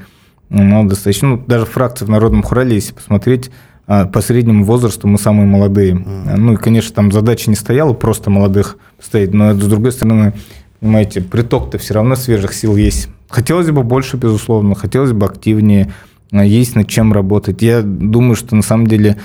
ну, 0.49 0.87
достаточно, 0.87 1.29
ну, 1.29 1.43
даже 1.45 1.65
фракции 1.65 2.05
в 2.05 2.09
Народном 2.09 2.41
Хурале, 2.43 2.75
если 2.75 2.93
посмотреть, 2.93 3.51
по 3.85 4.21
среднему 4.21 4.63
возрасту 4.65 5.07
мы 5.07 5.17
самые 5.17 5.47
молодые. 5.47 5.93
Mm. 5.93 6.35
Ну 6.37 6.53
и, 6.53 6.57
конечно, 6.57 6.93
там 6.93 7.11
задача 7.11 7.49
не 7.49 7.55
стояла 7.55 7.93
просто 7.93 8.29
молодых 8.29 8.77
стоять, 8.99 9.33
но 9.33 9.53
с 9.53 9.57
другой 9.57 9.91
стороны, 9.91 10.33
Понимаете, 10.79 11.21
приток-то 11.21 11.77
все 11.77 11.93
равно 11.93 12.15
свежих 12.15 12.53
сил 12.53 12.75
есть. 12.75 13.09
Хотелось 13.29 13.69
бы 13.69 13.83
больше, 13.83 14.17
безусловно, 14.17 14.75
хотелось 14.75 15.11
бы 15.11 15.25
активнее, 15.25 15.93
есть 16.31 16.75
над 16.75 16.87
чем 16.87 17.11
работать. 17.11 17.61
Я 17.61 17.81
думаю, 17.81 18.35
что 18.35 18.55
на 18.55 18.61
самом 18.61 18.87
деле 18.87 19.17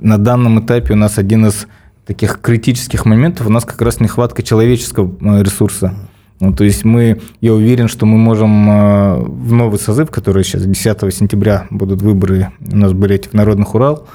на 0.00 0.18
данном 0.18 0.64
этапе 0.64 0.94
у 0.94 0.96
нас 0.96 1.18
один 1.18 1.46
из 1.46 1.66
таких 2.06 2.40
критических 2.40 3.06
моментов, 3.06 3.46
у 3.46 3.50
нас 3.50 3.64
как 3.64 3.80
раз 3.82 4.00
нехватка 4.00 4.42
человеческого 4.42 5.14
э, 5.20 5.42
ресурса. 5.42 5.94
Ну, 6.40 6.52
то 6.52 6.64
есть 6.64 6.84
мы, 6.84 7.20
я 7.40 7.54
уверен, 7.54 7.88
что 7.88 8.06
мы 8.06 8.18
можем 8.18 8.68
э, 8.68 9.16
в 9.20 9.52
новый 9.52 9.78
созыв, 9.78 10.10
который 10.10 10.44
сейчас 10.44 10.64
10 10.64 11.14
сентября 11.14 11.66
будут 11.70 12.02
выборы 12.02 12.50
у 12.72 12.76
нас 12.76 12.92
были 12.92 13.14
эти 13.14 13.28
в 13.28 13.32
Народных 13.32 13.74
Урал, 13.74 14.06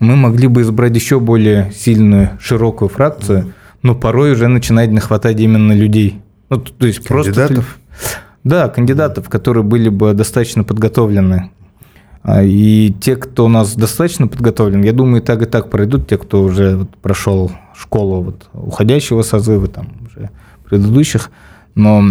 мы 0.00 0.16
могли 0.16 0.48
бы 0.48 0.62
избрать 0.62 0.94
еще 0.94 1.20
более 1.20 1.72
сильную, 1.74 2.30
широкую 2.40 2.88
фракцию, 2.88 3.54
но 3.82 3.94
порой 3.94 4.32
уже 4.32 4.48
начинает 4.48 4.90
не 4.90 4.98
хватать 4.98 5.40
именно 5.40 5.72
людей. 5.72 6.20
Ну, 6.48 6.58
то 6.58 6.86
есть 6.86 7.04
кандидатов? 7.04 7.78
Просто... 7.90 8.18
Да, 8.44 8.68
кандидатов, 8.68 9.28
которые 9.28 9.64
были 9.64 9.88
бы 9.88 10.12
достаточно 10.14 10.62
подготовлены. 10.62 11.50
А, 12.22 12.42
и 12.42 12.92
те, 13.00 13.16
кто 13.16 13.46
у 13.46 13.48
нас 13.48 13.74
достаточно 13.74 14.28
подготовлен, 14.28 14.82
я 14.82 14.92
думаю, 14.92 15.22
и 15.22 15.24
так, 15.24 15.42
и 15.42 15.46
так 15.46 15.70
пройдут, 15.70 16.08
те, 16.08 16.18
кто 16.18 16.42
уже 16.42 16.76
вот 16.76 16.90
прошел 16.96 17.50
школу 17.76 18.22
вот 18.22 18.48
уходящего 18.52 19.22
созыва, 19.22 19.68
там, 19.68 19.88
уже 20.06 20.30
предыдущих, 20.68 21.30
но, 21.76 22.02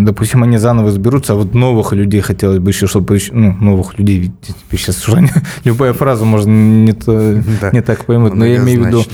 допустим, 0.00 0.42
они 0.42 0.58
заново 0.58 0.90
изберутся, 0.90 1.34
а 1.34 1.36
вот 1.36 1.54
новых 1.54 1.92
людей 1.92 2.20
хотелось 2.20 2.58
бы 2.58 2.70
еще, 2.70 2.86
чтобы 2.86 3.18
ну, 3.30 3.52
новых 3.52 3.98
людей, 3.98 4.18
видите, 4.18 4.52
сейчас 4.72 5.08
уже 5.08 5.28
любая 5.64 5.92
фраза 5.92 6.24
можно 6.24 6.50
не, 6.50 6.92
то, 6.92 7.42
да, 7.60 7.70
не 7.70 7.82
так 7.82 8.04
поймут, 8.04 8.34
но 8.34 8.44
я 8.44 8.56
имею 8.56 8.82
в 8.82 8.86
виду 8.86 9.04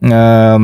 э, 0.00 0.58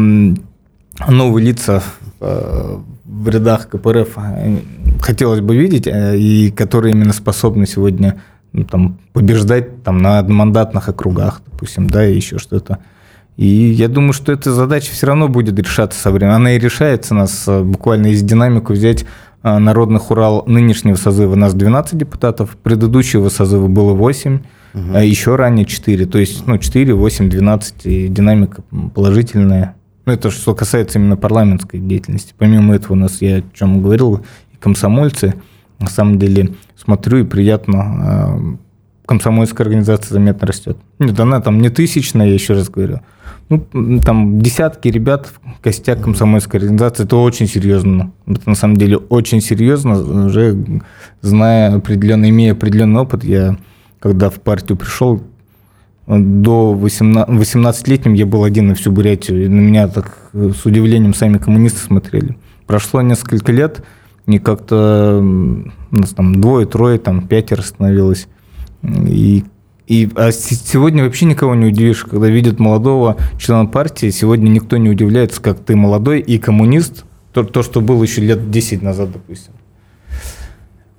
новые 1.08 1.46
лица 1.46 1.82
в 2.20 3.28
рядах 3.28 3.68
КПРФ 3.68 4.08
э, 4.16 4.58
хотелось 5.00 5.40
бы 5.40 5.56
видеть, 5.56 5.86
э, 5.86 6.16
и 6.16 6.50
которые 6.50 6.92
именно 6.92 7.12
способны 7.12 7.66
сегодня 7.66 8.20
ну, 8.52 8.64
там, 8.64 8.98
побеждать 9.12 9.82
там, 9.82 9.98
на 9.98 10.18
одномандатных 10.18 10.88
округах, 10.88 11.42
допустим, 11.50 11.88
да, 11.88 12.06
и 12.06 12.14
еще 12.14 12.38
что-то. 12.38 12.78
И 13.36 13.46
я 13.46 13.88
думаю, 13.88 14.14
что 14.14 14.32
эта 14.32 14.52
задача 14.52 14.92
все 14.92 15.08
равно 15.08 15.28
будет 15.28 15.58
решаться 15.58 16.00
со 16.00 16.10
временем. 16.10 16.36
Она 16.36 16.52
и 16.52 16.58
решается, 16.58 17.14
нас 17.14 17.44
э, 17.46 17.62
буквально 17.62 18.08
из 18.08 18.22
динамику 18.22 18.72
взять 18.72 19.04
народных 19.42 20.10
Урал 20.10 20.42
нынешнего 20.48 20.96
созыва 20.96 21.34
у 21.34 21.36
нас 21.36 21.54
12 21.54 21.96
депутатов, 21.96 22.56
предыдущего 22.56 23.28
созыва 23.28 23.68
было 23.68 23.92
8, 23.92 24.40
угу. 24.74 24.82
а 24.92 25.04
еще 25.04 25.36
ранее 25.36 25.66
4. 25.66 26.06
То 26.06 26.18
есть 26.18 26.44
ну, 26.48 26.58
4, 26.58 26.92
8, 26.92 27.30
12, 27.30 27.86
и 27.86 28.08
динамика 28.08 28.62
положительная. 28.92 29.76
Ну, 30.06 30.12
это 30.12 30.30
что 30.30 30.54
касается 30.54 30.98
именно 30.98 31.16
парламентской 31.16 31.78
деятельности. 31.78 32.32
Помимо 32.38 32.74
этого 32.74 32.92
у 32.92 32.96
нас, 32.96 33.20
я 33.20 33.38
о 33.38 33.42
чем 33.52 33.82
говорил, 33.82 34.24
и 34.52 34.56
комсомольцы. 34.58 35.34
На 35.78 35.88
самом 35.88 36.18
деле 36.18 36.54
смотрю 36.76 37.18
и 37.18 37.24
приятно 37.24 38.58
комсомольская 39.04 39.66
организация 39.66 40.14
заметно 40.14 40.46
растет. 40.46 40.78
Нет, 40.98 41.18
она 41.20 41.40
там 41.40 41.60
не 41.60 41.68
тысячная, 41.68 42.26
я 42.28 42.34
еще 42.34 42.54
раз 42.54 42.70
говорю. 42.70 43.00
Ну, 43.48 44.00
там 44.00 44.40
десятки 44.40 44.88
ребят, 44.88 45.32
костяк 45.60 46.02
комсомольской 46.02 46.60
организации, 46.60 47.04
это 47.04 47.16
очень 47.16 47.46
серьезно. 47.46 48.12
Это 48.26 48.48
на 48.48 48.56
самом 48.56 48.76
деле 48.76 48.96
очень 48.96 49.40
серьезно, 49.40 50.26
уже 50.26 50.56
зная 51.20 51.76
определенный, 51.76 52.30
имея 52.30 52.52
определенный 52.52 53.00
опыт, 53.00 53.22
я 53.22 53.56
когда 54.00 54.30
в 54.30 54.40
партию 54.40 54.76
пришел, 54.76 55.22
до 56.06 56.78
18-летним 56.80 58.14
я 58.14 58.26
был 58.26 58.44
один 58.44 58.68
на 58.68 58.74
всю 58.74 58.92
Бурятию, 58.92 59.44
и 59.44 59.48
на 59.48 59.60
меня 59.60 59.88
так 59.88 60.30
с 60.32 60.64
удивлением 60.64 61.14
сами 61.14 61.38
коммунисты 61.38 61.80
смотрели. 61.80 62.36
Прошло 62.66 63.02
несколько 63.02 63.52
лет, 63.52 63.84
и 64.26 64.38
как-то 64.38 65.20
нас 65.90 66.10
там 66.10 66.40
двое, 66.40 66.66
трое, 66.66 66.98
там 66.98 67.26
пятеро 67.26 67.62
становилось. 67.62 68.28
И 68.82 69.44
и 69.86 70.08
а 70.16 70.32
сегодня 70.32 71.04
вообще 71.04 71.26
никого 71.26 71.54
не 71.54 71.66
удивишь, 71.66 72.04
когда 72.04 72.28
видят 72.28 72.58
молодого 72.58 73.16
члена 73.38 73.66
партии. 73.66 74.10
Сегодня 74.10 74.48
никто 74.48 74.76
не 74.78 74.90
удивляется, 74.90 75.40
как 75.40 75.60
ты 75.60 75.76
молодой 75.76 76.20
и 76.20 76.38
коммунист. 76.38 77.04
То, 77.32 77.44
то 77.44 77.62
что 77.62 77.80
было 77.80 78.02
еще 78.02 78.20
лет 78.20 78.50
10 78.50 78.82
назад, 78.82 79.12
допустим. 79.12 79.52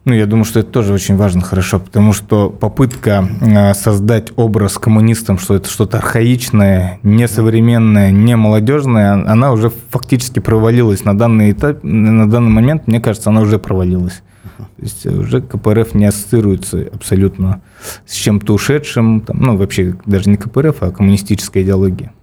Ну, 0.08 0.14
я 0.14 0.26
думаю, 0.26 0.45
что 0.45 0.62
это 0.62 0.72
тоже 0.72 0.93
очень 0.93 1.18
важно, 1.18 1.41
хорошо, 1.41 1.82
потому 1.82 2.14
что 2.14 2.49
попытка 2.49 3.28
а, 3.41 3.74
создать 3.74 4.32
образ 4.38 4.78
коммунистам, 4.78 5.38
что 5.38 5.53
это 5.53 5.68
что-то 5.70 5.97
архаичное, 5.97 7.01
несовременное, 7.03 8.12
не 8.12 8.38
молодежное, 8.38 9.16
она 9.30 9.51
уже 9.51 9.70
фактически 9.89 10.39
провалилась 10.39 11.03
на 11.03 11.18
данный 11.18 11.51
этап, 11.51 11.84
на 11.84 12.30
данный 12.30 12.51
момент, 12.51 12.88
мне 12.88 13.01
кажется, 13.01 13.32
она 13.32 13.41
уже 13.41 13.60
провалилась. 13.60 14.22
То 14.58 14.82
есть 14.82 15.05
уже 15.05 15.41
КПРФ 15.41 15.93
не 15.93 16.05
ассоциируется 16.05 16.88
абсолютно 16.93 17.60
с 18.05 18.14
чем-то 18.14 18.53
ушедшим, 18.53 19.20
там, 19.20 19.41
ну, 19.41 19.58
вообще 19.58 19.97
даже 20.05 20.30
не 20.30 20.38
КПРФ, 20.38 20.84
а 20.84 20.91
коммунистическая 20.91 21.64
идеология. 21.64 22.14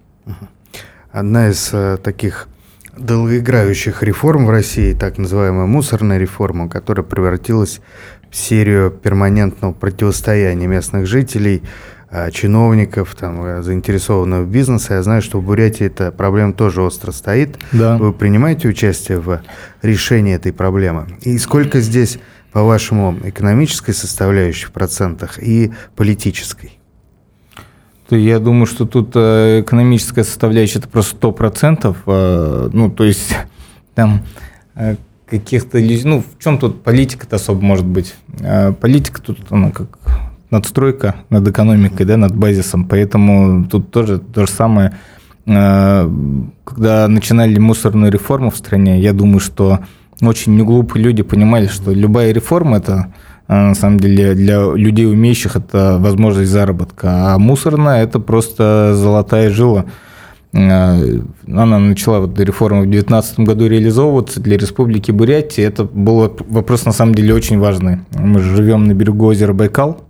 Одна 1.11 1.49
из 1.49 1.69
э, 1.71 1.97
таких 2.03 2.47
долгоиграющих 2.97 4.03
реформ 4.03 4.45
в 4.45 4.49
России, 4.49 4.93
так 4.93 5.17
называемая 5.17 5.65
мусорная 5.65 6.17
реформа, 6.17 6.69
которая 6.69 7.05
превратилась 7.05 7.81
в 8.29 8.35
серию 8.35 8.91
перманентного 8.91 9.73
противостояния 9.73 10.67
местных 10.67 11.07
жителей, 11.07 11.63
э, 12.09 12.31
чиновников, 12.31 13.15
там, 13.15 13.43
э, 13.43 13.61
заинтересованного 13.61 14.45
бизнеса. 14.45 14.95
Я 14.95 15.03
знаю, 15.03 15.21
что 15.21 15.39
в 15.39 15.43
Бурятии 15.43 15.85
эта 15.85 16.11
проблема 16.11 16.53
тоже 16.53 16.81
остро 16.81 17.11
стоит. 17.11 17.57
Да. 17.71 17.97
Вы 17.97 18.13
принимаете 18.13 18.67
участие 18.67 19.19
в 19.19 19.41
решении 19.81 20.33
этой 20.33 20.53
проблемы? 20.53 21.07
И 21.21 21.37
сколько 21.37 21.79
здесь 21.79 22.19
по-вашему, 22.51 23.17
экономической 23.25 23.93
составляющей 23.93 24.67
в 24.67 24.71
процентах 24.71 25.39
и 25.41 25.73
политической? 25.95 26.74
Я 28.09 28.39
думаю, 28.39 28.67
что 28.67 28.85
тут 28.85 29.11
э, 29.15 29.61
экономическая 29.61 30.23
составляющая 30.23 30.79
это 30.79 30.87
просто 30.87 31.15
сто 31.15 31.31
процентов. 31.31 31.97
Э, 32.05 32.69
ну, 32.71 32.91
то 32.91 33.03
есть 33.03 33.35
там 33.95 34.21
э, 34.75 34.95
каких-то... 35.25 35.79
Ну, 35.79 36.21
в 36.21 36.43
чем 36.43 36.59
тут 36.59 36.83
политика-то 36.83 37.37
особо 37.37 37.61
может 37.61 37.85
быть? 37.85 38.15
Политика 38.79 39.21
тут, 39.21 39.39
она 39.49 39.71
как 39.71 39.97
надстройка 40.51 41.15
над 41.29 41.47
экономикой, 41.47 42.05
да, 42.05 42.17
над 42.17 42.35
базисом. 42.35 42.85
Поэтому 42.85 43.65
тут 43.65 43.89
тоже 43.89 44.19
то 44.19 44.45
же 44.45 44.51
самое. 44.51 44.93
Когда 45.45 47.07
начинали 47.07 47.57
мусорную 47.59 48.11
реформу 48.11 48.51
в 48.51 48.57
стране, 48.57 48.99
я 48.99 49.13
думаю, 49.13 49.39
что 49.39 49.79
очень 50.21 50.55
неглупые 50.55 51.03
люди 51.03 51.23
понимали, 51.23 51.67
что 51.67 51.91
любая 51.91 52.31
реформа– 52.31 52.77
это 52.77 52.93
а, 52.93 53.13
на 53.47 53.75
самом 53.75 53.99
деле 53.99 54.33
для 54.33 54.63
людей 54.73 55.05
умеющих 55.05 55.55
это 55.55 55.97
возможность 55.99 56.49
заработка, 56.49 57.33
а 57.33 57.37
мусорная– 57.37 58.03
это 58.03 58.19
просто 58.19 58.93
золотая 58.95 59.51
жила. 59.51 59.85
А, 60.55 60.99
она 61.47 61.79
начала 61.79 62.21
вот 62.21 62.39
реформа 62.39 62.81
в 62.81 62.89
2019 62.89 63.39
году 63.41 63.67
реализовываться 63.67 64.39
для 64.39 64.57
Республики 64.57 65.11
Бурятия. 65.11 65.67
Это 65.67 65.83
был 65.83 66.35
вопрос 66.47 66.85
на 66.85 66.91
самом 66.91 67.13
деле 67.13 67.33
очень 67.33 67.59
важный. 67.59 67.99
Мы 68.15 68.39
живем 68.39 68.85
на 68.85 68.93
берегу 68.93 69.25
озера 69.25 69.53
Байкал. 69.53 70.03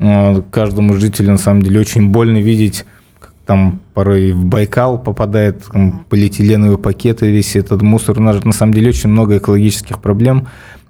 А, 0.00 0.42
каждому 0.50 0.94
жителю 0.94 1.32
на 1.32 1.38
самом 1.38 1.62
деле 1.62 1.80
очень 1.80 2.08
больно 2.08 2.38
видеть 2.38 2.84
там 3.46 3.80
порой 3.94 4.32
в 4.32 4.44
Байкал 4.44 4.98
попадает 4.98 5.64
там, 5.72 6.04
полиэтиленовые 6.08 6.78
пакеты, 6.78 7.30
весь 7.30 7.56
этот 7.56 7.82
мусор. 7.82 8.18
У 8.18 8.22
нас 8.22 8.44
на 8.44 8.52
самом 8.52 8.74
деле 8.74 8.90
очень 8.90 9.10
много 9.10 9.38
экологических 9.38 10.00
проблем 10.00 10.48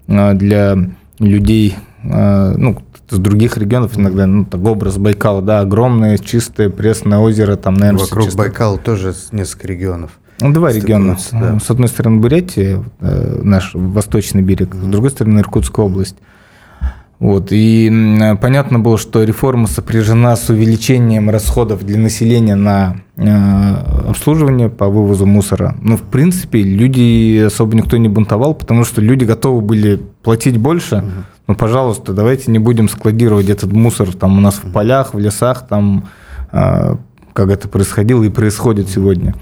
а, 0.08 0.34
для 0.34 0.76
людей, 1.20 1.76
а, 2.04 2.54
ну, 2.56 2.76
с 3.08 3.18
других 3.18 3.56
регионов 3.56 3.98
иногда, 3.98 4.26
ну, 4.26 4.44
так 4.44 4.60
образ 4.64 4.98
Байкала, 4.98 5.42
да, 5.42 5.60
огромное, 5.60 6.18
чистое, 6.18 6.70
пресное 6.70 7.18
озеро, 7.18 7.56
там, 7.56 7.74
наверное, 7.74 8.02
Вокруг 8.02 8.24
чисто... 8.24 8.38
Байкала 8.38 8.78
тоже 8.78 9.14
несколько 9.32 9.68
регионов. 9.68 10.12
Ну, 10.40 10.52
два 10.52 10.72
региона. 10.72 11.18
Да. 11.32 11.58
С 11.60 11.70
одной 11.70 11.88
стороны 11.88 12.20
Бурятия, 12.20 12.82
э, 13.00 13.40
наш 13.42 13.72
восточный 13.74 14.42
берег, 14.42 14.74
с 14.74 14.86
другой 14.86 15.10
стороны 15.10 15.40
Иркутская 15.40 15.84
область. 15.84 16.16
Вот. 17.20 17.48
И 17.50 17.92
понятно 18.40 18.78
было, 18.78 18.96
что 18.96 19.22
реформа 19.22 19.66
сопряжена 19.66 20.34
с 20.36 20.48
увеличением 20.48 21.28
расходов 21.28 21.84
для 21.84 21.98
населения 21.98 22.54
на 22.54 22.96
э, 23.16 24.08
обслуживание 24.08 24.70
по 24.70 24.88
вывозу 24.88 25.26
мусора. 25.26 25.76
Но, 25.82 25.98
в 25.98 26.02
принципе, 26.02 26.62
люди 26.62 27.44
особо 27.46 27.76
никто 27.76 27.98
не 27.98 28.08
бунтовал, 28.08 28.54
потому 28.54 28.84
что 28.84 29.02
люди 29.02 29.24
готовы 29.24 29.60
были 29.60 30.00
платить 30.22 30.56
больше. 30.56 30.96
Угу. 30.96 31.06
Ну, 31.48 31.54
пожалуйста, 31.56 32.14
давайте 32.14 32.50
не 32.50 32.58
будем 32.58 32.88
складировать 32.88 33.50
этот 33.50 33.70
мусор 33.70 34.14
там 34.14 34.38
у 34.38 34.40
нас 34.40 34.54
в 34.54 34.72
полях, 34.72 35.12
в 35.12 35.18
лесах, 35.18 35.66
там, 35.68 36.08
э, 36.52 36.96
как 37.34 37.50
это 37.50 37.68
происходило 37.68 38.22
и 38.22 38.30
происходит 38.30 38.88
сегодня. 38.88 39.34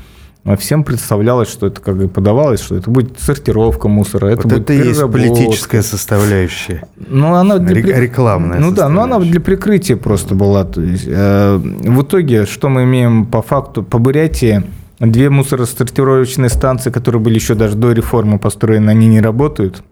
А 0.44 0.56
всем 0.56 0.82
представлялось, 0.82 1.48
что 1.50 1.66
это 1.66 1.80
как 1.80 1.96
бы 1.96 2.08
подавалось, 2.08 2.60
что 2.60 2.76
это 2.76 2.90
будет 2.90 3.20
сортировка 3.20 3.88
мусора, 3.88 4.28
это 4.28 4.42
вот 4.42 4.52
будет 4.52 4.62
это 4.70 4.72
и 4.72 4.88
есть 4.88 5.00
политическая 5.00 5.82
составляющая. 5.82 6.84
Ну, 6.96 7.34
она 7.34 7.58
для 7.58 7.82
Ре- 7.82 8.02
рекламная. 8.02 8.58
Ну 8.58 8.72
да, 8.72 8.88
но 8.88 9.02
она 9.02 9.18
для 9.18 9.40
прикрытия 9.40 9.96
просто 9.96 10.34
была. 10.34 10.64
То 10.64 10.80
есть, 10.80 11.04
э, 11.06 11.56
в 11.58 12.02
итоге, 12.02 12.46
что 12.46 12.68
мы 12.70 12.84
имеем 12.84 13.26
по 13.26 13.42
факту? 13.42 13.82
По 13.82 13.98
Бурятии 13.98 14.62
две 15.00 15.28
мусоросортировочные 15.28 16.48
станции, 16.48 16.90
которые 16.90 17.20
были 17.20 17.34
еще 17.34 17.54
даже 17.54 17.76
до 17.76 17.92
реформы 17.92 18.38
построены, 18.38 18.90
они 18.90 19.06
не 19.08 19.20
работают. 19.20 19.82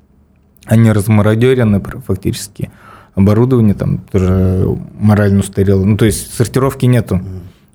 Они 0.65 0.91
размародерены 0.91 1.83
фактически. 2.07 2.71
Оборудование 3.15 3.75
там 3.75 3.99
тоже 4.11 4.67
морально 4.99 5.41
устарело. 5.41 5.85
Ну, 5.85 5.97
то 5.97 6.07
есть 6.07 6.35
сортировки 6.35 6.87
нету. 6.87 7.21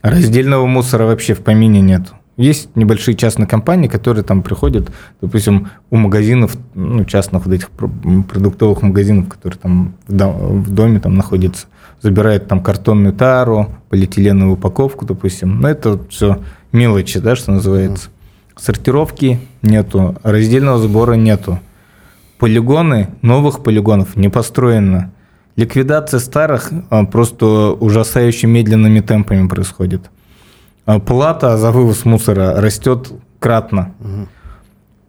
Раздельного 0.02 0.66
мусора 0.66 1.06
вообще 1.06 1.34
в 1.36 1.42
помине 1.42 1.80
нету. 1.82 2.14
Есть 2.38 2.76
небольшие 2.76 3.16
частные 3.16 3.46
компании, 3.46 3.88
которые 3.88 4.24
там 4.24 4.42
приходят, 4.42 4.90
допустим, 5.20 5.70
у 5.90 5.98
магазинов, 5.98 6.56
ну, 6.74 7.04
частных 7.04 7.46
вот 7.46 7.54
этих 7.54 7.70
продуктовых 7.70 8.82
магазинов, 8.82 9.28
которые 9.28 9.60
там 9.60 9.96
в 10.08 10.72
доме 10.72 11.00
там 11.00 11.16
находятся, 11.16 11.68
забирают 12.02 12.48
там 12.48 12.64
картонную 12.64 13.14
тару, 13.14 13.68
полиэтиленовую 13.90 14.56
упаковку, 14.56 15.06
допустим. 15.06 15.60
Но 15.60 15.70
это 15.70 16.00
все 16.10 16.40
мелочи, 16.72 17.20
да, 17.20 17.36
что 17.36 17.52
называется. 17.52 18.10
Сортировки 18.58 19.40
нету, 19.62 20.16
раздельного 20.24 20.78
сбора 20.78 21.14
нету. 21.14 21.60
Полигоны, 22.40 23.10
новых 23.22 23.62
полигонов 23.62 24.16
не 24.16 24.30
построено. 24.30 25.12
Ликвидация 25.58 26.20
старых 26.20 26.72
а, 26.90 27.06
просто 27.06 27.72
ужасающе 27.74 28.48
медленными 28.48 29.02
темпами 29.02 29.48
происходит. 29.48 30.10
А 30.86 31.00
плата 31.00 31.58
за 31.58 31.72
вывоз 31.72 32.06
мусора 32.06 32.60
растет 32.60 33.12
кратно. 33.40 33.94
Угу. 34.00 34.28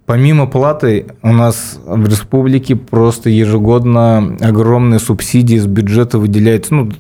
Помимо 0.05 0.47
платы 0.47 1.07
у 1.23 1.33
нас 1.33 1.79
в 1.87 2.07
республике 2.07 2.77
просто 2.77 3.31
ежегодно 3.31 4.37
огромные 4.41 4.99
субсидии 4.99 5.57
из 5.57 5.67
бюджета 5.67 6.19
выделяются. 6.19 6.75
Ну, 6.75 6.91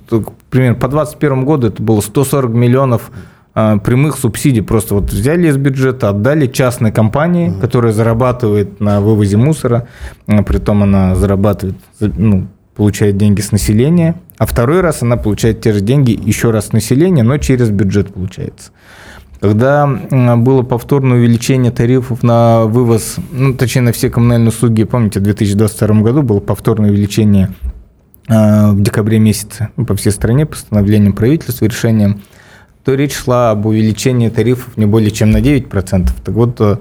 примерно 0.51 0.77
по 0.77 0.89
2021 0.89 1.45
году 1.45 1.67
это 1.67 1.83
было 1.83 2.01
140 2.01 2.51
миллионов 2.53 3.11
а, 3.55 3.79
прямых 3.79 4.17
субсидий. 4.17 4.63
Просто 4.63 4.95
вот 4.95 5.13
взяли 5.13 5.49
из 5.49 5.57
бюджета, 5.57 6.11
отдали 6.11 6.47
частной 6.47 6.93
компании, 6.93 7.51
угу. 7.51 7.61
которая 7.61 7.93
зарабатывает 7.93 8.81
на 8.81 9.01
вывозе 9.01 9.37
мусора. 9.37 9.89
А, 10.27 10.43
притом 10.43 10.85
она 10.85 11.17
зарабатывает, 11.17 11.77
ну, 12.01 12.47
получает 12.75 13.17
деньги 13.17 13.41
с 13.41 13.53
населения, 13.53 14.17
а 14.39 14.47
второй 14.47 14.81
раз 14.81 15.03
она 15.03 15.17
получает 15.17 15.61
те 15.61 15.73
же 15.73 15.81
деньги 15.81 16.19
еще 16.21 16.51
раз 16.51 16.69
с 16.69 16.73
населения, 16.73 17.23
но 17.23 17.39
через 17.39 17.71
бюджет 17.71 18.13
получается. 18.15 18.71
Когда 19.41 19.87
было 19.89 20.63
повторное 20.63 21.19
увеличение 21.19 21.73
тарифов 21.73 22.23
на 22.23 22.65
вывоз, 22.65 23.17
ну, 23.33 23.55
точнее, 23.55 23.83
на 23.83 23.93
все 23.93 24.09
коммунальные 24.09 24.51
услуги, 24.51 24.85
помните, 24.85 25.19
в 25.19 25.25
2022 25.25 26.01
году 26.01 26.23
было 26.23 26.39
повторное 26.39 26.91
увеличение 26.91 27.51
э, 28.29 28.71
в 28.71 28.81
декабре 28.81 29.19
месяце 29.19 29.71
по 29.75 29.97
всей 29.97 30.13
стране 30.13 30.47
постановлением 30.47 31.13
правительства, 31.13 31.65
решением, 31.65 32.23
то 32.85 32.95
речь 32.95 33.15
шла 33.15 33.51
об 33.51 33.67
увеличении 33.67 34.29
тарифов 34.29 34.77
не 34.77 34.87
более 34.87 35.11
чем 35.11 35.33
на 35.33 35.39
9%. 35.39 36.11
Так 36.25 36.35
вот, 36.35 36.61
э, 36.61 36.77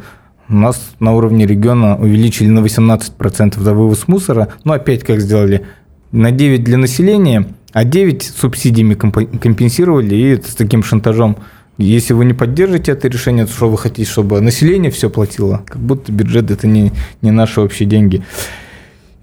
у 0.47 0.55
нас 0.55 0.91
на 0.99 1.13
уровне 1.13 1.47
региона 1.47 1.97
увеличили 1.97 2.49
на 2.49 2.59
18% 2.59 3.59
за 3.59 3.73
вывоз 3.73 4.07
мусора. 4.07 4.49
Но 4.65 4.73
опять 4.73 5.03
как 5.03 5.19
сделали? 5.21 5.65
На 6.11 6.31
9 6.31 6.63
для 6.63 6.77
населения, 6.77 7.47
а 7.71 7.83
9 7.83 8.23
субсидиями 8.23 8.95
компенсировали 8.95 10.15
и 10.15 10.41
с 10.41 10.55
таким 10.55 10.83
шантажом– 10.83 11.37
если 11.81 12.13
вы 12.13 12.25
не 12.25 12.33
поддержите 12.33 12.91
это 12.91 13.07
решение, 13.07 13.45
то 13.45 13.51
что 13.51 13.69
вы 13.69 13.77
хотите, 13.77 14.09
чтобы 14.09 14.39
население 14.41 14.91
все 14.91 15.09
платило? 15.09 15.63
Как 15.65 15.79
будто 15.79 16.11
бюджет 16.11 16.51
это 16.51 16.67
не, 16.67 16.91
не 17.21 17.31
наши 17.31 17.59
общие 17.61 17.87
деньги. 17.87 18.21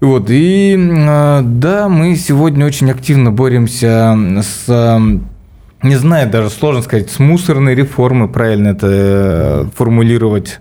Вот, 0.01 0.29
и 0.29 0.77
а, 0.77 1.41
да, 1.41 1.89
мы 1.89 2.15
сегодня 2.15 2.65
очень 2.65 2.89
активно 2.89 3.31
боремся 3.31 4.17
с, 4.41 4.99
не 5.83 5.95
знаю, 5.95 6.29
даже 6.29 6.49
сложно 6.49 6.81
сказать, 6.81 7.09
с 7.09 7.19
мусорной 7.19 7.75
реформой, 7.75 8.29
правильно 8.29 8.69
это 8.69 8.87
э, 8.89 9.65
формулировать. 9.75 10.59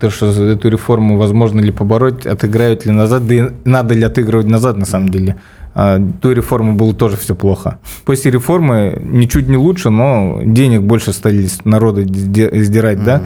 То, 0.00 0.10
что 0.10 0.26
эту 0.30 0.70
реформу 0.70 1.18
возможно 1.18 1.60
ли 1.60 1.70
побороть, 1.70 2.26
отыграют 2.26 2.86
ли 2.86 2.92
назад, 2.92 3.26
да 3.26 3.34
и 3.34 3.50
надо 3.64 3.94
ли 3.94 4.02
отыгрывать 4.02 4.46
назад 4.46 4.78
на 4.78 4.86
самом 4.86 5.10
деле. 5.10 5.36
А, 5.74 5.98
до 5.98 6.32
реформы 6.32 6.74
было 6.74 6.94
тоже 6.94 7.16
все 7.16 7.34
плохо. 7.34 7.78
После 8.04 8.30
реформы 8.30 9.00
ничуть 9.02 9.48
не 9.48 9.56
лучше, 9.56 9.90
но 9.90 10.40
денег 10.44 10.82
больше 10.82 11.12
стали 11.12 11.48
народу 11.64 12.02
сдирать, 12.02 12.98
mm-hmm. 12.98 13.04
да. 13.04 13.22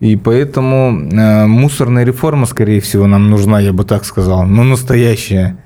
И 0.00 0.16
поэтому 0.16 0.98
э, 1.12 1.46
мусорная 1.46 2.04
реформа, 2.04 2.46
скорее 2.46 2.80
всего, 2.80 3.06
нам 3.06 3.30
нужна, 3.30 3.60
я 3.60 3.72
бы 3.72 3.84
так 3.84 4.04
сказал, 4.06 4.44
но 4.44 4.64
настоящая, 4.64 5.58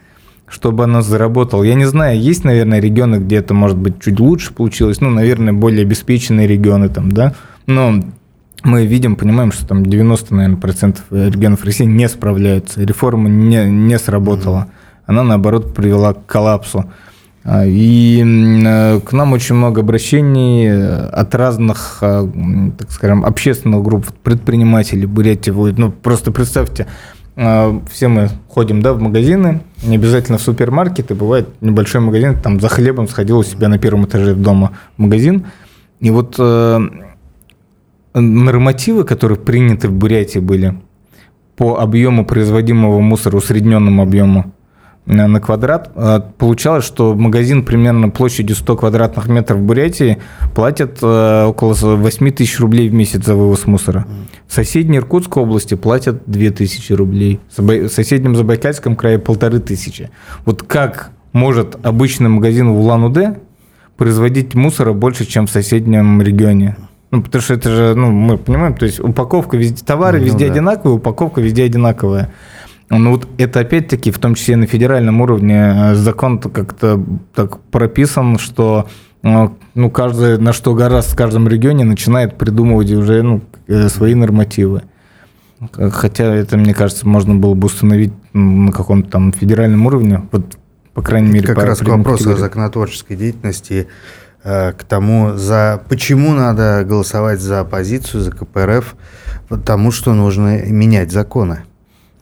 чтобы 0.49 0.85
она 0.85 1.03
заработала. 1.03 1.63
Я 1.63 1.75
не 1.75 1.87
знаю, 1.87 2.21
есть, 2.21 2.45
наверное, 2.45 2.81
регионы, 2.81 3.17
где 3.17 3.37
это, 3.37 3.55
может 3.55 3.79
быть, 3.79 4.03
чуть 4.03 4.19
лучше 4.19 4.53
получилось, 4.53 5.01
ну, 5.01 5.11
наверное, 5.11 5.53
более 5.53 5.83
обеспеченные 5.83 6.49
регионы 6.49 6.89
там, 6.89 7.13
да, 7.13 7.35
но 7.67 8.03
мы 8.65 8.87
видим, 8.87 9.15
понимаем, 9.15 9.53
что 9.53 9.67
там 9.67 9.87
90, 9.87 10.35
наверное, 10.35 10.57
процентов 10.57 11.05
регионов 11.11 11.65
России 11.65 11.85
не 11.85 12.09
справляются, 12.09 12.83
реформа 12.83 13.29
не, 13.29 13.71
не 13.71 13.99
сработала. 14.01 14.67
Mm-hmm 14.69 14.78
она, 15.09 15.25
наоборот, 15.25 15.75
привела 15.75 16.13
к 16.13 16.27
коллапсу. 16.27 16.85
А, 17.43 17.65
и 17.65 18.23
э, 18.23 19.01
к 19.01 19.13
нам 19.13 19.33
очень 19.33 19.55
много 19.55 19.81
обращений 19.81 20.69
э, 20.69 21.07
от 21.07 21.35
разных, 21.35 21.99
э, 22.03 22.29
так 22.77 22.91
скажем, 22.91 23.25
общественных 23.25 23.83
групп, 23.83 24.07
предпринимателей 24.23 25.07
Бурятии. 25.07 25.51
Ну, 25.51 25.91
просто 25.91 26.31
представьте, 26.31 26.87
все 27.37 28.09
мы 28.09 28.29
ходим 28.49 28.83
да, 28.83 28.93
в 28.93 29.01
магазины, 29.01 29.63
не 29.83 29.95
обязательно 29.95 30.39
в 30.39 30.43
супермаркеты, 30.43 31.15
бывает 31.15 31.49
небольшой 31.63 32.01
магазин, 32.01 32.35
там 32.35 32.61
за 32.61 32.69
хлебом 32.69 33.09
сходил 33.09 33.39
у 33.39 33.45
себя 33.45 33.69
на 33.69 33.79
первом 33.79 34.07
этаже 34.07 34.35
дома 34.35 34.73
в 34.97 35.03
магазин. 35.03 35.47
И 36.01 36.11
вот 36.11 36.37
нормативы, 38.13 39.05
которые 39.05 39.39
приняты 39.39 39.89
в 39.89 39.93
Бурятии 39.93 40.41
были 40.41 40.81
по 41.57 41.79
объему 41.79 42.27
производимого 42.27 42.99
мусора, 43.01 43.37
усредненному 43.37 44.03
объему, 44.03 44.53
на 45.09 45.41
квадрат. 45.41 45.91
А, 45.95 46.21
получалось, 46.21 46.85
что 46.85 47.15
магазин 47.15 47.65
примерно 47.65 48.11
площадью 48.11 48.55
100 48.57 48.77
квадратных 48.77 49.27
метров 49.29 49.59
в 49.59 49.63
Бурятии 49.63 50.19
платят 50.55 50.99
э, 51.03 51.45
около 51.45 51.75
8 51.75 52.31
тысяч 52.33 52.61
рублей 52.61 52.89
в 52.89 52.95
месяц 52.95 53.25
за 53.25 53.35
вывоз 53.35 53.67
мусора. 53.67 54.07
В 54.47 54.55
соседней 54.55 54.99
Иркутской 54.99 55.43
области 55.43 55.75
платят 55.75 56.23
2 56.27 56.51
тысячи 56.51 56.93
рублей. 56.93 57.41
В 57.57 57.89
соседнем 57.89 58.37
Забайкальском 58.37 58.97
крае 58.97 59.19
полторы 59.19 59.61
тысячи. 59.61 60.11
Вот 60.45 60.63
как 60.63 61.11
может 61.33 61.79
обычный 61.83 62.29
магазин 62.29 62.71
в 62.71 62.79
Улан-Удэ 62.79 63.39
производить 63.97 64.55
мусора 64.55 64.93
больше, 64.93 65.25
чем 65.25 65.47
в 65.47 65.51
соседнем 65.51 66.21
регионе? 66.21 66.77
Ну, 67.11 67.23
потому 67.23 67.41
что 67.41 67.55
это 67.55 67.71
же, 67.71 67.95
ну, 67.95 68.11
мы 68.11 68.37
понимаем, 68.37 68.75
то 68.75 68.85
есть 68.85 69.01
упаковка 69.01 69.57
везде, 69.57 69.83
товары 69.83 70.19
ну, 70.19 70.27
везде 70.27 70.47
да. 70.47 70.53
одинаковые, 70.53 70.97
упаковка 70.97 71.41
везде 71.41 71.65
одинаковая. 71.65 72.31
Ну 72.91 73.11
вот 73.11 73.29
это 73.37 73.61
опять-таки, 73.61 74.11
в 74.11 74.19
том 74.19 74.35
числе 74.35 74.57
на 74.57 74.67
федеральном 74.67 75.21
уровне, 75.21 75.75
э, 75.77 75.95
закон 75.95 76.39
как-то 76.39 77.03
так 77.35 77.61
прописан, 77.61 78.39
что 78.39 78.89
э, 79.23 79.49
ну, 79.75 79.91
каждый 79.91 80.39
на 80.39 80.53
что 80.55 80.75
гораздо 80.75 81.13
в 81.13 81.17
каждом 81.17 81.49
регионе 81.49 81.85
начинает 81.85 82.39
придумывать 82.39 82.91
уже 82.93 83.23
ну, 83.23 83.43
э, 83.67 83.89
свои 83.89 84.15
нормативы. 84.15 84.83
Хотя 85.73 86.25
это, 86.35 86.57
мне 86.57 86.73
кажется, 86.73 87.07
можно 87.07 87.35
было 87.35 87.55
бы 87.55 87.67
установить 87.67 88.13
на 88.33 88.73
каком-то 88.73 89.11
там 89.11 89.33
федеральном 89.33 89.87
уровне, 89.87 90.23
вот, 90.31 90.57
по 90.95 91.03
крайней 91.03 91.33
мере, 91.33 91.47
как 91.49 91.57
по 91.57 91.67
раз 91.67 91.81
к 91.81 91.89
вопросу 91.89 92.31
о 92.31 92.37
законотворческой 92.37 93.17
деятельности, 93.17 93.89
к 94.45 94.77
тому, 94.89 95.33
за 95.35 95.83
почему 95.89 96.33
надо 96.33 96.85
голосовать 96.87 97.41
за 97.41 97.59
оппозицию, 97.59 98.23
за 98.23 98.31
КПРФ, 98.31 98.95
потому 99.49 99.91
что 99.91 100.15
нужно 100.15 100.63
менять 100.63 101.11
законы. 101.11 101.65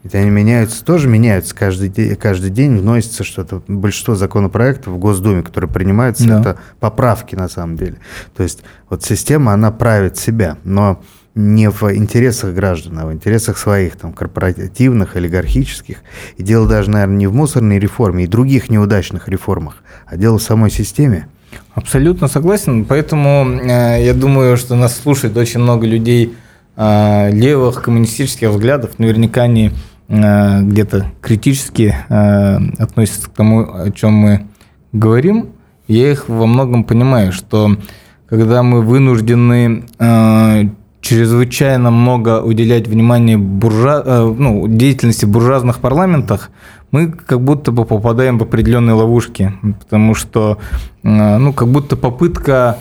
Ведь 0.07 0.15
они 0.15 0.29
меняются, 0.29 0.85
тоже 0.85 1.09
меняются 1.09 1.53
каждый, 1.53 1.89
день, 1.89 2.15
каждый 2.15 2.49
день, 2.49 2.77
вносится 2.77 3.25
что-то. 3.25 3.61
Большинство 3.67 4.15
законопроектов 4.15 4.93
в 4.93 4.97
Госдуме, 4.97 5.43
которые 5.43 5.69
принимаются, 5.69 6.25
да. 6.25 6.39
это 6.39 6.59
поправки 6.79 7.35
на 7.35 7.49
самом 7.49 7.75
деле. 7.75 7.97
То 8.33 8.43
есть 8.43 8.63
вот 8.89 9.03
система, 9.03 9.51
она 9.51 9.69
правит 9.69 10.15
себя, 10.15 10.59
но 10.63 11.03
не 11.35 11.69
в 11.69 11.83
интересах 11.93 12.53
граждан, 12.53 12.99
а 12.99 13.05
в 13.05 13.11
интересах 13.11 13.57
своих, 13.57 13.97
там, 13.97 14.13
корпоративных, 14.13 15.17
олигархических. 15.17 15.97
И 16.37 16.41
дело 16.41 16.69
даже, 16.69 16.89
наверное, 16.89 17.17
не 17.17 17.27
в 17.27 17.33
мусорной 17.33 17.77
реформе 17.77 18.23
и 18.23 18.27
других 18.27 18.69
неудачных 18.69 19.27
реформах, 19.27 19.83
а 20.05 20.15
дело 20.15 20.37
в 20.37 20.41
самой 20.41 20.71
системе. 20.71 21.27
Абсолютно 21.73 22.29
согласен. 22.29 22.85
Поэтому 22.85 23.45
э, 23.45 24.05
я 24.05 24.13
думаю, 24.13 24.55
что 24.55 24.75
нас 24.75 24.97
слушает 24.97 25.35
очень 25.35 25.59
много 25.59 25.85
людей 25.85 26.33
э, 26.77 27.29
левых 27.33 27.81
коммунистических 27.81 28.51
взглядов. 28.51 28.99
Наверняка 28.99 29.41
они 29.41 29.73
где-то 30.09 31.11
критически 31.21 31.95
э, 32.07 32.57
относятся 32.79 33.29
к 33.29 33.33
тому, 33.33 33.61
о 33.61 33.91
чем 33.91 34.13
мы 34.13 34.47
говорим, 34.93 35.49
я 35.87 36.11
их 36.11 36.29
во 36.29 36.45
многом 36.45 36.83
понимаю, 36.83 37.33
что 37.33 37.77
когда 38.29 38.63
мы 38.63 38.81
вынуждены 38.81 39.85
э, 39.99 40.63
чрезвычайно 41.01 41.91
много 41.91 42.41
уделять 42.41 42.87
внимание 42.87 43.37
буржуа, 43.37 44.33
ну, 44.37 44.67
деятельности 44.67 45.25
в 45.25 45.29
буржуазных 45.29 45.79
парламентах, 45.79 46.51
мы 46.91 47.11
как 47.11 47.41
будто 47.41 47.71
бы 47.71 47.83
попадаем 47.85 48.37
в 48.37 48.43
определенные 48.43 48.93
ловушки, 48.93 49.53
потому 49.79 50.15
что 50.15 50.57
ну, 51.03 51.51
как 51.53 51.67
будто 51.67 51.97
попытка 51.97 52.77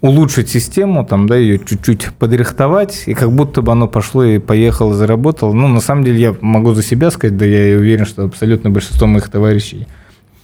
улучшить 0.00 0.48
систему, 0.48 1.04
там, 1.04 1.26
да, 1.26 1.36
ее 1.36 1.58
чуть-чуть 1.58 2.10
подрихтовать, 2.18 3.04
и 3.06 3.14
как 3.14 3.32
будто 3.32 3.62
бы 3.62 3.72
оно 3.72 3.88
пошло 3.88 4.24
и 4.24 4.38
поехало, 4.38 4.94
заработало. 4.94 5.52
Ну, 5.52 5.66
на 5.68 5.80
самом 5.80 6.04
деле, 6.04 6.20
я 6.20 6.36
могу 6.40 6.74
за 6.74 6.82
себя 6.82 7.10
сказать, 7.10 7.36
да 7.36 7.44
я 7.44 7.72
и 7.72 7.74
уверен, 7.74 8.06
что 8.06 8.24
абсолютно 8.24 8.70
большинство 8.70 9.06
моих 9.06 9.28
товарищей 9.28 9.88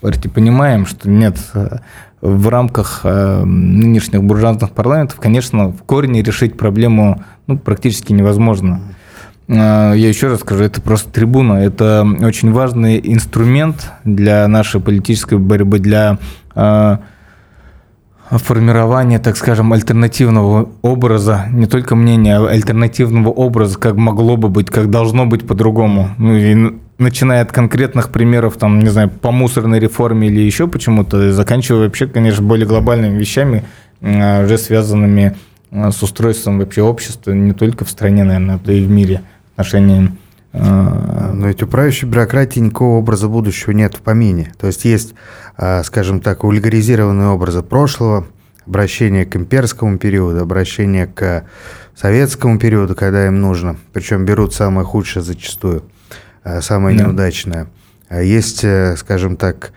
партии 0.00 0.28
понимаем, 0.28 0.86
что 0.86 1.08
нет, 1.08 1.38
э, 1.54 1.78
в 2.20 2.48
рамках 2.48 3.02
э, 3.04 3.44
нынешних 3.44 4.24
буржуазных 4.24 4.72
парламентов, 4.72 5.20
конечно, 5.20 5.68
в 5.68 5.82
корне 5.84 6.22
решить 6.22 6.56
проблему 6.56 7.22
ну, 7.46 7.56
практически 7.56 8.12
невозможно. 8.12 8.80
Э, 9.46 9.92
я 9.94 10.08
еще 10.08 10.26
раз 10.28 10.40
скажу, 10.40 10.64
это 10.64 10.82
просто 10.82 11.10
трибуна, 11.10 11.54
это 11.54 12.06
очень 12.22 12.50
важный 12.50 13.00
инструмент 13.02 13.92
для 14.04 14.48
нашей 14.48 14.80
политической 14.80 15.38
борьбы, 15.38 15.78
для 15.78 16.18
формирование, 18.30 19.18
так 19.18 19.36
скажем, 19.36 19.72
альтернативного 19.72 20.70
образа, 20.82 21.46
не 21.52 21.66
только 21.66 21.94
мнения, 21.94 22.38
а 22.38 22.48
альтернативного 22.48 23.28
образа, 23.28 23.78
как 23.78 23.96
могло 23.96 24.36
бы 24.36 24.48
быть, 24.48 24.70
как 24.70 24.90
должно 24.90 25.26
быть 25.26 25.46
по-другому. 25.46 26.10
Ну 26.18 26.34
и 26.34 26.74
начиная 26.98 27.42
от 27.42 27.52
конкретных 27.52 28.10
примеров, 28.10 28.56
там, 28.56 28.80
не 28.80 28.88
знаю, 28.88 29.10
по 29.10 29.30
мусорной 29.30 29.78
реформе 29.78 30.28
или 30.28 30.40
еще 30.40 30.68
почему-то, 30.68 31.32
заканчивая 31.32 31.84
вообще, 31.84 32.06
конечно, 32.06 32.42
более 32.42 32.66
глобальными 32.66 33.18
вещами, 33.18 33.64
а, 34.00 34.44
уже 34.44 34.58
связанными 34.58 35.36
а, 35.70 35.90
с 35.90 36.02
устройством 36.02 36.58
вообще 36.58 36.82
общества, 36.82 37.32
не 37.32 37.52
только 37.52 37.84
в 37.84 37.90
стране, 37.90 38.24
наверное, 38.24 38.60
но 38.64 38.72
и 38.72 38.84
в 38.84 38.90
мире 38.90 39.22
отношениями 39.54 40.16
но 40.54 41.48
ведь 41.48 41.62
у 41.62 41.66
правящей 41.66 42.08
бюрократии 42.08 42.60
никакого 42.60 42.98
образа 42.98 43.28
будущего 43.28 43.72
нет 43.72 43.96
в 43.96 44.02
помине. 44.02 44.52
То 44.58 44.68
есть 44.68 44.84
есть, 44.84 45.14
а, 45.56 45.82
скажем 45.82 46.20
так, 46.20 46.44
вульгаризированные 46.44 47.28
образы 47.28 47.62
прошлого, 47.62 48.26
обращение 48.64 49.26
к 49.26 49.34
имперскому 49.34 49.98
периоду, 49.98 50.40
обращение 50.40 51.06
к 51.06 51.44
советскому 51.96 52.58
периоду, 52.58 52.94
когда 52.94 53.26
им 53.26 53.40
нужно. 53.40 53.76
Причем 53.92 54.24
берут 54.24 54.54
самое 54.54 54.86
худшее 54.86 55.22
зачастую, 55.22 55.82
а, 56.44 56.60
самое 56.60 56.96
да. 56.96 57.04
неудачное. 57.04 57.66
Есть, 58.10 58.62
э, 58.62 58.96
скажем 58.96 59.36
так, 59.36 59.72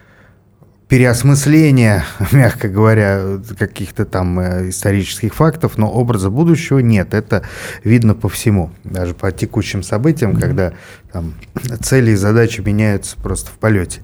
переосмысления, 0.88 2.06
мягко 2.32 2.70
говоря, 2.70 3.40
каких-то 3.58 4.06
там 4.06 4.40
э, 4.40 4.70
исторических 4.70 5.34
фактов, 5.34 5.78
но 5.78 5.92
образа 5.92 6.30
будущего 6.30 6.80
нет. 6.80 7.14
Это 7.14 7.44
видно 7.84 8.16
по 8.16 8.30
всему, 8.30 8.72
даже 8.84 9.14
по 9.14 9.32
текущим 9.32 9.84
событиям, 9.84 10.36
когда 10.36 10.74
там, 11.12 11.34
цели 11.82 12.12
и 12.12 12.16
задачи 12.16 12.62
меняются 12.62 13.18
просто 13.18 13.52
в 13.52 13.58
полете. 13.58 14.02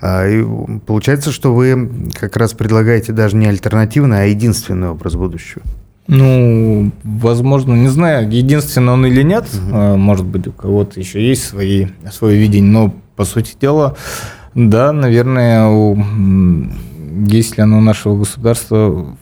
А, 0.00 0.28
и 0.28 0.44
получается, 0.86 1.32
что 1.32 1.54
вы 1.54 2.10
как 2.18 2.36
раз 2.36 2.52
предлагаете 2.52 3.12
даже 3.12 3.36
не 3.36 3.46
альтернативный, 3.46 4.22
а 4.22 4.24
единственный 4.24 4.90
образ 4.90 5.14
будущего. 5.14 5.62
Ну, 6.08 6.90
возможно, 7.04 7.74
не 7.74 7.88
знаю, 7.88 8.30
единственный 8.30 8.94
он 8.94 9.04
или 9.06 9.22
нет. 9.22 9.44
Угу. 9.52 9.96
Может 9.96 10.24
быть, 10.24 10.46
у 10.46 10.52
кого-то 10.52 10.98
еще 10.98 11.26
есть 11.26 11.44
свои, 11.44 11.88
свое 12.10 12.38
видение, 12.38 12.70
но, 12.70 12.94
по 13.14 13.24
сути 13.24 13.54
дела, 13.60 13.96
да, 14.58 14.92
наверное, 14.92 15.68
у, 15.68 15.96
если 17.28 17.60
оно 17.60 17.78
у 17.78 17.80
нашего 17.80 18.18
государства... 18.18 19.16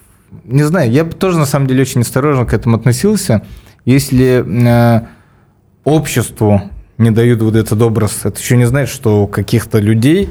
Не 0.44 0.62
знаю, 0.62 0.90
я 0.90 1.04
бы 1.04 1.12
тоже, 1.12 1.38
на 1.38 1.44
самом 1.44 1.66
деле, 1.66 1.82
очень 1.82 2.00
осторожно 2.00 2.46
к 2.46 2.54
этому 2.54 2.76
относился. 2.76 3.42
Если 3.84 4.42
э, 4.46 5.06
обществу 5.84 6.62
не 6.96 7.10
дают 7.10 7.42
вот 7.42 7.54
этот 7.54 7.82
образ, 7.82 8.20
это 8.24 8.40
еще 8.40 8.56
не 8.56 8.66
значит, 8.66 8.94
что 8.94 9.24
у 9.24 9.26
каких-то 9.26 9.78
людей 9.78 10.30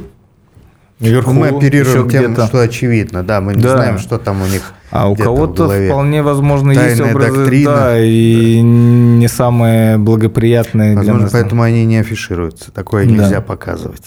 Вверху 0.99 1.33
мы 1.33 1.49
оперируем 1.49 2.09
тем, 2.09 2.35
что 2.35 2.61
очевидно, 2.61 3.21
да, 3.21 3.41
мы 3.41 3.53
не 3.53 3.61
да. 3.61 3.75
знаем, 3.75 3.99
что 3.99 4.17
там 4.17 4.41
у 4.41 4.47
них. 4.47 4.73
А 4.89 5.09
у 5.09 5.15
кого-то 5.15 5.67
вполне 5.67 6.23
возможно 6.23 6.73
Тайная 6.73 6.89
есть 6.95 7.01
образы, 7.01 7.39
доктрина. 7.41 7.75
да, 7.75 7.99
и 7.99 8.55
да. 8.55 8.61
не 8.63 9.27
самые 9.27 9.97
благоприятные 9.97 10.95
Возможно, 10.95 11.13
для 11.13 11.23
нас. 11.23 11.31
поэтому 11.33 11.61
они 11.63 11.85
не 11.85 11.97
афишируются, 11.97 12.71
такое 12.71 13.05
нельзя 13.05 13.29
да. 13.29 13.41
показывать. 13.41 14.03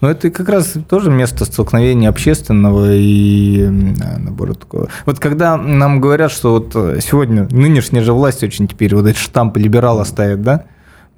Но 0.00 0.10
это 0.10 0.30
как 0.30 0.48
раз 0.48 0.74
тоже 0.88 1.10
место 1.10 1.44
столкновения 1.44 2.08
общественного 2.08 2.94
и 2.94 3.66
наоборот 4.18 4.60
такого. 4.60 4.88
Вот 5.06 5.18
когда 5.18 5.56
нам 5.56 6.00
говорят, 6.00 6.32
что 6.32 6.52
вот 6.52 6.72
сегодня 7.02 7.48
нынешняя 7.50 8.02
же 8.02 8.12
власть 8.12 8.42
очень 8.42 8.66
теперь 8.68 8.94
вот 8.94 9.06
эти 9.06 9.18
штампы 9.18 9.60
либерала 9.60 10.04
ставит, 10.04 10.42
да? 10.42 10.64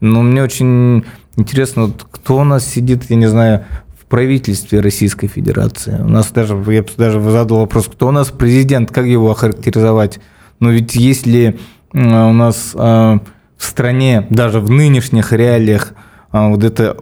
Но 0.01 0.23
мне 0.23 0.43
очень 0.43 1.05
интересно, 1.37 1.85
вот 1.85 2.07
кто 2.11 2.39
у 2.39 2.45
нас 2.45 2.67
сидит, 2.67 3.05
я 3.09 3.17
не 3.17 3.27
знаю, 3.27 3.65
в 4.01 4.07
правительстве 4.07 4.81
Российской 4.81 5.29
Федерации. 5.29 5.97
У 6.01 6.09
нас 6.09 6.31
даже, 6.33 6.57
я 6.69 6.85
даже 6.97 7.21
задал 7.21 7.61
вопрос, 7.61 7.87
кто 7.87 8.09
у 8.09 8.11
нас 8.11 8.31
президент, 8.31 8.91
как 8.91 9.07
его 9.07 9.31
охарактеризовать? 9.31 10.19
Но 10.59 10.71
ведь 10.71 10.97
если 10.97 11.59
у 11.95 11.99
нас 11.99 12.75
в 12.75 13.21
стране, 13.59 14.27
даже 14.29 14.61
в 14.61 14.71
нынешних 14.71 15.33
реалиях, 15.33 15.93
вот 16.33 16.65
это 16.65 16.97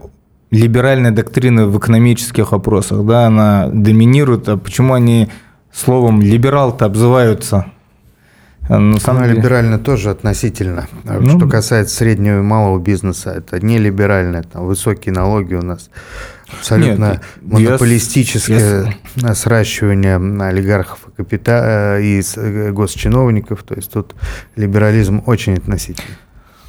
либеральная 0.51 1.11
доктрина 1.11 1.67
в 1.67 1.79
экономических 1.79 2.53
вопросах, 2.53 3.05
да, 3.05 3.27
она 3.27 3.69
доминирует, 3.69 4.49
а 4.49 4.57
почему 4.57 4.95
они 4.95 5.29
словом 5.73 6.21
либерал-то 6.21 6.87
обзываются? 6.87 7.67
А, 8.71 8.79
на 8.79 9.01
самом 9.01 9.19
Она 9.19 9.29
деле... 9.29 9.41
либеральна 9.41 9.79
тоже 9.81 10.11
относительно. 10.11 10.87
А 11.05 11.19
ну, 11.19 11.39
Что 11.39 11.49
касается 11.49 11.97
среднего 11.97 12.39
и 12.39 12.43
малого 12.43 12.79
бизнеса, 12.79 13.31
это 13.31 13.65
не 13.65 13.79
либерально, 13.79 14.45
там 14.45 14.65
высокие 14.65 15.13
налоги 15.13 15.55
у 15.55 15.63
нас. 15.63 15.91
Абсолютно 16.53 17.11
Нет, 17.11 17.23
монополистическое 17.43 18.95
я... 19.17 19.35
сращивание 19.35 20.17
олигархов 20.17 21.01
и, 21.09 21.17
капита... 21.17 21.97
Э, 21.99 22.03
и 22.03 22.23
э, 22.37 22.71
госчиновников. 22.71 23.65
То 23.65 23.75
есть 23.75 23.93
тут 23.93 24.15
либерализм 24.55 25.23
очень 25.27 25.55
относительный. 25.55 26.17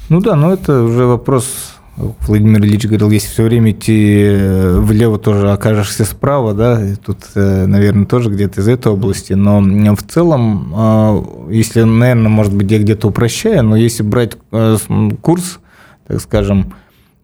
Ну 0.08 0.20
да, 0.20 0.34
но 0.34 0.52
это 0.52 0.82
уже 0.82 1.04
вопрос 1.06 1.76
Владимир 1.96 2.60
Ильич 2.62 2.86
говорил, 2.86 3.10
если 3.10 3.28
все 3.28 3.42
время 3.42 3.72
идти 3.72 4.22
э, 4.24 4.78
влево, 4.78 5.18
тоже 5.18 5.52
окажешься 5.52 6.06
справа, 6.06 6.54
да, 6.54 6.80
тут, 7.04 7.18
э, 7.34 7.66
наверное, 7.66 8.06
тоже 8.06 8.30
где-то 8.30 8.62
из 8.62 8.68
этой 8.68 8.90
области, 8.92 9.34
но 9.34 9.60
в 9.94 10.02
целом, 10.02 10.72
а, 10.74 11.48
если, 11.50 11.82
наверное, 11.82 12.30
может 12.30 12.54
быть, 12.54 12.70
я 12.70 12.78
где-то 12.78 13.08
упрощаю, 13.08 13.62
но 13.62 13.76
если 13.76 14.02
брать 14.02 14.38
э, 14.52 14.78
курс, 15.20 15.60
так 16.06 16.20
скажем, 16.20 16.74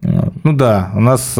ну 0.01 0.53
да, 0.53 0.93
у 0.95 1.01
нас 1.01 1.33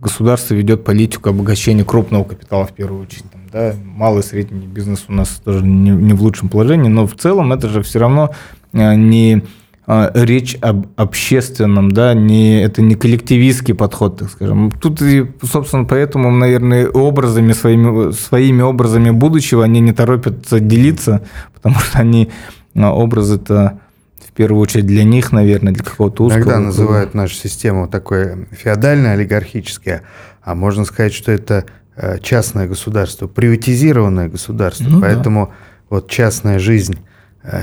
государство 0.00 0.54
ведет 0.54 0.84
политику 0.84 1.30
обогащения 1.30 1.84
крупного 1.84 2.22
капитала 2.22 2.66
в 2.66 2.72
первую 2.72 3.02
очередь. 3.02 3.24
да, 3.52 3.74
малый 3.84 4.20
и 4.20 4.22
средний 4.22 4.68
бизнес 4.68 5.06
у 5.08 5.12
нас 5.12 5.40
тоже 5.44 5.64
не, 5.64 5.90
не 5.90 6.12
в 6.12 6.22
лучшем 6.22 6.48
положении, 6.48 6.88
но 6.88 7.08
в 7.08 7.16
целом 7.16 7.52
это 7.52 7.68
же 7.68 7.82
все 7.82 7.98
равно 7.98 8.30
не 8.72 9.42
речь 9.86 10.56
об 10.62 10.86
общественном, 10.96 11.90
да, 11.90 12.14
не, 12.14 12.62
это 12.62 12.80
не 12.80 12.94
коллективистский 12.94 13.74
подход, 13.74 14.18
так 14.18 14.30
скажем. 14.30 14.70
Тут, 14.70 15.02
и, 15.02 15.30
собственно, 15.42 15.84
поэтому, 15.84 16.30
наверное, 16.30 16.88
образами, 16.88 17.52
своими, 17.52 18.12
своими 18.12 18.62
образами 18.62 19.10
будущего 19.10 19.62
они 19.62 19.80
не 19.80 19.92
торопятся 19.92 20.58
делиться, 20.58 21.22
потому 21.52 21.76
что 21.76 21.98
они 21.98 22.30
а, 22.74 22.94
образы-то 22.94 23.80
в 24.26 24.32
первую 24.32 24.62
очередь 24.62 24.86
для 24.86 25.04
них, 25.04 25.32
наверное, 25.32 25.72
для 25.72 25.84
какого-то 25.84 26.24
узкого. 26.24 26.40
Иногда 26.40 26.60
называют 26.60 27.14
нашу 27.14 27.34
систему 27.34 27.86
такой 27.86 28.46
феодальной, 28.52 29.12
олигархической, 29.12 30.00
а 30.42 30.54
можно 30.54 30.86
сказать, 30.86 31.12
что 31.12 31.30
это 31.30 31.66
э, 31.94 32.18
частное 32.20 32.66
государство, 32.66 33.28
приватизированное 33.28 34.28
государство. 34.28 34.84
Ну, 34.88 35.00
Поэтому 35.02 35.46
да. 35.46 35.52
вот 35.90 36.10
частная 36.10 36.58
жизнь 36.58 36.98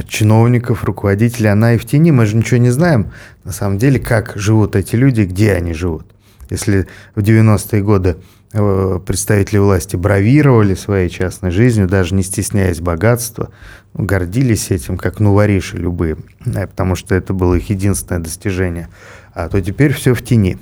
чиновников, 0.08 0.84
руководителей, 0.84 1.50
она 1.50 1.74
и 1.74 1.78
в 1.78 1.86
тени. 1.86 2.12
Мы 2.12 2.26
же 2.26 2.36
ничего 2.36 2.58
не 2.58 2.70
знаем, 2.70 3.12
на 3.44 3.52
самом 3.52 3.78
деле, 3.78 4.00
как 4.00 4.34
живут 4.36 4.76
эти 4.76 4.96
люди, 4.96 5.22
где 5.22 5.54
они 5.54 5.74
живут. 5.74 6.06
Если 6.50 6.88
в 7.16 7.22
90-е 7.22 7.82
годы 7.82 8.18
э, 8.52 9.00
представители 9.06 9.58
власти 9.58 9.96
бравировали 9.96 10.76
своей 10.76 11.10
частной 11.10 11.50
жизнью, 11.50 11.88
даже 11.88 12.14
не 12.14 12.24
стесняясь 12.24 12.82
богатства, 12.82 13.52
гордились 13.94 14.70
этим, 14.70 14.98
как 14.98 15.20
ну 15.20 15.34
вориши 15.34 15.78
любые, 15.78 16.18
э, 16.46 16.68
потому 16.68 16.96
что 16.96 17.16
это 17.16 17.34
было 17.34 17.56
их 17.56 17.70
единственное 17.70 18.22
достижение, 18.22 18.90
а 19.34 19.48
то 19.48 19.62
теперь 19.62 19.94
все 19.94 20.14
в 20.14 20.22
тени. 20.22 20.60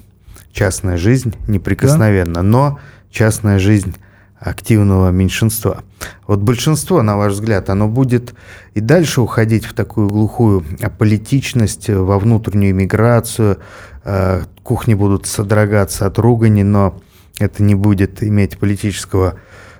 Частная 0.51 0.97
жизнь 0.97 1.36
неприкосновенна, 1.47 2.36
да? 2.36 2.43
но 2.43 2.80
частная 3.11 3.59
жизнь 3.59 3.95
активного 4.40 5.12
меньшинства. 5.12 5.84
Вот 6.26 6.40
большинство, 6.40 7.02
на 7.02 7.18
ваш 7.18 7.34
взгляд, 7.34 7.70
оно 7.70 7.88
будет 7.88 8.34
и 8.74 8.80
дальше 8.80 9.22
уходить 9.22 9.66
в 9.66 9.74
такую 9.74 10.08
глухую 10.08 10.64
политичность, 10.98 11.90
во 11.90 12.20
внутреннюю 12.20 12.74
миграцию, 12.74 13.58
э, 14.06 14.44
кухни 14.64 14.94
будут 14.94 15.26
содрогаться 15.26 16.06
от 16.06 16.18
ругани, 16.18 16.64
но 16.64 16.98
это 17.38 17.64
не 17.64 17.76
будет 17.76 18.24
иметь 18.24 18.58
политического 18.58 19.36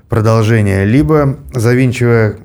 продолжения. 0.10 0.84
Либо, 0.84 1.38
завинчивая 1.54 2.38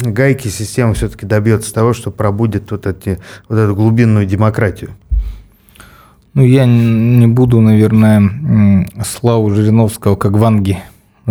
гайки, 0.00 0.48
система 0.48 0.94
все-таки 0.94 1.26
добьется 1.26 1.72
того, 1.72 1.92
что 1.92 2.10
пробудет 2.10 2.70
вот, 2.70 2.86
эти, 2.86 3.18
вот 3.48 3.56
эту 3.56 3.74
глубинную 3.76 4.26
демократию. 4.26 4.90
Ну, 6.34 6.44
я 6.44 6.64
не 6.64 7.26
буду, 7.26 7.60
наверное, 7.60 8.86
славу 9.04 9.50
Жириновского 9.50 10.14
как 10.14 10.32
Ванги 10.32 10.78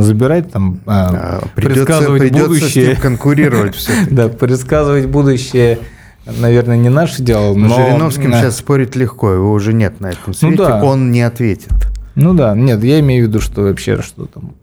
забирать, 0.03 0.51
там, 0.51 0.79
а, 0.85 1.41
придется, 1.55 1.85
предсказывать 1.85 2.21
придется 2.21 2.47
будущее. 2.47 2.95
С 2.95 2.99
конкурировать 3.01 3.75
все 3.75 3.91
Да, 4.09 4.27
предсказывать 4.29 5.07
будущее, 5.07 5.79
наверное, 6.25 6.77
не 6.77 6.89
наше 6.89 7.21
дело. 7.21 7.53
Но 7.55 7.75
Жириновским 7.75 8.33
сейчас 8.33 8.57
спорить 8.57 8.95
легко, 8.95 9.31
его 9.31 9.51
уже 9.51 9.73
нет 9.73 9.99
на 9.99 10.07
этом 10.07 10.21
ну 10.27 10.33
свете, 10.33 10.55
ну, 10.57 10.67
да. 10.67 10.83
он 10.83 11.11
не 11.11 11.21
ответит. 11.21 11.71
Ну 12.15 12.33
да, 12.33 12.55
нет, 12.55 12.83
я 12.83 12.99
имею 12.99 13.25
в 13.25 13.29
виду, 13.29 13.39
что 13.39 13.61
вообще 13.61 14.01
что 14.01 14.25
там 14.25 14.53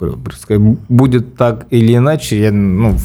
будет 0.89 1.37
так 1.37 1.67
или 1.71 1.97
иначе, 1.97 2.39
я, 2.39 2.53
ну, 2.53 2.97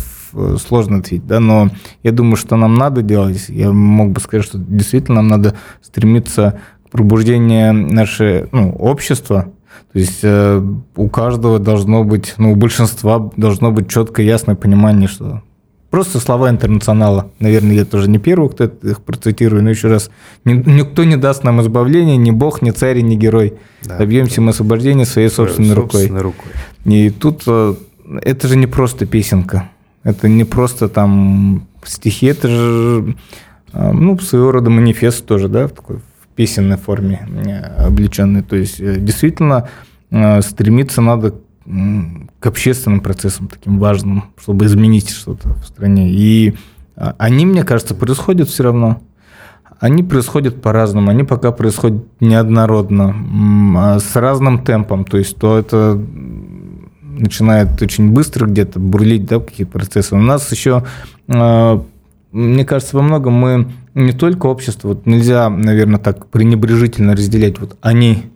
сложно 0.57 0.97
ответить, 0.97 1.27
да, 1.27 1.39
но 1.39 1.69
я 2.03 2.11
думаю, 2.11 2.35
что 2.35 2.55
нам 2.55 2.75
надо 2.75 3.01
делать. 3.01 3.45
Я 3.49 3.71
мог 3.71 4.11
бы 4.11 4.19
сказать, 4.19 4.45
что 4.45 4.57
действительно 4.57 5.17
нам 5.21 5.27
надо 5.27 5.55
стремиться 5.81 6.59
к 6.85 6.91
пробуждению 6.91 7.73
нашего 7.73 8.47
ну, 8.51 8.71
общества, 8.71 9.51
то 9.93 9.99
есть 9.99 10.19
э, 10.23 10.63
у 10.95 11.09
каждого 11.09 11.59
должно 11.59 12.03
быть, 12.03 12.35
ну, 12.37 12.53
у 12.53 12.55
большинства 12.55 13.29
должно 13.35 13.71
быть 13.71 13.89
четкое, 13.89 14.25
ясное 14.25 14.55
понимание, 14.55 15.09
что 15.09 15.41
просто 15.89 16.19
слова 16.19 16.49
интернационала. 16.49 17.31
Наверное, 17.39 17.73
я 17.75 17.85
тоже 17.85 18.09
не 18.09 18.17
первый, 18.17 18.49
кто 18.49 18.63
их 18.63 19.01
процитирую, 19.01 19.61
но 19.63 19.69
еще 19.69 19.89
раз, 19.89 20.09
никто 20.45 21.03
не 21.03 21.17
даст 21.17 21.43
нам 21.43 21.61
избавления, 21.61 22.15
ни 22.15 22.31
бог, 22.31 22.61
ни 22.61 22.71
царь, 22.71 23.01
ни 23.01 23.15
герой. 23.15 23.55
Да, 23.83 23.97
Добьемся 23.97 24.41
мы 24.41 24.51
освобождения 24.51 25.05
своей 25.05 25.29
собственной, 25.29 25.75
собственной 25.75 26.21
рукой. 26.21 26.43
рукой. 26.45 26.51
И 26.85 27.09
тут 27.09 27.43
э, 27.47 27.75
это 28.21 28.47
же 28.47 28.55
не 28.55 28.67
просто 28.67 29.05
песенка, 29.05 29.69
это 30.03 30.29
не 30.29 30.45
просто 30.45 30.87
там 30.87 31.67
стихи, 31.83 32.27
это 32.27 32.47
же 32.47 33.15
э, 33.73 33.91
ну, 33.91 34.17
своего 34.19 34.51
рода 34.51 34.69
манифест 34.69 35.25
тоже, 35.25 35.49
да, 35.49 35.67
такой 35.67 35.97
песенной 36.35 36.77
форме 36.77 37.27
э, 37.45 37.85
облеченной. 37.85 38.41
То 38.41 38.55
есть 38.55 38.79
э, 38.79 38.97
действительно 38.99 39.69
э, 40.09 40.41
стремиться 40.41 41.01
надо 41.01 41.35
к 42.39 42.47
общественным 42.47 43.01
процессам 43.01 43.47
таким 43.47 43.77
важным, 43.79 44.25
чтобы 44.41 44.65
изменить 44.65 45.09
что-то 45.09 45.53
в 45.53 45.65
стране. 45.65 46.09
И 46.09 46.55
а, 46.95 47.15
они, 47.19 47.45
мне 47.45 47.63
кажется, 47.63 47.93
происходят 47.93 48.49
все 48.49 48.63
равно. 48.63 49.01
Они 49.79 50.03
происходят 50.03 50.61
по-разному, 50.61 51.09
они 51.09 51.23
пока 51.23 51.51
происходят 51.51 52.03
неоднородно, 52.19 53.15
а 53.77 53.99
с 53.99 54.15
разным 54.15 54.63
темпом. 54.63 55.05
То 55.05 55.17
есть 55.17 55.37
то 55.37 55.57
это 55.57 55.99
начинает 57.01 57.81
очень 57.81 58.11
быстро 58.11 58.45
где-то 58.45 58.79
бурлить, 58.79 59.25
да, 59.25 59.39
какие-то 59.39 59.71
процессы. 59.71 60.15
У 60.15 60.19
нас 60.19 60.51
еще, 60.51 60.83
мне 62.31 62.65
кажется, 62.65 62.95
во 62.95 63.03
многом 63.03 63.33
мы 63.33 63.71
не 63.93 64.13
только 64.13 64.47
общество, 64.47 64.89
вот 64.89 65.05
нельзя, 65.05 65.49
наверное, 65.49 65.99
так 65.99 66.27
пренебрежительно 66.27 67.13
разделять, 67.13 67.59
вот 67.59 67.77
они, 67.81 68.31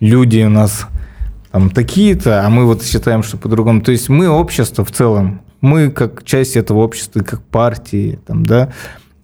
люди 0.00 0.42
у 0.44 0.48
нас 0.48 0.86
там 1.50 1.70
такие-то, 1.70 2.44
а 2.44 2.48
мы 2.48 2.64
вот 2.66 2.82
считаем, 2.82 3.22
что 3.22 3.36
по-другому. 3.36 3.82
То 3.82 3.92
есть 3.92 4.08
мы 4.08 4.28
общество 4.28 4.84
в 4.84 4.90
целом, 4.90 5.42
мы 5.60 5.90
как 5.90 6.24
часть 6.24 6.56
этого 6.56 6.78
общества, 6.78 7.20
как 7.20 7.42
партии, 7.42 8.18
там, 8.26 8.44
да, 8.44 8.72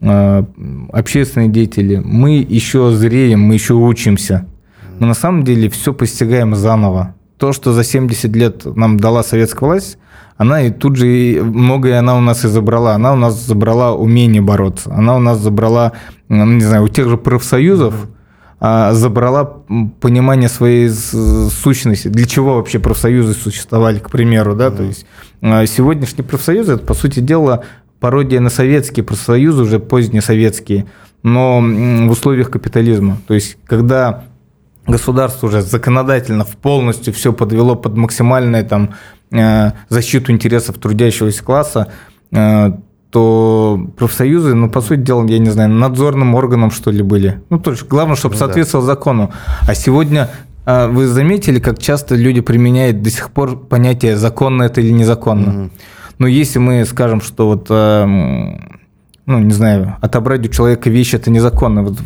а, 0.00 0.44
общественные 0.92 1.48
деятели, 1.48 1.96
мы 1.96 2.36
еще 2.36 2.92
зреем, 2.92 3.40
мы 3.40 3.54
еще 3.54 3.74
учимся. 3.74 4.46
Но 4.98 5.06
на 5.06 5.14
самом 5.14 5.44
деле 5.44 5.68
все 5.70 5.92
постигаем 5.92 6.54
заново. 6.54 7.14
То, 7.38 7.52
что 7.52 7.72
за 7.72 7.84
70 7.84 8.34
лет 8.34 8.64
нам 8.76 8.98
дала 8.98 9.22
советская 9.22 9.68
власть, 9.68 9.98
она 10.38 10.62
и 10.62 10.70
тут 10.70 10.96
же 10.96 11.42
многое 11.42 11.98
она 11.98 12.16
у 12.16 12.20
нас 12.20 12.44
и 12.44 12.48
забрала. 12.48 12.94
Она 12.94 13.12
у 13.12 13.16
нас 13.16 13.34
забрала 13.44 13.92
умение 13.92 14.40
бороться. 14.40 14.94
Она 14.94 15.16
у 15.16 15.18
нас 15.18 15.38
забрала, 15.38 15.92
ну, 16.28 16.46
не 16.46 16.62
знаю, 16.62 16.84
у 16.84 16.88
тех 16.88 17.08
же 17.08 17.16
профсоюзов 17.16 17.94
а, 18.60 18.92
забрала 18.92 19.44
понимание 20.00 20.48
своей 20.48 20.90
сущности. 20.90 22.06
Для 22.06 22.24
чего 22.24 22.54
вообще 22.54 22.78
профсоюзы 22.78 23.34
существовали, 23.34 23.98
к 23.98 24.10
примеру, 24.10 24.54
да? 24.54 24.70
То 24.70 24.84
есть 24.84 25.06
а, 25.42 25.66
сегодняшние 25.66 26.24
профсоюзы 26.24 26.74
это 26.74 26.86
по 26.86 26.94
сути 26.94 27.18
дела 27.18 27.64
пародия 27.98 28.38
на 28.38 28.48
советские 28.48 29.02
профсоюзы 29.02 29.62
уже 29.64 29.80
позднесоветские, 29.80 30.86
но 31.24 31.60
в 31.60 32.10
условиях 32.10 32.48
капитализма. 32.48 33.18
То 33.26 33.34
есть 33.34 33.58
когда 33.66 34.22
государство 34.86 35.48
уже 35.48 35.62
законодательно 35.62 36.44
полностью 36.44 37.12
все 37.12 37.32
подвело 37.32 37.74
под 37.74 37.96
максимальную 37.96 38.64
там, 38.64 38.94
защиту 39.88 40.32
интересов 40.32 40.78
трудящегося 40.78 41.42
класса, 41.44 41.88
э, 42.32 42.72
то 43.10 43.88
профсоюзы, 43.96 44.54
ну, 44.54 44.70
по 44.70 44.80
сути 44.80 45.00
дела, 45.00 45.26
я 45.26 45.38
не 45.38 45.50
знаю, 45.50 45.70
надзорным 45.70 46.34
органом, 46.34 46.70
что 46.70 46.90
ли, 46.90 47.02
были. 47.02 47.40
Ну, 47.50 47.58
то 47.58 47.70
есть 47.70 47.86
главное, 47.86 48.16
чтобы 48.16 48.34
ну, 48.34 48.40
соответствовал 48.40 48.84
да. 48.84 48.92
закону. 48.92 49.32
А 49.66 49.74
сегодня 49.74 50.28
э, 50.66 50.88
вы 50.88 51.06
заметили, 51.06 51.58
как 51.58 51.78
часто 51.78 52.14
люди 52.14 52.40
применяют 52.40 53.02
до 53.02 53.10
сих 53.10 53.30
пор 53.30 53.58
понятие 53.58 54.16
законно 54.16 54.64
это 54.64 54.80
или 54.80 54.92
незаконно. 54.92 55.62
Угу. 55.64 55.70
Но 56.18 56.26
если 56.26 56.58
мы 56.58 56.84
скажем, 56.84 57.20
что 57.20 57.46
вот 57.48 57.70
ну, 59.28 59.40
не 59.40 59.52
знаю, 59.52 59.96
отобрать 60.00 60.46
у 60.46 60.50
человека 60.50 60.88
вещи 60.88 61.16
это 61.16 61.30
незаконно. 61.30 61.82
Вот 61.82 61.98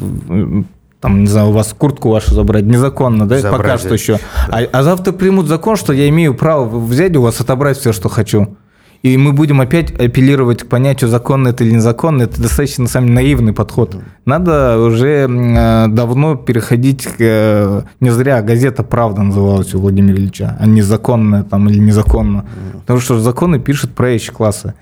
там, 1.02 1.20
не 1.22 1.26
знаю, 1.26 1.48
у 1.48 1.52
вас 1.52 1.74
куртку 1.76 2.10
вашу 2.10 2.32
забрать 2.32 2.64
незаконно, 2.64 3.26
да, 3.28 3.40
Забрать. 3.40 3.60
пока 3.60 3.78
что 3.78 3.92
еще. 3.92 4.20
А, 4.48 4.60
а 4.72 4.82
завтра 4.84 5.10
примут 5.10 5.48
закон, 5.48 5.74
что 5.74 5.92
я 5.92 6.08
имею 6.08 6.32
право 6.32 6.78
взять 6.78 7.16
у 7.16 7.22
вас, 7.22 7.40
отобрать 7.40 7.76
все, 7.76 7.92
что 7.92 8.08
хочу. 8.08 8.56
И 9.02 9.16
мы 9.16 9.32
будем 9.32 9.60
опять 9.60 9.90
апеллировать 9.90 10.62
к 10.62 10.68
понятию, 10.68 11.10
законно 11.10 11.48
это 11.48 11.64
или 11.64 11.74
незаконно. 11.74 12.22
Это 12.22 12.40
достаточно, 12.40 12.84
на 12.84 12.88
самом 12.88 13.08
деле, 13.08 13.16
наивный 13.16 13.52
подход. 13.52 13.96
Надо 14.26 14.78
уже 14.78 15.26
э, 15.28 15.88
давно 15.88 16.36
переходить 16.36 17.06
к... 17.06 17.16
Э, 17.18 17.82
не 17.98 18.10
зря 18.10 18.40
газета 18.42 18.84
«Правда» 18.84 19.22
называлась 19.22 19.74
у 19.74 19.80
Владимира 19.80 20.16
Ильича, 20.16 20.56
а 20.60 20.66
незаконно 20.66 21.42
там 21.42 21.68
или 21.68 21.80
незаконно. 21.80 22.44
Потому 22.82 23.00
что 23.00 23.18
законы 23.18 23.58
пишут 23.58 23.92
правящие 23.96 24.34
классы. 24.34 24.74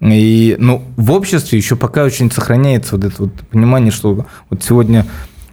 И, 0.00 0.54
ну, 0.60 0.84
в 0.96 1.10
обществе 1.10 1.58
еще 1.58 1.74
пока 1.74 2.04
очень 2.04 2.30
сохраняется 2.30 2.94
вот 2.94 3.04
это 3.04 3.22
вот 3.22 3.32
понимание, 3.50 3.90
что 3.90 4.24
вот 4.50 4.62
сегодня 4.62 5.04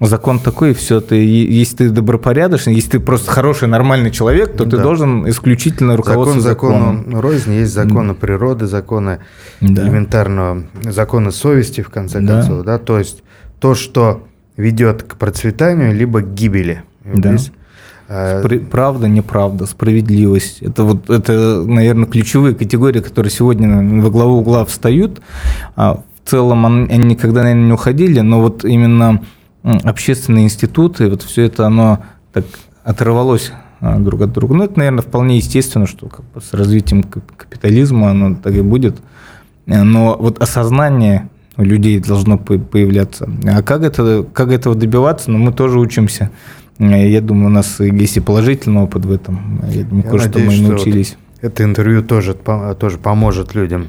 закон 0.08 0.40
такой, 0.40 0.72
и 0.72 0.74
все, 0.74 1.00
ты, 1.00 1.16
если 1.16 1.76
ты 1.76 1.90
добропорядочный, 1.90 2.74
если 2.74 2.92
ты 2.92 3.00
просто 3.00 3.32
хороший, 3.32 3.68
нормальный 3.68 4.12
человек, 4.12 4.56
то 4.56 4.66
да. 4.66 4.78
ты 4.78 4.84
должен 4.84 5.30
исключительно 5.30 5.96
руководствоваться 5.96 6.42
закон, 6.42 6.72
законом. 6.72 6.98
Закону 6.98 7.22
рознь, 7.22 7.54
есть 7.54 7.74
законы 7.74 8.14
природы, 8.16 8.66
законы 8.66 9.20
да. 9.62 9.84
элементарного, 9.84 10.64
законы 10.84 11.32
совести, 11.32 11.82
в 11.82 11.90
конце 11.90 12.20
да. 12.20 12.42
концов, 12.42 12.66
да, 12.66 12.78
то 12.80 12.98
есть 12.98 13.24
то, 13.60 13.76
что 13.76 14.24
ведет 14.58 15.04
к 15.04 15.16
процветанию, 15.16 15.96
либо 15.96 16.22
к 16.22 16.34
гибели. 16.34 16.84
Да. 17.06 17.36
Здесь, 17.36 17.52
а, 18.08 18.42
Спр- 18.42 18.66
правда, 18.66 19.08
неправда, 19.08 19.66
справедливость. 19.66 20.62
Это 20.62 20.84
вот 20.84 21.10
это, 21.10 21.64
наверное, 21.64 22.06
ключевые 22.06 22.56
категории, 22.56 23.00
которые 23.00 23.32
сегодня 23.32 24.02
во 24.02 24.10
главу 24.10 24.40
угла 24.40 24.66
встают. 24.66 25.22
А 25.76 26.02
в 26.24 26.30
целом 26.30 26.66
они 26.66 26.98
никогда, 26.98 27.44
наверное, 27.44 27.68
не 27.68 27.74
уходили, 27.74 28.20
но 28.20 28.42
вот 28.42 28.66
именно 28.66 29.22
общественные 29.64 30.46
институты, 30.46 31.10
вот 31.10 31.22
все 31.22 31.44
это, 31.44 31.66
оно 31.66 32.04
так 32.34 32.46
оторвалось 32.84 33.52
а, 33.80 34.00
друг 34.00 34.22
от 34.22 34.32
друга. 34.32 34.56
Ну, 34.56 34.64
это, 34.64 34.78
наверное, 34.78 35.02
вполне 35.02 35.38
естественно, 35.38 35.88
что 35.88 36.08
как 36.08 36.26
бы 36.34 36.42
с 36.42 36.54
развитием 36.54 37.04
капитализма 37.04 38.12
оно 38.12 38.36
так 38.36 38.54
и 38.54 38.62
будет. 38.62 38.98
Но 39.66 40.18
вот 40.20 40.42
осознание 40.42 41.30
у 41.58 41.64
людей 41.64 42.00
должно 42.00 42.38
появляться. 42.38 43.30
А 43.46 43.62
как, 43.62 43.84
это, 43.84 44.26
как 44.34 44.52
этого 44.52 44.76
добиваться, 44.76 45.30
ну, 45.30 45.38
мы 45.38 45.54
тоже 45.54 45.80
учимся. 45.80 46.32
Я 46.80 47.22
думаю, 47.22 47.48
у 47.48 47.52
нас 47.52 47.80
есть 47.80 48.18
и 48.18 48.20
положительный 48.20 48.82
опыт 48.82 49.06
в 49.06 49.12
этом. 49.12 49.62
Я 49.70 49.84
думаю, 49.84 50.10
кое-что 50.10 50.40
мы 50.40 50.58
научились. 50.60 51.16
Вот 51.42 51.52
это 51.52 51.64
интервью 51.64 52.04
тоже, 52.04 52.34
тоже 52.80 52.98
поможет 52.98 53.54
людям 53.54 53.88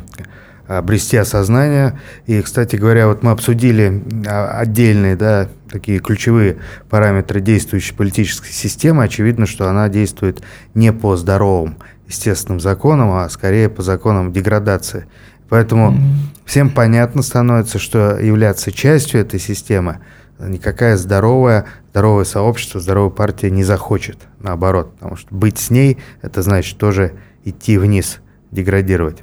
обрести 0.78 1.16
осознание. 1.16 1.98
И, 2.26 2.40
кстати 2.42 2.76
говоря, 2.76 3.08
вот 3.08 3.22
мы 3.22 3.30
обсудили 3.30 4.02
а, 4.26 4.58
отдельные, 4.58 5.16
да, 5.16 5.48
такие 5.70 5.98
ключевые 5.98 6.58
параметры 6.90 7.40
действующей 7.40 7.94
политической 7.94 8.52
системы. 8.52 9.04
Очевидно, 9.04 9.46
что 9.46 9.68
она 9.68 9.88
действует 9.88 10.42
не 10.74 10.92
по 10.92 11.16
здоровым 11.16 11.76
естественным 12.06 12.60
законам, 12.60 13.12
а 13.12 13.28
скорее 13.28 13.68
по 13.68 13.82
законам 13.82 14.32
деградации. 14.32 15.06
Поэтому 15.48 15.92
mm-hmm. 15.92 16.46
всем 16.46 16.70
понятно 16.70 17.22
становится, 17.22 17.78
что 17.78 18.18
являться 18.18 18.72
частью 18.72 19.20
этой 19.20 19.40
системы 19.40 19.98
никакая 20.38 20.96
здоровая, 20.96 21.66
здоровое 21.90 22.24
сообщество, 22.24 22.80
здоровая 22.80 23.10
партия 23.10 23.50
не 23.50 23.64
захочет. 23.64 24.18
Наоборот, 24.40 24.92
потому 24.94 25.16
что 25.16 25.34
быть 25.34 25.58
с 25.58 25.70
ней, 25.70 25.98
это 26.20 26.42
значит 26.42 26.78
тоже 26.78 27.12
идти 27.44 27.78
вниз, 27.78 28.18
деградировать. 28.50 29.22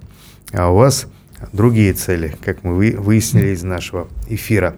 А 0.53 0.69
у 0.69 0.75
вас 0.75 1.07
другие 1.53 1.93
цели, 1.93 2.35
как 2.43 2.63
мы 2.63 2.73
выяснили 2.73 3.49
из 3.49 3.63
нашего 3.63 4.07
эфира. 4.27 4.75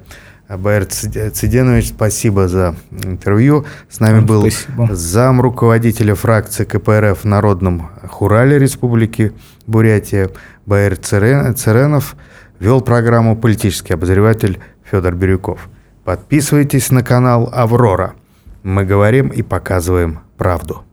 Байер 0.49 0.86
Циденович, 0.86 1.89
спасибо 1.89 2.49
за 2.49 2.76
интервью. 3.03 3.66
С 3.89 4.01
нами 4.01 4.20
был 4.20 4.41
спасибо. 4.41 4.89
зам 4.91 5.39
руководителя 5.39 6.14
фракции 6.14 6.66
КПРФ 6.66 7.24
в 7.24 7.26
Народном 7.26 7.89
Хурале 8.09 8.59
Республики 8.59 9.32
Бурятия 9.66 10.30
Байер 10.66 10.97
Церенов. 10.97 12.16
Вел 12.59 12.82
программу 12.82 13.38
политический 13.38 13.93
обозреватель 13.93 14.59
Федор 14.84 15.16
Бирюков. 15.16 15.70
Подписывайтесь 16.03 16.91
на 16.91 17.01
канал 17.01 17.49
«Аврора». 17.53 18.14
Мы 18.64 18.84
говорим 18.84 19.30
и 19.30 19.41
показываем 19.41 20.20
правду. 20.38 20.84